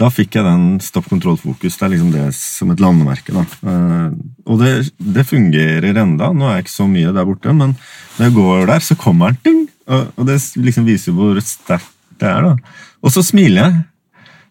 Da 0.00 0.08
fikk 0.08 0.38
jeg 0.38 0.46
den 0.46 0.78
stopp 0.80 1.10
kontroll-fokus. 1.10 1.76
Det 1.76 1.84
er 1.84 1.92
liksom 1.92 2.12
det 2.14 2.26
som 2.36 2.70
et 2.72 2.80
landemerke. 2.80 3.34
da. 3.36 3.44
Eh, 3.68 4.06
og 4.48 4.62
det, 4.62 4.72
det 4.96 5.26
fungerer 5.28 5.92
enda. 5.92 6.30
Nå 6.32 6.48
er 6.48 6.56
jeg 6.58 6.66
ikke 6.66 6.78
så 6.78 6.88
mye 6.88 7.12
der 7.12 7.28
borte, 7.28 7.52
men 7.52 7.74
når 8.16 8.26
jeg 8.26 8.36
går 8.38 8.66
der, 8.72 8.86
så 8.86 8.96
kommer 8.96 9.36
den. 9.36 9.42
Ding! 9.44 9.60
Og, 9.90 10.22
det 10.28 10.38
liksom 10.56 10.86
viser 10.88 11.16
hvor 11.16 11.36
sterkt 11.44 11.92
det 12.20 12.30
er. 12.30 12.48
da. 12.48 12.74
Og 13.04 13.12
så 13.12 13.24
smiler 13.26 13.66
jeg. 13.66 13.84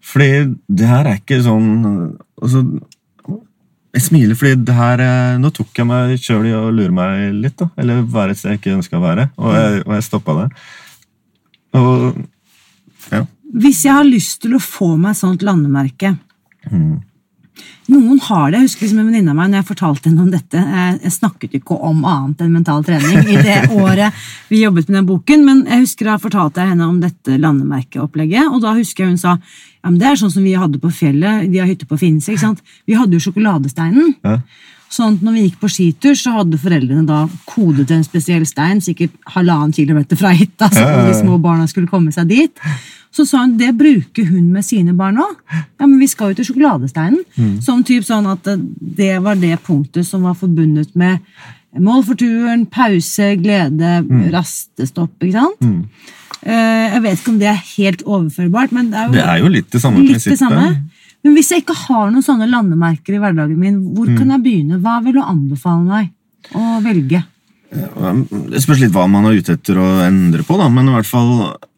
Fordi 0.09 0.29
det 0.79 0.89
her 0.89 1.09
er 1.09 1.17
ikke 1.19 1.37
sånn 1.43 1.65
altså, 2.39 2.61
Jeg 3.93 4.03
smiler 4.05 4.37
fordi 4.39 4.61
det 4.63 4.73
her 4.77 5.01
eh, 5.03 5.33
Nå 5.43 5.51
tok 5.53 5.75
jeg 5.75 5.85
meg 5.89 6.13
sjøl 6.23 6.47
i 6.47 6.53
å 6.55 6.69
lure 6.69 6.93
meg 6.93 7.25
litt. 7.41 7.57
da. 7.57 7.71
Eller 7.79 8.05
være 8.05 8.35
et 8.35 8.41
sted 8.41 8.53
jeg 8.53 8.61
ikke 8.61 8.77
ønska 8.77 9.01
å 9.01 9.05
være. 9.07 9.31
Og 9.41 9.57
jeg, 9.57 9.81
og 9.87 9.97
jeg 9.97 10.07
stoppa 10.11 10.37
det. 10.43 10.47
Og 11.79 12.07
ja. 13.09 13.25
Hvis 13.49 13.85
jeg 13.85 13.95
har 13.95 14.05
lyst 14.05 14.41
til 14.43 14.55
å 14.55 14.61
få 14.61 14.95
meg 14.97 15.15
et 15.15 15.23
sånt 15.23 15.45
landemerke 15.45 16.17
Mm. 16.69 16.99
Noen 17.89 18.19
har 18.21 18.51
det. 18.51 18.59
Jeg 18.59 18.67
husker 18.67 18.85
liksom 18.85 18.99
en 19.01 19.07
venninne 19.09 19.31
av 19.33 19.37
meg 19.39 19.49
når 19.49 19.59
jeg 19.59 19.67
fortalte 19.71 20.09
henne 20.11 20.21
om 20.21 20.29
dette. 20.29 20.61
Jeg, 20.61 20.97
jeg 21.05 21.13
snakket 21.15 21.55
ikke 21.57 21.77
om 21.89 22.03
annet 22.05 22.43
enn 22.45 22.53
mental 22.53 22.83
trening 22.85 23.17
i 23.25 23.39
det 23.41 23.57
året 23.81 24.19
vi 24.51 24.61
jobbet 24.61 24.91
med 24.91 24.99
den 24.99 25.07
boken, 25.09 25.45
men 25.47 25.63
jeg 25.65 25.87
husker 25.87 26.11
da 26.11 26.19
fortalte 26.21 26.61
jeg 26.61 26.75
henne 26.75 26.85
om 26.85 26.99
dette 27.01 27.39
landemerkeopplegget, 27.41 28.51
og 28.51 28.61
da 28.65 28.75
husker 28.77 29.05
jeg 29.05 29.15
hun 29.15 29.21
sa 29.21 29.37
ja, 29.39 29.87
men 29.87 29.97
det 30.01 30.09
er 30.09 30.19
sånn 30.21 30.33
som 30.33 30.45
vi 30.45 30.57
hadde 30.59 30.81
på 30.83 30.91
fjellet, 30.93 31.47
de 31.49 31.61
har 31.61 31.69
hytte 31.69 31.87
på 31.89 31.97
Finse. 31.97 32.33
ikke 32.33 32.43
sant? 32.43 32.61
Vi 32.85 32.97
hadde 32.99 33.15
jo 33.15 33.23
sjokoladesteinen. 33.23 34.13
Ja. 34.27 34.37
Sånn 34.89 35.15
at 35.15 35.23
når 35.25 35.35
vi 35.37 35.43
gikk 35.45 35.59
på 35.61 35.69
skitur, 35.71 36.15
så 36.17 36.33
hadde 36.39 36.59
foreldrene 36.59 37.05
da 37.07 37.23
kodet 37.47 37.87
en 37.95 38.03
spesiell 38.05 38.45
stein, 38.49 38.81
sikkert 38.83 39.15
halvannen 39.35 39.73
kilometer 39.73 40.19
fra 40.19 40.33
hytta, 40.35 40.67
så 40.73 40.85
de 41.07 41.13
små 41.15 41.37
barna 41.41 41.67
skulle 41.69 41.89
komme 41.89 42.13
seg 42.13 42.27
dit. 42.29 42.63
Så 43.11 43.25
sa 43.25 43.39
hun 43.41 43.57
det 43.57 43.71
bruker 43.77 44.25
hun 44.29 44.51
med 44.53 44.63
sine 44.63 44.93
barn 44.95 45.17
òg. 45.17 45.35
Ja, 45.79 45.85
men 45.87 45.97
vi 45.99 46.07
skal 46.07 46.29
jo 46.31 46.35
til 46.39 46.45
sjokoladesteinen. 46.45 47.23
Mm. 47.37 47.55
Som 47.65 47.83
typ 47.83 48.03
sånn 48.05 48.27
at 48.29 48.45
eh, 48.47 48.57
det 48.79 49.15
var 49.25 49.35
det 49.35 49.55
punktet 49.65 50.05
som 50.05 50.21
var 50.27 50.35
forbundet 50.37 50.93
med 50.95 51.19
mål 51.79 52.03
for 52.05 52.15
turen, 52.17 52.65
pause, 52.65 53.35
glede, 53.41 54.03
Mm. 54.05 54.29
rastestopp. 54.33 55.11
ikke 55.21 55.33
sant? 55.33 55.59
Mm. 55.61 55.83
Jeg 56.45 57.01
vet 57.03 57.17
ikke 57.19 57.29
om 57.33 57.39
det 57.39 57.47
er 57.51 57.63
helt 57.75 58.01
overførbart, 58.07 58.71
men 58.71 58.89
det 58.91 58.97
er 58.97 59.05
jo 59.07 59.11
Det 59.13 59.25
er 59.27 59.37
jo 59.43 59.47
litt 59.49 59.69
det 59.71 59.81
samme 59.81 59.99
litt 59.99 60.11
prinsippet. 60.15 60.29
det 60.31 60.39
samme. 60.39 60.83
Men 61.23 61.33
hvis 61.35 61.49
jeg 61.51 61.63
ikke 61.65 61.75
har 61.75 62.11
noen 62.11 62.23
sånne 62.23 62.47
landemerker 62.49 63.13
i 63.13 63.19
hverdagen 63.19 63.57
min, 63.59 63.81
hvor 63.93 64.07
Mm. 64.07 64.17
kan 64.17 64.29
jeg 64.29 64.43
begynne? 64.43 64.79
Hva 64.81 65.03
vil 65.03 65.13
du 65.13 65.19
anbefale 65.21 65.83
meg 65.85 66.09
å 66.55 66.81
velge? 66.81 67.23
Det 67.69 68.61
spørs 68.63 68.79
litt 68.81 68.93
hva 68.95 69.05
man 69.09 69.27
er 69.29 69.37
ute 69.37 69.53
etter 69.53 69.77
å 69.77 69.87
endre 70.01 70.41
på, 70.45 70.57
da. 70.57 70.69
men 70.73 70.89
i 70.89 70.93
hvert 70.95 71.09
fall 71.09 71.33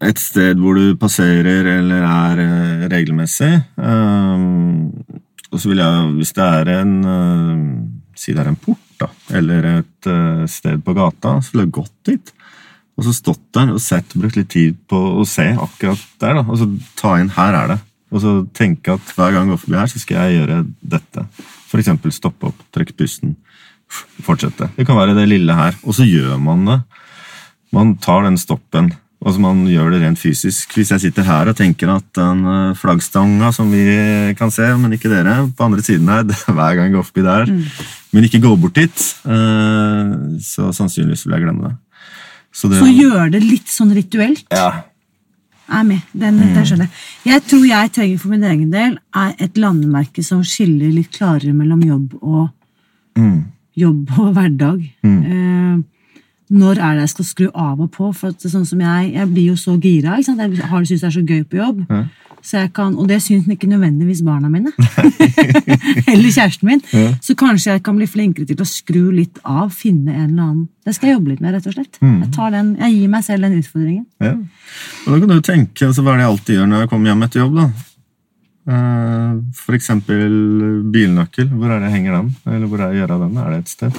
et 0.08 0.20
sted 0.22 0.60
hvor 0.62 0.78
du 0.80 0.96
passerer 1.00 1.68
eller 1.74 2.06
er 2.08 2.44
eh, 2.46 2.86
regelmessig. 2.92 3.52
Ehm, 3.76 4.94
og 5.52 5.60
så 5.60 5.72
vil 5.72 5.82
jeg, 5.84 6.06
hvis 6.16 6.32
det 6.38 6.46
er 6.48 6.78
en 6.80 6.94
eh, 7.16 7.66
Si 8.22 8.36
det 8.36 8.44
er 8.44 8.52
en 8.52 8.60
port, 8.60 8.82
da, 9.02 9.08
eller 9.34 9.66
et 9.66 10.08
eh, 10.12 10.42
sted 10.52 10.84
på 10.86 10.94
gata, 10.94 11.40
så 11.42 11.56
ville 11.56 11.64
jeg 11.66 11.74
gått 11.74 11.96
dit. 12.06 12.34
Og 13.00 13.08
så 13.08 13.14
stått 13.18 13.42
der 13.56 13.72
og 13.74 13.80
sett, 13.82 14.14
brukt 14.14 14.38
litt 14.38 14.52
tid 14.54 14.76
på 14.92 15.00
å 15.18 15.24
se 15.26 15.48
akkurat 15.56 16.04
der. 16.22 16.38
da, 16.38 16.44
Og 16.46 16.60
så 16.60 16.68
ta 17.00 17.16
inn 17.18 17.32
'her 17.34 17.58
er 17.64 17.72
det'. 17.72 17.88
Og 18.12 18.22
så 18.22 18.34
tenke 18.54 18.94
at 18.94 19.14
hver 19.16 19.32
gang 19.32 19.48
jeg 19.48 19.56
går 19.56 19.64
forbi 19.64 19.80
her, 19.80 19.90
så 19.90 20.00
skal 20.04 20.18
jeg 20.22 20.38
gjøre 20.38 20.60
dette. 20.84 21.26
Eksempel 21.72 22.12
stoppe 22.12 22.52
opp, 22.52 22.60
trekke 22.76 22.94
pusten, 22.94 23.38
fortsette. 24.26 24.70
Det 24.78 24.86
kan 24.88 24.98
være 25.00 25.16
det 25.18 25.28
lille 25.30 25.56
her. 25.58 25.78
Og 25.84 25.96
så 25.98 26.06
gjør 26.08 26.38
man 26.42 26.66
det. 26.68 26.80
Man 27.76 27.96
tar 28.04 28.24
den 28.28 28.38
stoppen. 28.42 28.92
Altså 29.22 29.38
man 29.44 29.60
gjør 29.70 29.92
det 29.94 30.00
rent 30.02 30.18
fysisk. 30.20 30.72
Hvis 30.74 30.90
jeg 30.96 31.04
sitter 31.04 31.24
her 31.28 31.52
og 31.52 31.56
tenker 31.60 31.92
at 31.94 32.08
den 32.18 32.40
eh, 32.50 32.76
flaggstanga 32.80 33.52
som 33.54 33.70
vi 33.72 33.84
kan 34.40 34.50
se, 34.54 34.66
men 34.82 34.96
ikke 34.98 35.12
dere, 35.12 35.36
på 35.54 35.68
andre 35.68 35.84
siden 35.86 36.10
her, 36.10 36.24
er 36.50 36.56
hver 36.58 36.76
gang 36.80 36.90
jeg 36.90 36.96
går 36.98 37.06
forbi 37.12 37.26
der, 37.28 37.52
men 38.12 38.26
ikke 38.26 38.42
går 38.42 38.58
bort 38.64 38.80
dit, 38.82 39.04
eh, 39.30 40.16
så 40.42 40.72
sannsynligvis 40.74 41.28
vil 41.28 41.38
jeg 41.38 41.46
glemme 41.46 41.70
det. 41.70 41.76
Så 42.52 42.68
det 42.68 42.82
Så 42.82 42.90
gjør 42.90 43.30
det 43.32 43.44
litt 43.46 43.70
sånn 43.72 43.94
rituelt. 43.96 44.42
ja. 44.52 44.72
er 45.72 45.86
med. 45.88 46.02
Den, 46.12 46.36
den 46.42 46.66
skjønner 46.68 46.90
jeg. 46.90 46.92
Jeg 47.30 47.44
tror 47.48 47.62
jeg 47.70 47.92
trenger 47.96 48.18
for 48.20 48.34
min 48.34 48.42
egen 48.44 48.72
del 48.74 48.98
er 49.16 49.30
et 49.40 49.56
landemerke 49.62 50.20
som 50.26 50.42
skiller 50.44 50.90
litt 50.92 51.14
klarere 51.16 51.54
mellom 51.56 51.86
jobb 51.88 52.18
og, 52.22 52.50
Mm. 53.20 53.42
Jobb 53.78 54.12
og 54.20 54.34
hverdag. 54.38 54.82
Eh, 55.04 55.78
når 56.52 56.82
er 56.84 56.98
det 56.98 57.06
jeg 57.06 57.14
skal 57.14 57.28
skru 57.30 57.46
av 57.56 57.80
og 57.80 57.92
på? 57.96 58.10
For 58.12 58.34
at 58.34 58.44
sånn 58.44 58.68
som 58.68 58.82
Jeg 58.84 59.14
jeg 59.14 59.30
blir 59.32 59.54
jo 59.54 59.60
så 59.60 59.78
gira. 59.80 60.18
Ikke 60.18 60.32
sant? 60.32 60.42
Jeg 60.44 60.68
har 60.68 60.84
syns 60.84 61.06
det 61.06 61.08
er 61.08 61.16
så 61.16 61.24
gøy 61.24 61.46
på 61.48 61.62
jobb. 61.62 61.86
Ja. 61.90 62.04
Så 62.42 62.58
jeg 62.58 62.72
kan, 62.74 62.96
og 62.98 63.06
det 63.06 63.20
syns 63.22 63.46
ikke 63.54 63.70
nødvendigvis 63.70 64.24
barna 64.26 64.50
mine. 64.50 64.72
eller 66.12 66.32
kjæresten 66.34 66.68
min. 66.68 66.82
Ja. 66.92 67.14
Så 67.22 67.36
kanskje 67.38 67.76
jeg 67.76 67.84
kan 67.86 67.96
bli 68.00 68.08
flinkere 68.10 68.50
til 68.50 68.64
å 68.64 68.68
skru 68.68 69.12
litt 69.14 69.38
av. 69.46 69.70
Finne 69.72 70.16
en 70.16 70.32
eller 70.32 70.48
annen 70.48 70.68
Det 70.82 70.96
skal 70.98 71.12
jeg 71.12 71.20
jobbe 71.20 71.30
litt 71.36 71.44
med, 71.46 71.54
rett 71.54 71.70
og 71.70 71.76
slett. 71.78 72.02
Mm. 72.02 72.18
Jeg, 72.24 72.32
tar 72.34 72.52
den, 72.56 72.74
jeg 72.82 72.98
gir 72.98 73.14
meg 73.14 73.24
selv 73.28 73.46
den 73.46 73.60
utfordringen. 73.62 74.06
Ja. 74.20 74.34
Og 75.06 75.14
da 75.14 75.20
kan 75.22 75.32
du 75.32 75.46
tenke, 75.46 75.86
altså, 75.86 76.02
Hva 76.02 76.16
er 76.16 76.22
det 76.22 76.26
jeg 76.26 76.34
alltid 76.34 76.58
gjør 76.58 76.70
når 76.72 76.84
jeg 76.84 76.92
kommer 76.96 77.12
hjem 77.12 77.26
etter 77.28 77.44
jobb? 77.44 77.60
da? 77.62 77.70
Eh, 78.68 79.34
For 79.58 79.74
eksempel 79.74 80.34
bilnøkkel. 80.94 81.48
Hvor 81.50 81.72
er 81.74 81.80
det 81.82 81.92
henger 81.96 82.18
den? 82.20 82.36
Eller 82.46 82.68
hvor 82.70 82.80
er 82.84 82.92
jeg 82.94 83.02
gjør 83.02 83.16
av 83.16 83.24
den? 83.26 83.38
Er 83.42 83.50
det 83.56 83.60
et 83.64 83.70
sted? 83.74 83.92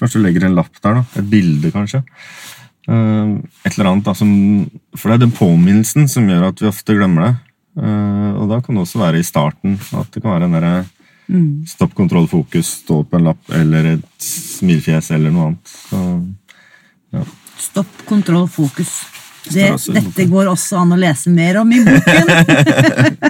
Kanskje 0.00 0.18
du 0.18 0.24
legger 0.26 0.44
en 0.48 0.56
lapp 0.58 0.80
der. 0.82 0.94
da, 0.94 1.04
Et 1.20 1.30
bilde, 1.30 1.70
kanskje. 1.74 2.02
Eh, 2.88 3.38
Et 3.64 3.78
eller 3.78 3.90
annet 3.92 4.04
da, 4.04 4.14
som, 4.14 4.70
For 4.96 5.08
det 5.10 5.18
er 5.20 5.26
den 5.26 5.36
påminnelsen 5.36 6.08
som 6.08 6.26
gjør 6.28 6.48
at 6.48 6.60
vi 6.60 6.66
ofte 6.66 6.96
glemmer 6.98 7.26
det. 7.28 7.34
Eh, 7.78 8.32
Og 8.38 8.48
da 8.50 8.60
kan 8.60 8.74
det 8.74 8.82
også 8.82 8.98
være 8.98 9.18
i 9.20 9.22
starten. 9.26 9.78
At 9.94 10.10
det 10.12 10.22
kan 10.22 10.32
være 10.32 10.44
en 10.44 10.52
derre 10.58 10.86
Mm. 11.28 11.66
stopp, 11.68 11.92
kontroll, 11.94 12.26
fokus, 12.26 12.80
stå 12.86 13.02
på 13.04 13.18
en 13.18 13.24
lapp 13.24 13.50
eller 13.52 13.84
et 13.84 14.04
smilfjes 14.18 15.10
eller 15.12 15.30
noe 15.30 15.48
annet. 15.50 15.66
Så, 15.68 17.24
Stopp, 17.58 17.86
kontroll, 18.06 18.46
fokus. 18.48 19.04
Det, 19.52 19.68
dette 19.94 20.26
går 20.30 20.50
også 20.50 20.82
an 20.82 20.94
å 20.94 20.98
lese 21.00 21.30
mer 21.32 21.60
om 21.62 21.70
i 21.72 21.80
boken. 21.86 22.32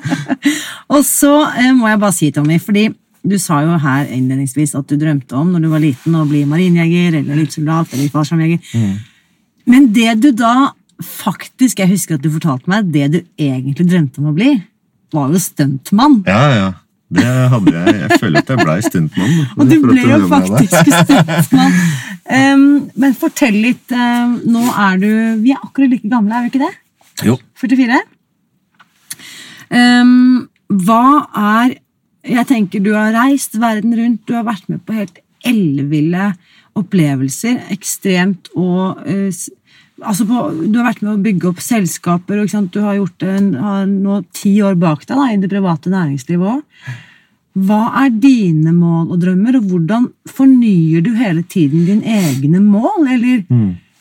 og 0.95 1.05
så 1.07 1.35
eh, 1.51 1.71
må 1.77 1.91
jeg 1.91 2.01
bare 2.03 2.17
si, 2.17 2.31
Tommy, 2.35 2.59
fordi 2.63 2.89
du 3.29 3.37
sa 3.43 3.61
jo 3.65 3.77
her 3.83 4.09
innledningsvis 4.15 4.75
at 4.79 4.89
du 4.89 4.97
drømte 4.99 5.37
om 5.37 5.53
når 5.53 5.65
du 5.65 5.71
var 5.73 5.83
liten 5.83 6.17
å 6.17 6.27
bli 6.29 6.45
marinejeger 6.49 7.21
eller 7.21 7.37
elitesoldat 7.37 7.95
eller 7.97 8.13
fallskjermjeger. 8.15 8.99
Men 9.69 9.89
det 9.93 10.15
du 10.23 10.31
da 10.33 10.71
faktisk, 11.05 11.83
jeg 11.83 11.93
husker 11.93 12.17
at 12.17 12.25
du 12.25 12.31
fortalte 12.33 12.71
meg, 12.71 12.89
det 12.95 13.09
du 13.13 13.19
egentlig 13.39 13.87
drømte 13.91 14.23
om 14.23 14.31
å 14.31 14.37
bli, 14.37 14.55
var 15.15 15.33
jo 15.33 15.41
stuntmann. 15.43 16.23
ja, 16.29 16.45
ja. 16.57 16.71
Det 17.11 17.25
hadde 17.25 17.73
jeg. 17.73 17.95
Jeg 18.03 18.19
føler 18.21 18.43
at 18.43 18.51
jeg 18.53 18.59
blei 18.65 18.79
stuntmann. 18.85 19.37
Og 19.57 19.71
du 19.71 19.77
ble 19.87 20.03
jo 20.05 20.19
faktisk 20.29 20.91
stuntmann. 20.93 21.79
Um, 22.29 22.65
men 23.01 23.15
fortell 23.17 23.57
litt. 23.65 23.95
um, 23.97 24.35
nå 24.45 24.67
er 24.69 24.99
du 25.01 25.09
Vi 25.41 25.55
er 25.55 25.63
akkurat 25.65 25.89
like 25.95 26.11
gamle, 26.13 26.35
er 26.37 26.45
vi 26.45 26.51
ikke 26.53 26.67
det? 26.67 26.75
Jo. 27.25 27.39
44? 27.57 28.03
Um, 29.71 30.49
hva 30.69 31.03
er 31.39 31.75
Jeg 32.29 32.45
tenker 32.51 32.83
du 32.85 32.91
har 32.93 33.13
reist 33.15 33.55
verden 33.61 33.95
rundt, 33.97 34.25
du 34.29 34.35
har 34.37 34.45
vært 34.45 34.67
med 34.69 34.83
på 34.85 34.93
helt 34.99 35.21
elleville 35.49 36.33
opplevelser. 36.77 37.63
Ekstremt 37.73 38.51
og 38.59 39.01
s- 39.33 39.49
Altså 39.99 40.25
på, 40.29 40.43
du 40.71 40.79
har 40.79 40.93
vært 40.93 41.03
med 41.03 41.13
å 41.13 41.23
bygge 41.23 41.51
opp 41.51 41.61
selskaper. 41.65 42.39
og? 42.39 42.71
Du 42.71 42.81
har 42.85 42.99
gjort 42.99 43.25
en, 43.27 43.53
har 43.59 43.87
nå 43.91 44.23
ti 44.37 44.55
år 44.63 44.79
bak 44.79 45.05
deg 45.09 45.19
da, 45.19 45.29
i 45.33 45.39
det 45.43 45.51
private 45.51 45.91
næringslivet 45.91 46.53
òg. 46.55 46.97
Hva 47.59 47.81
er 48.05 48.13
dine 48.15 48.71
mål 48.77 49.09
og 49.15 49.23
drømmer, 49.25 49.59
og 49.59 49.71
hvordan 49.73 50.07
fornyer 50.31 51.03
du 51.03 51.11
hele 51.19 51.43
tiden 51.43 51.87
dine 51.89 52.07
egne 52.07 52.61
mål? 52.63 53.09
Eller, 53.11 53.43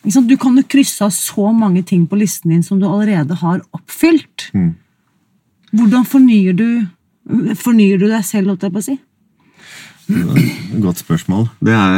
ikke 0.04 0.14
sant, 0.14 0.30
Du 0.30 0.38
kan 0.38 0.58
jo 0.60 0.66
krysse 0.70 1.02
av 1.08 1.16
så 1.16 1.50
mange 1.56 1.82
ting 1.84 2.06
på 2.06 2.20
listen 2.20 2.54
din 2.54 2.64
som 2.64 2.80
du 2.80 2.86
allerede 2.86 3.34
har 3.42 3.64
oppfylt. 3.74 4.52
Mm. 4.54 4.76
Hvordan 5.74 6.06
fornyer 6.06 6.54
du, 6.54 6.68
fornyer 7.58 7.98
du 7.98 8.06
deg 8.08 8.24
selv, 8.26 8.54
holdt 8.54 8.68
jeg 8.68 8.76
på 8.76 8.84
å 8.84 8.88
si? 8.92 9.00
Godt 10.08 11.02
spørsmål. 11.04 11.48
Det 11.60 11.74
er 11.76 11.96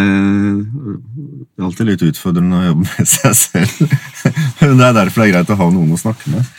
er 1.60 1.66
alltid 1.68 1.90
litt 1.92 2.06
utfordrende 2.08 2.58
å 2.58 2.68
jobbe 2.70 2.88
med 2.88 3.10
seg 3.10 3.36
selv. 3.38 3.92
det 4.80 4.88
er 4.88 4.96
derfor 4.98 5.22
det 5.22 5.28
er 5.28 5.34
greit 5.36 5.54
å 5.54 5.60
ha 5.60 5.68
noen 5.74 5.94
å 5.94 6.00
snakke 6.00 6.32
med. 6.34 6.50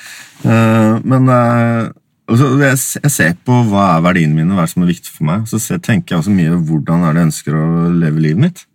Eh, 0.46 0.94
Men 1.10 1.28
eh, 1.34 1.90
altså, 2.30 2.52
jeg 2.62 3.12
ser 3.12 3.34
på 3.46 3.62
hva 3.70 3.86
er 3.96 4.04
verdiene 4.06 4.36
mine, 4.36 4.54
hva 4.54 4.64
er 4.64 4.70
det 4.70 4.74
som 4.74 4.84
er 4.86 4.92
viktig 4.92 5.14
for 5.14 5.30
meg. 5.30 5.48
Så 5.50 5.78
tenker 5.78 6.14
jeg 6.14 6.22
også 6.22 6.34
mye 6.34 6.60
hvordan 6.68 7.06
er 7.06 7.16
det 7.16 7.24
jeg 7.24 7.30
ønsker 7.30 7.58
å 7.58 7.70
leve 7.96 8.22
livet 8.26 8.44
mitt. 8.46 8.66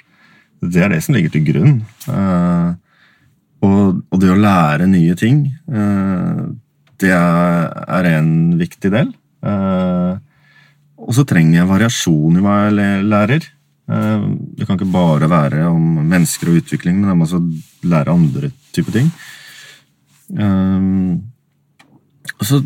Det 0.66 0.82
er 0.84 0.92
det 0.92 1.04
som 1.06 1.16
ligger 1.16 1.36
til 1.36 1.48
grunn. 1.52 1.78
Eh, 2.12 2.74
Og, 3.66 4.20
det 4.22 4.30
å 4.30 4.38
lære 4.38 4.86
nye 4.86 5.16
ting, 5.18 5.40
eh, 5.74 6.42
det 7.02 7.12
er 7.16 8.10
en 8.12 8.58
viktig 8.60 8.92
del. 8.94 9.08
Og 11.06 11.14
så 11.14 11.26
trenger 11.28 11.60
jeg 11.60 11.70
variasjon 11.70 12.38
i 12.40 12.42
hva 12.44 12.56
jeg 12.66 13.06
lærer. 13.06 13.44
Eh, 13.90 14.26
Det 14.58 14.66
kan 14.68 14.78
ikke 14.80 14.92
bare 14.92 15.30
være 15.30 15.68
om 15.70 16.02
mennesker 16.10 16.50
og 16.50 16.62
utvikling, 16.64 17.00
men 17.00 17.10
jeg 17.12 17.18
må 17.20 17.26
også 17.28 17.42
lære 17.86 18.14
andre 18.16 18.52
typer 18.74 18.92
ting. 18.92 19.12
Eh, 20.38 21.20
Og 22.40 22.46
så 22.50 22.58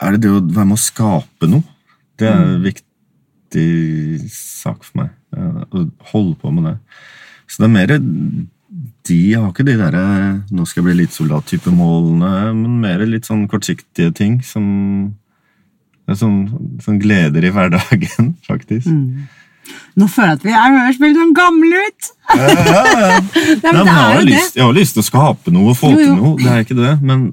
er 0.00 0.12
det 0.12 0.20
det 0.22 0.30
å 0.30 0.42
være 0.44 0.66
med 0.68 0.76
å 0.78 0.84
skape 0.84 1.48
noe. 1.48 1.64
Det 2.18 2.28
er 2.28 2.36
en 2.36 2.62
viktig 2.62 4.30
sak 4.30 4.84
for 4.84 5.00
meg. 5.02 5.10
eh, 5.36 5.64
Å 5.72 5.90
holde 6.12 6.36
på 6.36 6.52
med 6.52 6.64
det. 6.64 6.78
Så 7.48 7.58
det 7.62 7.64
er 7.64 7.76
mer 7.78 8.00
de 9.08 9.32
har 9.32 9.50
ikke 9.50 9.64
de 9.64 9.76
derre 9.76 10.44
'nå 10.52 10.66
skal 10.66 10.82
jeg 10.82 10.84
bli 10.84 11.04
elitesoldat'-type 11.06 11.72
målene, 11.72 12.52
men 12.54 12.80
mer 12.80 12.98
litt 13.06 13.24
sånn 13.24 13.48
kortsiktige 13.48 14.14
ting 14.14 14.42
som 14.42 15.14
det 16.08 16.14
er 16.14 16.20
sånn, 16.22 16.36
sånn 16.80 16.96
gleder 17.02 17.44
i 17.44 17.50
hverdagen, 17.52 18.30
faktisk. 18.48 18.88
Nå 19.98 20.06
føler 20.08 20.30
jeg 20.30 20.38
at 20.38 20.44
vi 20.46 20.52
er 20.56 20.72
høres 20.72 21.00
veldig 21.02 21.20
sånn 21.20 21.34
gamle 21.36 21.80
ut! 21.84 22.06
Ja, 22.32 22.46
ja, 22.48 22.84
ja. 22.88 23.08
Nei, 23.44 23.56
Nei, 23.60 23.72
men 23.74 23.80
jeg, 23.82 23.96
har 23.98 24.22
lyst, 24.24 24.56
jeg 24.56 24.64
har 24.64 24.76
lyst 24.78 24.96
til 24.96 25.02
å 25.02 25.08
skape 25.10 25.52
noe 25.52 25.74
og 25.74 25.76
få 25.76 25.90
Jo, 25.92 25.98
jo. 25.98 26.06
til 26.06 26.16
noe, 26.16 26.32
det 26.40 26.54
er 26.54 26.64
ikke 26.64 26.78
det. 26.78 26.94
Men 27.04 27.26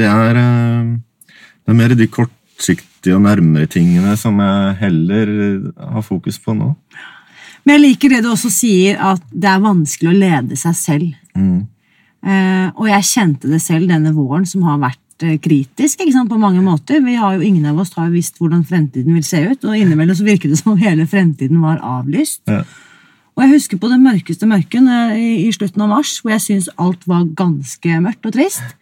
det, 0.00 0.08
er, 0.08 0.40
eh, 0.40 1.36
det 1.60 1.74
er 1.74 1.78
mer 1.82 1.96
de 1.98 2.08
kortsiktige 2.16 3.18
og 3.18 3.26
nærmere 3.26 3.68
tingene 3.68 4.16
som 4.16 4.40
jeg 4.40 4.78
heller 4.80 5.34
har 5.76 6.06
fokus 6.06 6.40
på 6.40 6.56
nå. 6.56 6.72
Men 7.66 7.76
jeg 7.76 7.84
liker 7.84 8.16
det 8.16 8.22
du 8.24 8.32
også 8.32 8.48
sier, 8.56 8.96
at 9.12 9.22
det 9.28 9.52
er 9.52 9.60
vanskelig 9.62 10.10
å 10.10 10.16
lede 10.16 10.56
seg 10.58 10.80
selv. 10.80 11.12
Mm. 11.36 11.66
Eh, 12.22 12.68
og 12.78 12.86
jeg 12.88 13.10
kjente 13.12 13.50
det 13.50 13.60
selv 13.60 13.90
denne 13.90 14.14
våren, 14.16 14.48
som 14.48 14.64
har 14.64 14.80
vært 14.80 15.01
eh, 15.01 15.01
kritisk 15.42 16.00
ikke 16.02 16.14
sant, 16.14 16.30
på 16.30 16.40
mange 16.40 16.62
måter. 16.64 17.02
Vi 17.04 17.16
har 17.18 17.36
jo, 17.36 17.44
Ingen 17.46 17.66
av 17.70 17.80
oss 17.82 17.94
har 17.98 18.12
visst 18.12 18.40
hvordan 18.40 18.64
fremtiden 18.68 19.14
vil 19.16 19.26
se 19.26 19.42
ut, 19.50 19.64
og 19.64 19.76
innimellom 19.76 20.16
så 20.18 20.26
virket 20.26 20.52
det 20.52 20.60
som 20.60 20.74
om 20.74 20.80
hele 20.80 21.06
fremtiden 21.10 21.60
var 21.62 21.82
avlyst. 21.82 22.42
Ja. 22.50 22.62
Og 23.32 23.44
jeg 23.44 23.54
husker 23.54 23.80
på 23.80 23.88
det 23.88 24.00
mørkeste 24.02 24.48
mørket 24.48 24.88
eh, 24.92 25.12
i, 25.16 25.28
i 25.46 25.52
slutten 25.54 25.84
av 25.84 25.92
mars, 25.94 26.18
hvor 26.20 26.34
jeg 26.34 26.44
syntes 26.46 26.72
alt 26.76 27.06
var 27.08 27.24
ganske 27.38 28.00
mørkt 28.04 28.28
og 28.28 28.34
trist. 28.36 28.74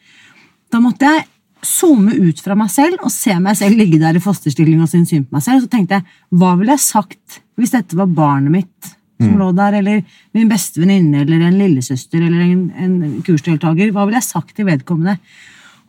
Da 0.71 0.81
måtte 0.83 1.07
jeg 1.07 1.29
zoome 1.67 2.17
ut 2.17 2.41
fra 2.41 2.57
meg 2.57 2.71
selv 2.73 3.03
og 3.05 3.13
se 3.13 3.35
meg 3.37 3.59
selv 3.59 3.77
ligge 3.79 4.01
der 4.01 4.17
i 4.17 4.23
fosterstilling 4.23 4.81
og 4.81 4.89
synes 4.91 5.13
synd 5.13 5.29
på 5.29 5.37
meg 5.37 5.45
selv. 5.45 5.61
Og 5.61 5.67
så 5.67 5.75
tenkte 5.75 5.99
jeg, 5.99 6.19
hva 6.41 6.55
ville 6.59 6.75
jeg 6.75 6.87
sagt 6.87 7.41
hvis 7.61 7.75
dette 7.75 7.99
var 7.99 8.11
barnet 8.11 8.55
mitt 8.55 8.95
som 9.21 9.37
lå 9.37 9.51
der, 9.53 9.75
eller 9.81 10.01
min 10.33 10.49
beste 10.49 10.81
venninne, 10.81 11.27
eller 11.27 11.43
en 11.45 11.59
lillesøster, 11.61 12.23
eller 12.25 12.41
en, 12.41 12.63
en 12.73 13.19
kursdeltaker? 13.27 13.91
Hva 13.93 14.07
ville 14.09 14.17
jeg 14.17 14.31
sagt 14.31 14.55
til 14.57 14.65
vedkommende? 14.65 15.19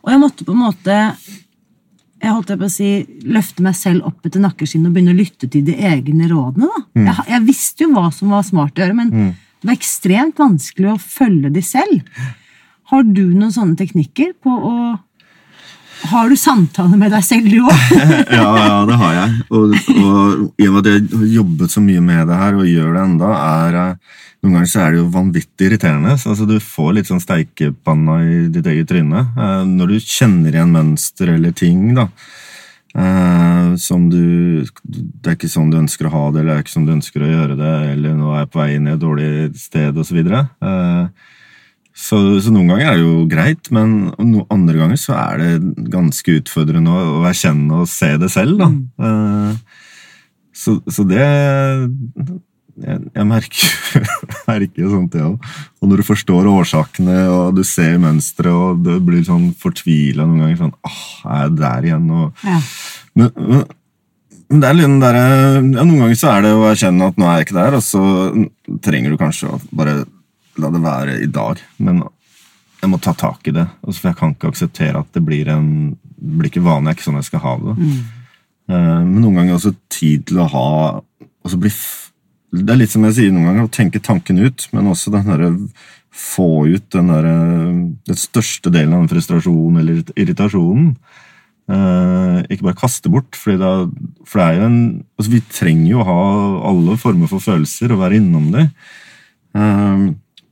Og 0.02 0.12
jeg 0.12 0.22
måtte 0.22 0.46
på 0.46 0.54
en 0.54 0.64
måte 0.64 0.98
jeg 2.22 2.30
holdt 2.30 2.52
på 2.54 2.66
å 2.68 2.70
si, 2.70 2.90
løfte 3.26 3.64
meg 3.66 3.74
selv 3.74 4.06
opp 4.06 4.26
etter 4.28 4.42
nakkeskinnet 4.42 4.90
og 4.90 4.94
begynne 4.94 5.14
å 5.14 5.18
lytte 5.18 5.48
til 5.50 5.64
de 5.66 5.74
egne 5.74 6.28
rådene. 6.30 6.68
da. 6.68 6.82
Jeg, 7.08 7.24
jeg 7.32 7.44
visste 7.48 7.82
jo 7.82 7.94
hva 7.96 8.04
som 8.14 8.30
var 8.30 8.44
smart 8.46 8.78
å 8.78 8.84
gjøre, 8.84 8.94
men 8.94 9.10
det 9.10 9.66
var 9.66 9.74
ekstremt 9.74 10.38
vanskelig 10.38 10.92
å 10.92 11.00
følge 11.02 11.50
de 11.50 11.62
selv. 11.66 12.04
Har 12.92 13.02
du 13.08 13.24
noen 13.32 13.50
sånne 13.54 13.74
teknikker 13.78 14.36
på 14.42 14.54
å 14.54 14.74
Har 16.10 16.28
du 16.30 16.36
samtaler 16.38 16.98
med 16.98 17.12
deg 17.14 17.22
selv, 17.24 17.46
du 17.50 17.60
òg? 17.62 17.84
ja, 18.38 18.48
ja, 18.58 18.80
det 18.88 18.98
har 18.98 19.14
jeg. 19.16 19.36
Og, 19.54 19.76
i 20.58 20.66
og 20.66 20.74
med 20.74 20.80
at 20.82 20.90
jeg 20.90 21.06
har 21.12 21.30
jobbet 21.36 21.74
så 21.74 21.82
mye 21.84 22.02
med 22.04 22.26
det 22.30 22.38
her, 22.40 22.58
og 22.58 22.68
gjør 22.68 22.92
det 22.96 23.06
enda, 23.06 23.32
er 23.38 23.80
eh, 23.84 24.18
Noen 24.42 24.56
ganger 24.56 24.70
så 24.72 24.80
er 24.82 24.88
det 24.90 24.98
jo 24.98 25.10
vanvittig 25.14 25.66
irriterende. 25.68 26.16
Så, 26.18 26.32
altså, 26.32 26.48
du 26.50 26.56
får 26.58 26.88
litt 26.96 27.06
sånn 27.06 27.20
steikepanna 27.22 28.16
i 28.26 28.38
ditt 28.50 28.66
eget 28.66 28.88
tryne. 28.90 29.20
Eh, 29.38 29.60
når 29.70 29.92
du 29.92 29.98
kjenner 30.02 30.56
igjen 30.56 30.72
mønster 30.74 31.30
eller 31.36 31.54
ting, 31.54 31.92
da. 31.94 32.08
eh, 32.98 33.68
som 33.78 34.08
du 34.10 34.66
Det 34.82 35.30
er 35.30 35.36
ikke 35.38 35.52
sånn 35.52 35.70
du 35.70 35.78
ønsker 35.78 36.10
å 36.10 36.14
ha 36.16 36.24
det, 36.32 36.42
eller 36.42 36.50
det 36.50 36.56
er 36.56 36.66
ikke 36.66 36.74
sånn 36.74 36.88
du 36.90 36.96
ønsker 36.96 37.22
å 37.22 37.30
gjøre 37.30 37.58
det, 37.60 37.76
eller 37.92 38.18
nå 38.18 38.32
er 38.34 38.42
jeg 38.42 38.50
på 38.50 38.62
vei 38.64 38.68
inn 38.74 38.90
i 38.90 38.96
et 38.96 39.04
dårlig 39.06 39.30
sted, 39.62 40.02
osv. 40.02 40.18
Uh, 40.26 41.06
så, 41.92 42.18
så 42.40 42.52
noen 42.54 42.70
ganger 42.72 42.88
er 42.88 42.96
det 42.96 43.04
jo 43.04 43.16
greit, 43.28 43.68
men 43.74 43.90
no, 44.24 44.46
andre 44.52 44.78
ganger 44.80 45.00
så 45.00 45.12
er 45.18 45.42
det 45.42 45.88
ganske 45.92 46.38
utfordrende 46.40 46.88
å, 46.92 47.02
å 47.20 47.26
erkjenne 47.28 47.82
og 47.82 47.90
se 47.90 48.14
det 48.20 48.30
selv, 48.32 48.56
da. 48.62 48.70
Eh, 49.04 49.82
så, 50.56 50.78
så 50.92 51.04
det 51.08 51.20
Jeg, 52.82 52.98
jeg 53.12 53.26
merker, 53.28 54.06
merker 54.48 54.88
sånt, 54.88 55.14
ja. 55.20 55.26
òg. 55.28 55.50
Og 55.82 55.90
når 55.90 56.00
du 56.00 56.06
forstår 56.08 56.48
årsakene, 56.48 57.18
og 57.28 57.58
du 57.58 57.60
ser 57.68 57.98
mønsteret, 58.00 58.48
og 58.48 58.80
du 58.86 58.94
blir 59.04 59.20
sånn 59.26 59.50
fortvila 59.60 60.24
noen 60.24 60.40
ganger 60.46 60.60
sånn 60.62 60.74
Åh, 60.88 61.02
er 61.28 61.42
jeg 61.44 61.54
der 61.60 61.88
igjen? 61.90 62.08
Og, 62.16 62.46
Ja. 62.48 62.56
men, 63.20 63.60
men 64.48 64.64
er 64.64 64.80
derre 65.04 65.26
ja, 65.60 65.84
Noen 65.84 66.00
ganger 66.00 66.18
så 66.22 66.32
er 66.32 66.46
det 66.46 66.54
å 66.56 66.64
erkjenne 66.70 67.10
at 67.12 67.20
nå 67.20 67.28
er 67.28 67.38
jeg 67.42 67.46
ikke 67.50 67.58
der, 67.60 67.76
og 67.76 67.84
så 67.84 68.02
trenger 68.84 69.12
du 69.14 69.20
kanskje 69.20 69.52
å 69.52 69.60
bare 69.76 69.98
la 70.58 70.70
det 70.74 70.82
være 70.84 71.14
i 71.22 71.28
dag. 71.32 71.60
Men 71.78 72.02
jeg 72.82 72.90
må 72.90 72.98
ta 73.00 73.12
tak 73.14 73.46
i 73.48 73.54
det. 73.54 73.68
altså, 73.86 74.00
For 74.00 74.08
jeg 74.10 74.18
kan 74.18 74.34
ikke 74.34 74.50
akseptere 74.52 74.98
at 75.00 75.12
det 75.14 75.22
blir 75.24 75.48
en 75.48 75.68
det 76.22 76.36
blir 76.38 76.50
ikke 76.50 76.62
vanlig. 76.62 76.84
Det 76.84 76.90
er 76.92 76.98
ikke 77.00 77.08
sånn 77.08 77.18
jeg 77.18 77.28
skal 77.30 77.40
ha 77.42 77.52
det. 77.58 77.72
Mm. 77.78 78.02
Men 78.72 79.16
noen 79.24 79.34
ganger 79.40 79.56
også 79.56 79.72
tid 79.90 80.26
til 80.30 80.38
å 80.38 80.46
ha 80.52 80.66
også 81.42 81.58
bli, 81.58 81.70
f- 81.72 82.12
Det 82.54 82.70
er 82.70 82.78
litt 82.78 82.90
som 82.92 83.02
jeg 83.08 83.14
sier 83.16 83.32
noen 83.32 83.48
ganger, 83.48 83.64
å 83.66 83.72
tenke 83.74 83.98
tanken 84.00 84.38
ut, 84.38 84.68
men 84.72 84.86
også 84.92 85.10
den 85.10 85.26
derre 85.26 85.48
få 86.12 86.66
ut 86.68 86.86
den 86.92 87.08
derre 87.10 87.32
Den 88.06 88.18
største 88.20 88.70
delen 88.70 88.92
av 88.94 89.02
den 89.06 89.10
frustrasjonen 89.16 89.80
eller 89.80 90.02
irritasjonen. 90.14 90.92
Eh, 91.72 92.38
ikke 92.52 92.66
bare 92.68 92.78
kaste 92.78 93.08
bort, 93.10 93.34
fordi 93.38 93.58
da, 93.58 93.72
for 94.26 94.38
det 94.38 94.46
er 94.46 94.58
jo 94.60 94.66
en 94.68 94.78
altså 95.18 95.30
Vi 95.32 95.40
trenger 95.58 95.90
jo 95.90 96.00
å 96.02 96.06
ha 96.10 96.20
alle 96.70 96.96
former 97.00 97.30
for 97.30 97.40
følelser 97.42 97.94
og 97.94 98.02
være 98.04 98.18
innom 98.22 98.50
det. 98.54 98.68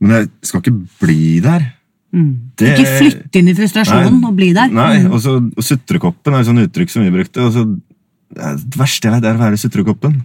Men 0.01 0.15
jeg 0.17 0.29
skal 0.49 0.63
ikke 0.63 0.73
bli 1.03 1.21
der. 1.45 1.67
Det- 2.11 2.73
Ikke 2.75 2.97
flytte 2.99 3.39
inn 3.39 3.47
i 3.47 3.55
frustrasjonen 3.55 4.19
og 4.27 4.35
bli 4.35 4.49
der. 4.57 4.67
Nei, 4.73 5.03
Mm. 5.05 5.13
og 5.13 5.21
så 5.23 5.37
og 5.39 5.63
sutrekoppen 5.63 6.33
er 6.35 6.39
et 6.41 6.45
sånt 6.49 6.59
uttrykk 6.65 6.89
som 6.91 7.03
vi 7.05 7.11
brukte. 7.13 7.37
Og 7.45 7.53
så, 7.55 7.63
det 8.33 8.43
er 8.43 8.57
verste 8.75 9.07
jeg 9.07 9.13
vet, 9.15 9.29
er 9.29 9.37
å 9.37 9.43
være 9.45 9.59
sutrekoppen. 9.61 10.21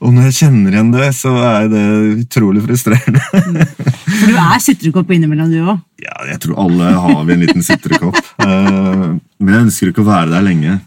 Og 0.00 0.14
når 0.14 0.30
jeg 0.30 0.36
kjenner 0.48 0.72
igjen 0.72 0.92
det, 0.94 1.10
så 1.12 1.28
er 1.44 1.66
det 1.68 1.82
utrolig 2.24 2.62
frustrerende. 2.64 3.20
For 3.20 4.26
du 4.30 4.36
er 4.40 4.62
sutrekopp 4.64 5.10
innimellom, 5.12 5.50
du 5.52 5.58
òg. 5.60 5.82
Ja, 6.00 6.14
jeg 6.30 6.40
tror 6.40 6.56
alle 6.64 6.88
har 6.96 7.24
vi 7.28 7.32
en 7.34 7.40
liten 7.44 7.62
sutrekopp. 7.66 8.16
Eh, 8.40 9.18
Men 9.40 9.52
jeg 9.54 9.64
ønsker 9.66 9.88
ikke 9.92 10.00
å 10.00 10.08
være 10.08 10.30
der 10.30 10.42
lenge. 10.46 10.80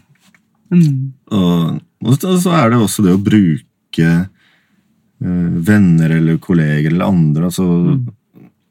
Mm. 0.72 1.12
Og, 1.30 1.80
og 2.02 2.18
så 2.18 2.50
er 2.58 2.70
det 2.70 2.78
også 2.82 3.04
det 3.06 3.14
å 3.14 3.22
bruke 3.22 4.08
venner 5.24 6.10
eller 6.18 6.38
kolleger 6.42 6.92
eller 6.92 7.08
andre 7.08 7.48
altså, 7.48 7.64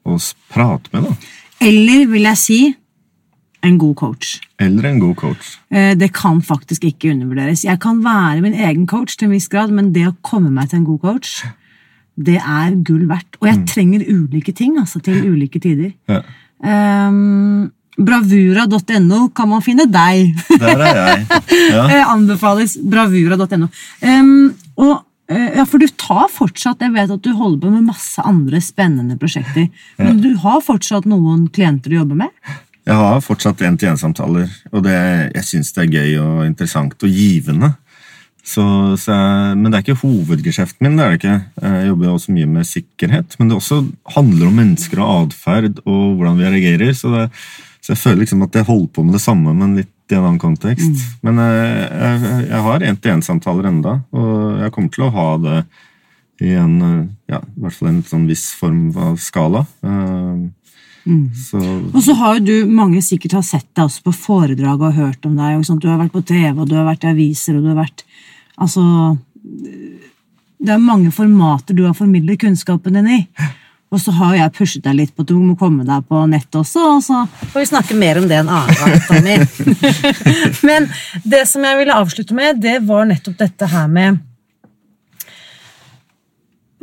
å 0.04 0.16
prate 0.52 0.92
med, 0.94 1.08
da. 1.08 1.14
Eller 1.64 2.06
vil 2.10 2.26
jeg 2.28 2.38
si 2.40 2.58
en 3.64 3.78
god 3.80 3.94
coach. 3.96 4.34
Eller 4.60 4.90
en 4.90 4.98
god 5.00 5.14
coach. 5.16 5.54
Eh, 5.72 5.94
Det 5.96 6.10
kan 6.12 6.42
faktisk 6.44 6.84
ikke 6.84 7.14
undervurderes. 7.14 7.64
Jeg 7.64 7.80
kan 7.80 8.02
være 8.04 8.42
min 8.44 8.54
egen 8.54 8.86
coach 8.86 9.16
til 9.16 9.30
en 9.30 9.32
viss 9.36 9.48
grad, 9.48 9.72
men 9.72 9.92
det 9.94 10.06
å 10.10 10.16
komme 10.22 10.50
meg 10.52 10.68
til 10.70 10.82
en 10.82 10.88
god 10.90 11.00
coach, 11.00 11.44
det 12.14 12.36
er 12.38 12.76
gull 12.84 13.06
verdt. 13.08 13.38
Og 13.40 13.48
jeg 13.48 13.64
trenger 13.72 14.04
ulike 14.06 14.52
ting 14.54 14.76
altså, 14.78 15.00
til 15.02 15.24
ulike 15.32 15.58
tider. 15.64 15.94
Ja. 16.08 16.20
Um, 16.64 17.72
bravura.no 17.98 19.28
kan 19.34 19.48
man 19.48 19.62
finne 19.64 19.86
deg. 19.90 20.36
Der 20.60 20.84
er 20.84 21.00
jeg. 21.00 21.26
Ja. 21.74 21.84
Eh, 21.88 22.04
Anbefales 22.10 22.76
bravura.no. 22.82 23.68
Um, 24.02 24.54
og 24.76 24.92
eh, 24.92 25.02
ja, 25.30 25.64
For 25.64 25.80
du 25.80 25.88
tar 25.88 26.26
fortsatt 26.28 26.82
Jeg 26.84 26.92
vet 26.92 27.12
at 27.14 27.22
du 27.24 27.30
holder 27.32 27.62
på 27.62 27.70
med 27.72 27.86
masse 27.88 28.20
andre 28.20 28.60
spennende 28.60 29.16
prosjekter. 29.20 29.70
Men 29.96 30.20
du 30.20 30.34
har 30.42 30.60
fortsatt 30.64 31.08
noen 31.08 31.46
klienter 31.54 31.92
du 31.92 31.96
jobber 31.96 32.26
med? 32.26 32.34
Jeg 32.84 33.00
har 33.00 33.22
fortsatt 33.24 33.62
én-til-én-samtaler, 33.64 34.50
og 34.68 34.82
det, 34.84 34.98
jeg 35.32 35.46
syns 35.48 35.72
det 35.72 35.86
er 35.86 35.94
gøy 35.94 36.18
og 36.20 36.42
interessant 36.44 37.06
og 37.06 37.08
givende. 37.08 37.70
Så, 38.44 38.64
så 39.00 39.14
jeg, 39.14 39.54
men 39.56 39.70
det 39.70 39.78
er 39.78 39.84
ikke 39.86 40.02
hovedgeskjeften 40.02 40.84
min. 40.84 40.98
det 40.98 41.04
er 41.04 41.14
det 41.14 41.20
ikke. 41.22 41.36
Jeg 41.64 41.86
jobber 41.88 42.10
også 42.12 42.34
mye 42.36 42.50
med 42.58 42.68
sikkerhet. 42.68 43.38
Men 43.40 43.48
det 43.48 43.56
også 43.56 43.80
handler 44.18 44.50
om 44.50 44.58
mennesker 44.60 45.00
og 45.00 45.30
atferd 45.30 45.80
og 45.86 46.18
hvordan 46.18 46.36
vi 46.42 46.50
reagerer. 46.52 46.92
Så, 46.92 47.08
det, 47.14 47.24
så, 47.80 47.94
jeg 47.94 48.02
føler 48.02 48.20
liksom 48.26 48.44
at 48.44 48.60
jeg 48.60 48.68
holder 48.68 48.90
på 48.92 49.06
med 49.06 49.16
det 49.16 49.24
samme, 49.24 49.56
men 49.56 49.78
litt 49.80 49.93
i 50.10 50.16
en 50.16 50.24
annen 50.24 50.40
kontekst. 50.42 50.90
Mm. 50.90 51.14
Men 51.26 51.40
jeg, 51.44 51.86
jeg, 51.92 52.42
jeg 52.50 52.64
har 52.66 52.86
én-til-én-samtaler 52.90 53.70
enda, 53.70 53.98
og 54.14 54.34
jeg 54.60 54.74
kommer 54.74 54.94
til 54.94 55.06
å 55.06 55.14
ha 55.14 55.28
det 55.44 55.60
i 56.44 56.52
en, 56.58 56.76
ja, 57.30 57.38
i 57.40 57.62
hvert 57.62 57.78
fall 57.78 57.92
en 57.92 58.02
sånn 58.06 58.26
viss 58.28 58.50
form 58.58 58.88
av 58.98 59.16
skala. 59.22 59.64
Uh, 59.86 60.50
Mm. 61.04 61.34
Så. 61.36 61.58
Og 61.92 62.00
så 62.04 62.14
har 62.16 62.38
jo 62.38 62.44
du, 62.46 62.70
mange 62.70 63.02
sikkert 63.04 63.36
har 63.38 63.44
sett 63.44 63.68
deg 63.76 63.84
også 63.84 64.06
på 64.06 64.14
foredrag 64.16 64.80
og 64.80 64.96
hørt 64.96 65.26
om 65.28 65.36
deg. 65.36 65.60
Du 65.80 65.88
har 65.90 66.00
vært 66.00 66.14
på 66.14 66.24
TV, 66.24 66.54
og 66.56 66.68
du 66.70 66.78
har 66.78 66.86
vært 66.88 67.04
i 67.04 67.10
aviser, 67.12 67.58
og 67.58 67.64
du 67.64 67.72
har 67.72 67.82
vært 67.84 68.06
Altså 68.54 68.80
Det 70.62 70.70
er 70.70 70.78
mange 70.78 71.10
formater 71.10 71.74
du 71.74 71.82
har 71.84 71.96
formidlet 71.98 72.38
kunnskapen 72.40 72.94
din 72.96 73.10
i. 73.10 73.20
Og 73.94 74.00
så 74.02 74.10
har 74.16 74.34
jeg 74.34 74.54
pushet 74.56 74.82
deg 74.82 74.96
litt 74.98 75.14
på 75.14 75.22
at 75.22 75.30
du 75.30 75.36
må 75.38 75.54
komme 75.58 75.86
deg 75.86 76.06
på 76.10 76.24
nett 76.26 76.58
også, 76.58 76.84
og 76.96 77.02
så 77.04 77.22
får 77.52 77.60
vi 77.60 77.70
snakke 77.70 77.98
mer 77.98 78.18
om 78.18 78.26
det 78.30 78.40
en 78.40 78.50
annen 78.50 78.78
gang, 78.80 78.94
Tommy. 79.06 79.36
Men 80.68 80.88
det 81.22 81.44
som 81.50 81.62
jeg 81.62 81.78
ville 81.78 81.98
avslutte 82.02 82.34
med, 82.34 82.58
det 82.64 82.80
var 82.88 83.06
nettopp 83.06 83.38
dette 83.44 83.70
her 83.70 83.90
med 83.90 84.22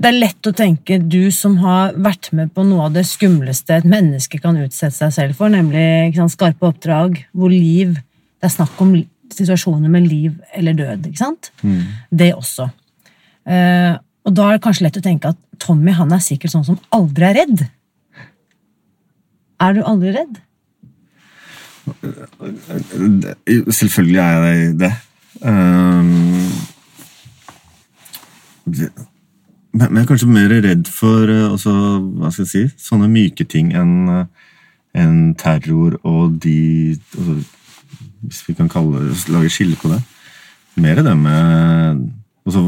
det 0.01 0.09
er 0.09 0.17
lett 0.17 0.47
å 0.49 0.53
tenke, 0.55 0.97
du 0.97 1.29
som 1.33 1.59
har 1.61 1.93
vært 1.93 2.31
med 2.33 2.49
på 2.55 2.63
noe 2.65 2.87
av 2.87 2.95
det 2.95 3.03
skumleste 3.05 3.75
et 3.77 3.87
menneske 3.87 4.39
kan 4.41 4.57
utsette 4.57 4.95
seg 4.95 5.11
selv 5.13 5.37
for, 5.37 5.51
nemlig 5.53 6.15
sant, 6.15 6.33
skarpe 6.33 6.71
oppdrag 6.71 7.19
hvor 7.37 7.53
liv 7.53 7.99
Det 8.41 8.47
er 8.47 8.53
snakk 8.55 8.79
om 8.81 8.95
situasjoner 9.29 9.91
med 9.93 10.07
liv 10.09 10.39
eller 10.57 10.73
død. 10.73 11.03
ikke 11.11 11.19
sant? 11.19 11.51
Mm. 11.61 11.83
Det 12.09 12.31
også. 12.33 12.65
Uh, 13.45 13.99
og 14.25 14.33
da 14.33 14.47
er 14.47 14.57
det 14.57 14.63
kanskje 14.63 14.87
lett 14.87 14.97
å 14.97 15.03
tenke 15.05 15.29
at 15.29 15.37
Tommy 15.61 15.93
han 15.95 16.13
er 16.15 16.23
sikkert 16.23 16.55
sånn 16.55 16.67
som 16.67 16.79
aldri 16.95 17.27
er 17.29 17.37
redd. 17.41 17.65
Er 19.61 19.77
du 19.77 19.83
aldri 19.85 20.15
redd? 20.15 20.39
Selvfølgelig 23.69 24.21
er 24.21 24.45
jeg 24.47 24.75
det. 24.81 24.91
Um, 25.41 26.09
men 29.71 29.97
jeg 29.97 30.03
er 30.03 30.09
kanskje 30.09 30.29
mer 30.29 30.53
redd 30.65 30.89
for 30.91 31.31
også, 31.31 31.73
hva 32.19 32.31
skal 32.33 32.45
jeg 32.45 32.51
si, 32.51 32.63
sånne 32.89 33.09
myke 33.11 33.45
ting 33.49 33.71
enn 33.77 33.95
eh, 34.11 34.47
en 35.01 35.31
terror 35.39 35.95
og 36.03 36.35
de 36.43 36.97
altså, 37.15 37.37
Hvis 38.21 38.41
vi 38.45 38.53
kan 38.53 38.67
kalle, 38.69 39.15
lage 39.33 39.49
skille 39.49 39.75
på 39.81 39.89
det. 39.89 40.01
Mer 40.77 40.99
det 41.01 41.15
med 41.17 42.01
altså, 42.45 42.61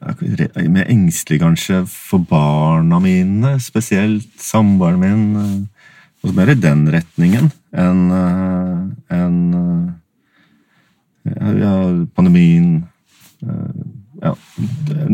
Mer 0.00 0.90
engstelig, 0.92 1.40
kanskje, 1.40 1.82
for 1.88 2.18
barna 2.28 2.98
mine, 3.02 3.56
spesielt 3.60 4.28
samboeren 4.40 5.00
min. 5.00 5.68
Og 6.24 6.34
mer 6.34 6.50
i 6.52 6.58
den 6.58 6.86
retningen 6.90 7.50
enn 7.76 8.02
en, 9.12 9.36
ja, 11.26 11.74
pandemien 12.16 12.84
ja, 14.22 14.32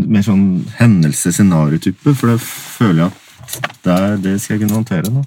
mer 0.07 0.24
sånn 0.24 0.47
hendelse-scenario-type, 0.78 2.14
for 2.14 2.33
det 2.33 2.39
føler 2.43 3.05
jeg 3.05 3.12
at 3.66 3.78
der, 3.85 4.16
det 4.22 4.37
skal 4.41 4.57
jeg 4.57 4.64
kunne 4.64 4.78
håndtere. 4.78 5.11
nå. 5.11 5.24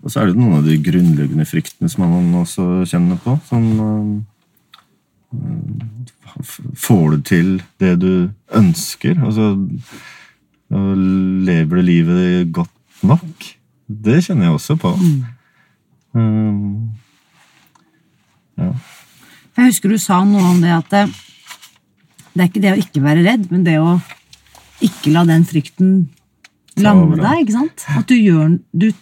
Og 0.00 0.08
så 0.08 0.22
er 0.22 0.30
det 0.30 0.38
noen 0.38 0.58
av 0.58 0.64
de 0.66 0.78
grunnleggende 0.80 1.46
fryktene 1.48 1.90
som 1.92 2.06
man 2.08 2.40
også 2.40 2.64
kjenner 2.88 3.20
på. 3.22 3.36
Sånn 3.50 4.24
Får 6.76 7.10
du 7.10 7.22
til 7.26 7.50
det 7.80 7.94
du 8.02 8.12
ønsker? 8.54 9.18
Altså 9.24 9.54
Lever 10.68 11.80
du 11.80 11.82
livet 11.82 12.52
godt 12.52 13.04
nok? 13.08 13.46
Det 13.88 14.18
kjenner 14.26 14.48
jeg 14.48 14.56
også 14.58 14.76
på. 14.76 14.92
Mm. 15.00 15.24
Um, 16.18 16.90
ja. 18.58 18.72
Jeg 19.56 19.70
husker 19.72 19.92
du 19.92 19.98
sa 20.00 20.20
noe 20.28 20.44
om 20.50 20.60
det 20.60 20.74
at 20.74 20.92
det 20.92 21.06
det 22.38 22.44
er 22.44 22.50
ikke 22.52 22.62
det 22.62 22.70
å 22.70 22.78
ikke 22.78 23.02
være 23.02 23.22
redd, 23.26 23.48
men 23.50 23.64
det 23.66 23.80
å 23.82 23.96
ikke 24.84 25.10
la 25.10 25.24
den 25.26 25.42
frykten 25.48 25.94
lamme 26.78 27.16
deg. 27.18 27.40
ikke 27.42 27.56
sant? 27.56 27.86
At 27.98 28.06
du, 28.06 28.14
gjør, 28.14 28.52
du, 28.70 28.92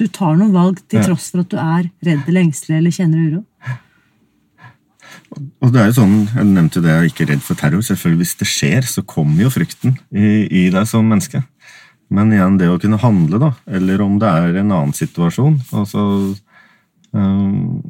du 0.00 0.06
tar 0.08 0.38
noen 0.38 0.54
valg 0.54 0.80
til 0.88 1.04
tross 1.04 1.28
for 1.34 1.44
at 1.44 1.52
du 1.52 1.58
er 1.60 1.90
redd 2.06 2.22
eller 2.30 2.46
engstelig 2.46 2.78
eller 2.78 2.94
kjenner 2.96 3.26
uro. 3.26 3.42
Og 5.62 5.72
det 5.74 5.80
er 5.80 5.90
jo 5.90 5.98
sånn, 6.00 6.16
Jeg 6.34 6.46
nevnte 6.46 6.80
det, 6.82 6.90
jeg 6.90 6.98
er 6.98 7.10
ikke 7.12 7.28
redd 7.28 7.44
for 7.44 7.58
terror. 7.58 7.82
selvfølgelig 7.84 8.24
Hvis 8.24 8.38
det 8.40 8.48
skjer, 8.48 8.82
så 8.88 9.02
kommer 9.02 9.42
jo 9.44 9.52
frykten 9.52 9.98
i, 10.12 10.48
i 10.48 10.70
deg 10.70 10.86
som 10.88 11.06
menneske. 11.06 11.42
Men 12.08 12.32
igjen, 12.32 12.56
det 12.60 12.70
å 12.72 12.80
kunne 12.80 13.00
handle, 13.02 13.40
da, 13.42 13.52
eller 13.68 14.00
om 14.00 14.16
det 14.20 14.28
er 14.28 14.60
en 14.62 14.72
annen 14.72 14.94
situasjon 14.96 15.58
altså, 15.76 16.04
um, 17.12 17.82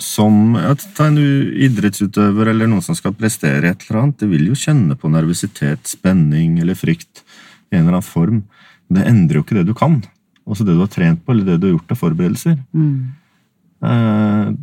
som 0.00 0.54
ja, 0.56 0.72
Ta 0.96 1.10
en 1.10 1.18
idrettsutøver 1.18 2.54
eller 2.54 2.70
noen 2.70 2.84
som 2.86 2.96
skal 2.96 3.16
prestere 3.18 3.74
et 3.74 3.84
eller 3.84 4.00
annet. 4.00 4.20
Det 4.22 4.30
vil 4.30 4.46
jo 4.48 4.56
kjenne 4.56 4.96
på 4.96 5.10
nervøsitet, 5.12 5.90
spenning 5.90 6.56
eller 6.62 6.78
frykt 6.78 7.24
i 7.68 7.76
en 7.76 7.82
eller 7.82 7.98
annen 7.98 8.06
form. 8.06 8.40
Det 8.88 9.04
endrer 9.04 9.40
jo 9.40 9.44
ikke 9.44 9.58
det 9.58 9.66
du 9.68 9.74
kan. 9.76 10.00
Også 10.48 10.64
det 10.64 10.78
du 10.78 10.80
har 10.80 10.92
trent 10.92 11.20
på, 11.24 11.34
eller 11.34 11.44
det 11.50 11.58
du 11.60 11.68
har 11.68 11.74
gjort 11.76 11.92
av 11.92 12.00
forberedelser. 12.00 12.56
Mm. 12.72 12.94
Uh, 13.84 14.54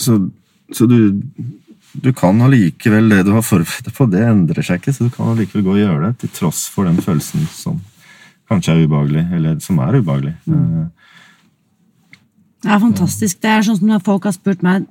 så, 0.00 0.16
så 0.74 0.88
du, 0.90 0.98
du 2.02 2.08
kan 2.16 2.40
allikevel 2.42 3.10
Det 3.12 3.20
du 3.28 3.32
har 3.36 3.44
forberedt 3.46 3.92
på, 3.94 4.08
det 4.10 4.24
endrer 4.26 4.66
seg 4.66 4.80
ikke. 4.80 4.94
Så 4.96 5.06
du 5.06 5.12
kan 5.14 5.32
allikevel 5.32 5.64
gå 5.66 5.76
og 5.76 5.82
gjøre 5.82 6.08
det, 6.08 6.18
til 6.22 6.34
tross 6.40 6.66
for 6.72 6.88
den 6.88 6.98
følelsen 7.02 7.46
som 7.54 7.78
kanskje 8.50 8.74
er 8.74 8.84
ubehagelig, 8.86 9.24
eller 9.36 9.58
som 9.62 9.78
er 9.82 9.98
ubehagelig. 9.98 10.34
Mm. 10.46 10.60
Eh, 10.82 12.20
det 12.66 12.74
er 12.74 12.82
fantastisk. 12.82 13.40
Det 13.42 13.50
er 13.50 13.66
sånn 13.66 13.80
som 13.80 13.90
når 13.90 14.04
folk 14.06 14.26
har 14.26 14.34
spurt 14.34 14.62
meg 14.66 14.86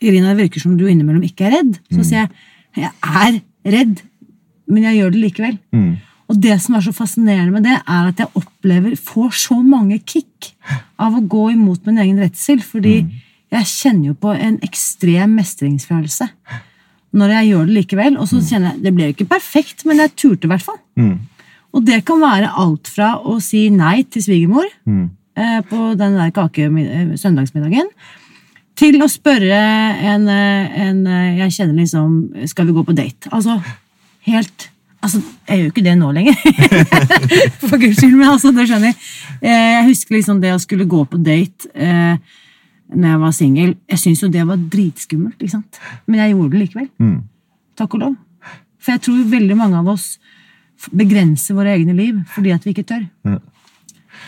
Irina, 0.00 0.32
det 0.32 0.46
virker 0.46 0.62
som 0.62 0.78
du 0.80 0.86
innimellom 0.88 1.24
ikke 1.26 1.46
er 1.48 1.58
redd. 1.58 1.74
Så 1.90 2.00
mm. 2.00 2.06
sier 2.08 2.22
jeg 2.22 2.30
jeg 2.78 2.92
er 3.02 3.40
redd, 3.74 4.02
men 4.70 4.86
jeg 4.86 5.00
gjør 5.00 5.12
det 5.14 5.22
likevel. 5.24 5.56
Mm. 5.74 5.90
Og 6.30 6.38
det 6.38 6.56
som 6.62 6.76
er 6.78 6.84
så 6.84 6.92
fascinerende 6.94 7.56
med 7.56 7.66
det, 7.66 7.76
er 7.80 8.10
at 8.12 8.20
jeg 8.22 8.30
opplever 8.38 8.94
får 8.94 9.32
så 9.40 9.58
mange 9.58 9.98
kick 10.06 10.52
av 11.00 11.16
å 11.18 11.24
gå 11.26 11.48
imot 11.56 11.88
min 11.88 11.98
egen 11.98 12.20
redsel. 12.22 12.62
Fordi 12.62 13.00
mm. 13.02 13.10
Jeg 13.50 13.66
kjenner 13.66 14.12
jo 14.12 14.18
på 14.18 14.34
en 14.34 14.58
ekstrem 14.66 15.32
mestringsfølelse 15.38 16.28
når 17.18 17.32
jeg 17.34 17.48
gjør 17.48 17.66
det 17.66 17.76
likevel. 17.80 18.18
Og 18.22 18.28
så 18.30 18.38
mm. 18.38 18.44
kjenner 18.46 18.72
jeg 18.72 18.84
det 18.84 18.94
ble 18.94 19.08
jo 19.08 19.16
ikke 19.16 19.30
perfekt, 19.32 19.84
men 19.88 20.02
jeg 20.02 20.14
turte 20.14 20.46
i 20.46 20.52
hvert 20.52 20.66
fall. 20.66 20.78
Mm. 21.00 21.16
Og 21.74 21.86
det 21.86 22.00
kan 22.06 22.22
være 22.22 22.52
alt 22.62 22.90
fra 22.90 23.16
å 23.18 23.38
si 23.42 23.68
nei 23.74 24.00
til 24.10 24.26
svigermor 24.26 24.68
mm. 24.84 25.08
Eh, 25.40 25.60
på 25.62 25.92
den 25.96 26.16
der 26.18 26.32
kake 26.34 26.64
eh, 26.66 27.12
søndagsmiddagen 27.16 27.86
til 28.76 28.98
å 29.00 29.06
spørre 29.08 29.60
en, 30.10 30.24
eh, 30.28 30.80
en, 30.82 30.98
jeg 31.38 31.54
kjenner 31.54 31.78
liksom 31.78 32.16
Skal 32.50 32.66
vi 32.66 32.74
gå 32.74 32.82
på 32.84 32.96
date? 32.98 33.30
Altså 33.30 33.54
helt 34.26 34.66
Altså, 35.00 35.22
jeg 35.48 35.56
gjør 35.56 35.64
jo 35.64 35.72
ikke 35.72 35.84
det 35.86 35.94
nå 35.96 36.10
lenger. 36.12 36.34
For 37.70 37.80
guds 37.80 38.02
skyld, 38.02 38.18
men 38.18 38.26
altså, 38.34 38.50
det 38.52 38.66
skjønner 38.68 38.90
jeg. 38.90 38.98
Jeg 39.46 39.86
husker 39.86 40.16
liksom 40.18 40.42
det 40.42 40.50
å 40.52 40.58
skulle 40.60 40.84
gå 40.84 41.00
på 41.08 41.20
date 41.24 41.70
eh, 41.72 42.18
når 42.94 43.12
jeg 43.12 43.20
var 43.22 43.36
singel. 43.36 43.76
Jeg 43.90 44.02
syntes 44.02 44.24
jo 44.24 44.32
det 44.32 44.46
var 44.48 44.66
dritskummelt, 44.72 45.38
ikke 45.38 45.54
sant? 45.54 45.80
men 46.06 46.22
jeg 46.22 46.34
gjorde 46.34 46.52
det 46.54 46.64
likevel. 46.64 46.90
Mm. 46.98 47.16
Takk 47.78 47.96
og 47.96 48.04
lov. 48.04 48.18
For 48.80 48.96
jeg 48.96 49.04
tror 49.06 49.30
veldig 49.34 49.56
mange 49.58 49.80
av 49.80 49.88
oss 49.92 50.12
begrenser 50.96 51.56
våre 51.58 51.74
egne 51.76 51.92
liv 51.92 52.20
fordi 52.34 52.54
at 52.54 52.64
vi 52.64 52.74
ikke 52.74 52.86
tør. 52.88 53.04
Ja. 53.28 53.38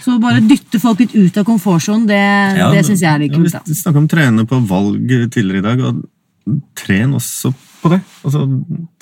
Så 0.03 0.17
bare 0.23 0.43
dytte 0.45 0.81
folk 0.83 1.03
litt 1.03 1.15
ut 1.15 1.37
av 1.39 1.47
komfortsonen, 1.47 2.09
det, 2.11 2.23
ja, 2.59 2.71
det 2.75 2.83
syns 2.87 3.05
jeg 3.05 3.11
er 3.13 3.23
litt 3.23 3.35
kult. 3.35 3.55
Vi 3.69 3.77
snakka 3.79 4.01
om 4.01 4.09
trene 4.11 4.45
på 4.49 4.59
valg 4.67 5.13
tidligere 5.31 5.63
i 5.63 5.67
dag, 5.67 5.85
og 5.87 6.57
tren 6.79 7.15
også 7.19 7.53
på 7.83 7.93
det. 7.93 8.01
Altså, 8.27 8.43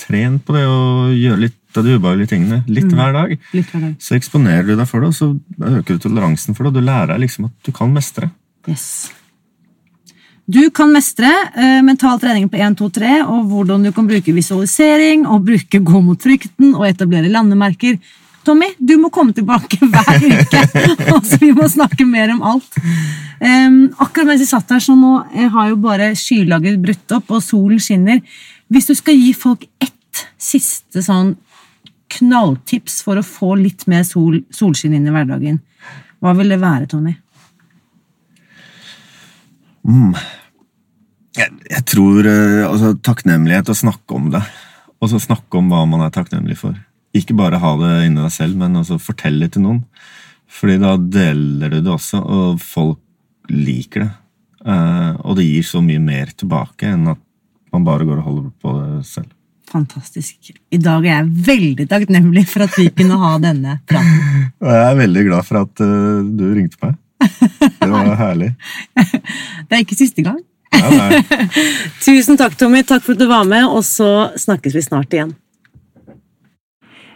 tren 0.00 0.36
på 0.44 0.56
det 0.56 0.64
å 0.68 0.80
gjøre 1.14 1.44
litt 1.46 1.78
av 1.78 1.86
de 1.86 1.94
ubehagelige 1.96 2.32
tingene 2.34 2.60
litt, 2.66 2.90
mm. 2.90 2.98
hver 2.98 3.16
dag. 3.16 3.32
litt 3.54 3.72
hver 3.72 3.86
dag. 3.86 3.94
Så 4.02 4.18
eksponerer 4.18 4.66
du 4.68 4.74
deg 4.74 4.90
for 4.90 5.04
det, 5.04 5.12
og 5.12 5.16
så 5.16 5.30
øker 5.78 5.96
du 5.96 6.04
toleransen 6.04 6.58
for 6.58 6.66
det, 6.66 6.74
og 6.74 6.80
du 6.80 6.88
lærer 6.90 7.14
deg 7.14 7.24
liksom 7.24 7.48
at 7.48 7.56
du 7.64 7.72
kan 7.76 7.94
mestre. 7.94 8.32
Yes. 8.68 8.90
Du 10.50 10.62
kan 10.74 10.90
mestre 10.90 11.28
eh, 11.54 11.78
mental 11.84 12.18
trening 12.20 12.48
på 12.50 12.58
1, 12.58 12.78
2, 12.78 12.88
3, 12.96 13.10
og 13.28 13.50
hvordan 13.50 13.84
du 13.86 13.92
kan 13.94 14.08
bruke 14.08 14.34
visualisering, 14.34 15.26
og 15.28 15.44
bruke 15.46 15.78
gå 15.78 16.00
mot 16.02 16.18
frykten, 16.20 16.72
og 16.74 16.88
etablere 16.88 17.30
landemerker 17.30 18.00
Tommy, 18.40 18.70
du 18.78 18.94
må 18.96 19.10
komme 19.12 19.34
tilbake 19.36 19.76
hver 19.92 20.24
uke. 20.24 20.62
altså, 21.12 21.38
vi 21.42 21.50
må 21.54 21.68
snakke 21.68 22.06
mer 22.08 22.32
om 22.32 22.40
alt. 22.54 22.78
Um, 23.40 23.90
akkurat 24.00 24.30
mens 24.30 24.42
jeg 24.42 24.50
satt 24.50 24.72
her, 24.72 24.80
så 24.82 24.96
nå 24.96 25.12
jeg 25.36 25.52
har 25.52 25.68
jo 25.70 25.78
bare 25.84 26.10
skylaget 26.18 26.80
brutt 26.82 27.16
opp, 27.18 27.30
og 27.36 27.44
solen 27.44 27.82
skinner. 27.82 28.22
Hvis 28.72 28.88
du 28.88 28.96
skal 28.96 29.18
gi 29.20 29.34
folk 29.36 29.68
ett 29.82 30.24
siste 30.40 31.04
sånn 31.04 31.34
knalltips 32.10 33.02
for 33.06 33.20
å 33.20 33.26
få 33.26 33.54
litt 33.60 33.84
mer 33.90 34.02
sol, 34.08 34.40
solskinn 34.50 34.96
inn 34.96 35.06
i 35.06 35.14
hverdagen, 35.14 35.60
hva 36.20 36.32
vil 36.36 36.50
det 36.50 36.58
være, 36.64 36.88
Tommy? 36.90 37.14
Mm. 39.86 40.14
Jeg, 41.38 41.52
jeg 41.70 41.84
tror 41.88 42.26
eh, 42.26 42.62
altså, 42.66 42.94
takknemlighet, 43.06 43.70
å 43.70 43.78
snakke 43.78 44.16
om 44.16 44.30
det. 44.34 44.42
Og 45.00 45.12
så 45.12 45.20
snakke 45.22 45.60
om 45.60 45.70
hva 45.72 45.84
man 45.88 46.04
er 46.04 46.14
takknemlig 46.14 46.58
for. 46.60 46.76
Ikke 47.16 47.36
bare 47.38 47.60
ha 47.62 47.74
det 47.80 47.92
inni 48.06 48.22
deg 48.22 48.34
selv, 48.34 48.58
men 48.60 48.78
også 48.78 49.00
fortelle 49.02 49.46
det 49.46 49.56
til 49.56 49.64
noen. 49.66 49.84
Fordi 50.50 50.76
da 50.82 50.96
deler 50.98 51.72
du 51.72 51.80
det 51.80 51.92
også, 51.92 52.20
og 52.20 52.62
folk 52.62 53.00
liker 53.50 54.04
det. 54.04 54.12
Uh, 54.60 55.16
og 55.24 55.38
det 55.38 55.46
gir 55.46 55.64
så 55.64 55.80
mye 55.80 56.00
mer 56.04 56.34
tilbake 56.36 56.90
enn 56.92 57.06
at 57.14 57.20
man 57.72 57.84
bare 57.86 58.04
går 58.04 58.18
og 58.18 58.26
holder 58.26 58.48
på 58.60 58.74
det 58.76 59.06
selv. 59.08 59.30
Fantastisk. 59.70 60.50
I 60.74 60.80
dag 60.82 61.06
er 61.06 61.14
jeg 61.14 61.44
veldig 61.46 61.86
takknemlig 61.88 62.42
for 62.50 62.66
at 62.66 62.74
vi 62.76 62.88
kunne 62.92 63.16
ha 63.22 63.30
denne 63.40 63.78
praten. 63.88 64.48
Og 64.64 64.68
jeg 64.74 64.88
er 64.88 64.98
veldig 64.98 65.22
glad 65.28 65.46
for 65.46 65.60
at 65.62 65.82
uh, 65.86 66.26
du 66.26 66.44
ringte 66.50 66.80
meg. 66.82 66.98
Det 67.20 67.90
var 67.90 68.14
herlig. 68.18 68.54
Det 69.68 69.76
er 69.76 69.84
ikke 69.84 69.98
siste 69.98 70.24
gang. 70.26 70.40
Nei, 70.74 70.90
nei. 70.96 71.46
Tusen 72.06 72.38
takk, 72.40 72.56
Tommy. 72.58 72.82
Takk 72.86 73.04
for 73.04 73.16
at 73.16 73.22
du 73.22 73.28
var 73.30 73.46
med, 73.48 73.66
og 73.68 73.84
så 73.86 74.30
snakkes 74.38 74.76
vi 74.76 74.84
snart 74.84 75.16
igjen. 75.16 75.34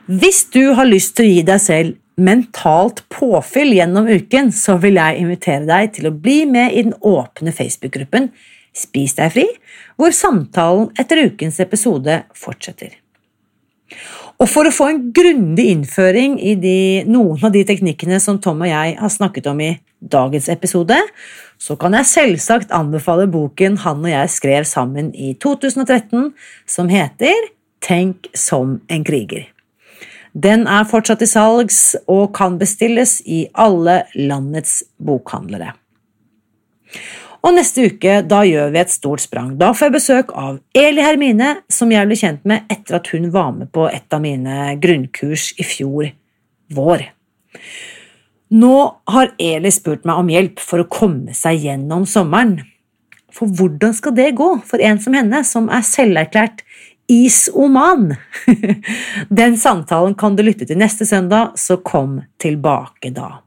Hvis 0.04 0.44
du 0.52 0.74
har 0.76 0.88
lyst 0.88 1.14
til 1.16 1.24
å 1.24 1.32
gi 1.32 1.44
deg 1.48 1.62
selv 1.62 2.00
mentalt 2.20 3.02
påfyll 3.10 3.72
gjennom 3.74 4.10
uken, 4.10 4.52
så 4.54 4.76
vil 4.82 5.00
jeg 5.00 5.22
invitere 5.22 5.64
deg 5.66 5.94
til 5.96 6.10
å 6.10 6.14
bli 6.14 6.42
med 6.50 6.74
i 6.74 6.84
den 6.86 6.98
åpne 7.00 7.54
Facebook-gruppen 7.54 8.28
Spis 8.74 9.14
deg 9.14 9.30
fri, 9.30 9.44
hvor 9.94 10.10
samtalen 10.10 10.88
etter 10.98 11.20
ukens 11.28 11.60
episode 11.62 12.16
fortsetter. 12.34 12.96
Og 14.44 14.50
for 14.52 14.68
å 14.68 14.74
få 14.74 14.90
en 14.90 14.98
grundig 15.16 15.70
innføring 15.72 16.34
i 16.36 16.52
de, 16.60 16.78
noen 17.08 17.46
av 17.46 17.52
de 17.54 17.62
teknikkene 17.64 18.18
som 18.20 18.36
Tom 18.44 18.60
og 18.60 18.68
jeg 18.68 18.90
har 18.98 19.12
snakket 19.12 19.46
om 19.48 19.62
i 19.64 19.70
dagens 20.04 20.50
episode, 20.52 20.98
så 21.56 21.76
kan 21.80 21.96
jeg 21.96 22.10
selvsagt 22.10 22.74
anbefale 22.76 23.24
boken 23.32 23.78
han 23.86 24.04
og 24.04 24.12
jeg 24.12 24.32
skrev 24.34 24.66
sammen 24.68 25.08
i 25.16 25.32
2013, 25.40 26.34
som 26.68 26.92
heter 26.92 27.48
Tenk 27.84 28.28
som 28.36 28.82
en 28.92 29.04
kriger. 29.04 29.46
Den 30.36 30.66
er 30.68 30.84
fortsatt 30.90 31.24
i 31.24 31.30
salgs 31.30 31.80
og 32.04 32.34
kan 32.36 32.60
bestilles 32.60 33.22
i 33.24 33.46
alle 33.56 34.02
landets 34.12 34.82
bokhandlere. 35.00 35.72
Og 37.44 37.52
neste 37.52 37.90
uke 37.90 38.20
da 38.24 38.40
gjør 38.48 38.70
vi 38.72 38.80
et 38.80 38.92
stort 38.92 39.20
sprang. 39.20 39.52
Da 39.60 39.74
får 39.76 39.90
jeg 39.90 39.94
besøk 39.98 40.30
av 40.32 40.60
Eli 40.76 41.04
Hermine, 41.04 41.50
som 41.68 41.92
jeg 41.92 42.08
ble 42.08 42.16
kjent 42.16 42.46
med 42.48 42.64
etter 42.72 42.96
at 42.96 43.10
hun 43.12 43.28
var 43.34 43.52
med 43.52 43.68
på 43.74 43.84
et 43.90 44.16
av 44.16 44.22
mine 44.24 44.72
grunnkurs 44.80 45.50
i 45.60 45.66
fjor 45.68 46.08
vår. 46.72 47.04
Nå 48.54 48.74
har 49.12 49.34
Eli 49.40 49.72
spurt 49.74 50.06
meg 50.08 50.22
om 50.22 50.32
hjelp 50.32 50.62
for 50.62 50.80
å 50.80 50.88
komme 50.88 51.36
seg 51.36 51.66
gjennom 51.66 52.08
sommeren. 52.08 52.62
For 53.34 53.50
hvordan 53.50 53.92
skal 53.96 54.14
det 54.16 54.30
gå 54.38 54.50
for 54.64 54.80
en 54.80 55.00
som 55.02 55.16
henne, 55.16 55.42
som 55.44 55.68
er 55.68 55.84
selverklært 55.84 56.64
isoman? 57.10 58.14
Den 59.40 59.58
samtalen 59.60 60.16
kan 60.16 60.38
du 60.38 60.44
lytte 60.46 60.68
til 60.70 60.80
neste 60.80 61.04
søndag, 61.08 61.58
så 61.60 61.76
kom 61.82 62.22
tilbake 62.40 63.12
da. 63.12 63.43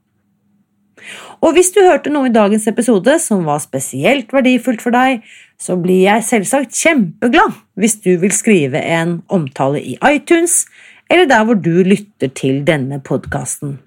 Og 1.42 1.54
hvis 1.56 1.72
du 1.76 1.82
hørte 1.86 2.12
noe 2.14 2.30
i 2.30 2.34
dagens 2.34 2.68
episode 2.70 3.18
som 3.22 3.46
var 3.48 3.62
spesielt 3.64 4.34
verdifullt 4.34 4.84
for 4.84 4.96
deg, 4.96 5.24
så 5.58 5.78
blir 5.80 6.04
jeg 6.06 6.26
selvsagt 6.28 6.78
kjempeglad 6.78 7.56
hvis 7.78 7.98
du 8.04 8.14
vil 8.22 8.34
skrive 8.36 8.82
en 8.82 9.20
omtale 9.34 9.82
i 9.82 9.98
iTunes 10.10 10.66
eller 11.10 11.30
der 11.30 11.46
hvor 11.48 11.60
du 11.60 11.84
lytter 11.88 12.32
til 12.36 12.64
denne 12.68 13.00
podkasten. 13.04 13.78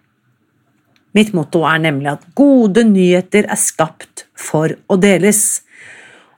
Mitt 1.17 1.33
motto 1.35 1.65
er 1.67 1.81
nemlig 1.83 2.13
at 2.13 2.27
gode 2.39 2.85
nyheter 2.87 3.49
er 3.51 3.59
skapt 3.59 4.29
for 4.39 4.77
å 4.87 4.99
deles. 5.01 5.63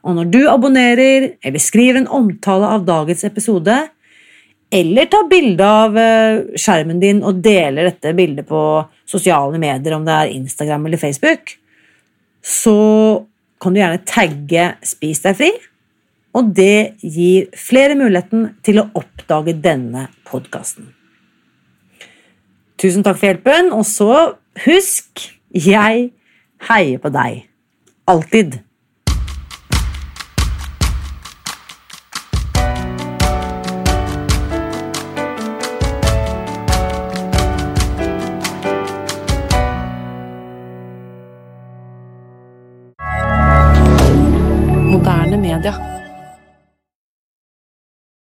Og 0.03 0.17
når 0.17 0.31
du 0.33 0.41
abonnerer 0.51 1.35
eller 1.45 1.63
skriver 1.63 2.01
en 2.01 2.09
omtale 2.11 2.71
av 2.79 2.87
dagens 2.89 3.25
episode, 3.29 3.77
eller 4.73 5.09
ta 5.13 5.21
bilde 5.29 5.67
av 5.67 5.99
eh, 6.01 6.57
skjermen 6.57 7.01
din 7.03 7.21
og 7.27 7.43
deler 7.45 7.91
dette 7.91 8.15
bildet 8.17 8.49
på 8.49 8.63
sosiale 9.09 9.61
medier, 9.61 9.97
om 9.97 10.07
det 10.07 10.15
er 10.17 10.33
Instagram 10.33 10.89
eller 10.89 11.01
Facebook, 11.01 11.53
så 12.43 12.79
kan 13.63 13.75
du 13.75 13.83
gjerne 13.83 14.03
tagge 14.09 14.65
Spis 14.87 15.23
deg 15.23 15.39
fri, 15.39 15.53
og 16.33 16.55
det 16.57 16.97
gir 17.05 17.53
flere 17.59 17.95
muligheten 17.99 18.49
til 18.65 18.81
å 18.81 18.89
oppdage 18.99 19.55
denne 19.61 20.09
podkasten. 20.27 20.89
Tusen 22.81 23.05
takk 23.05 23.21
for 23.21 23.29
hjelpen, 23.29 23.71
og 23.77 23.85
så 23.87 24.11
husk 24.65 25.29
jeg 25.53 26.09
heier 26.71 27.03
på 27.03 27.13
deg. 27.13 27.45
Alltid. 28.11 28.63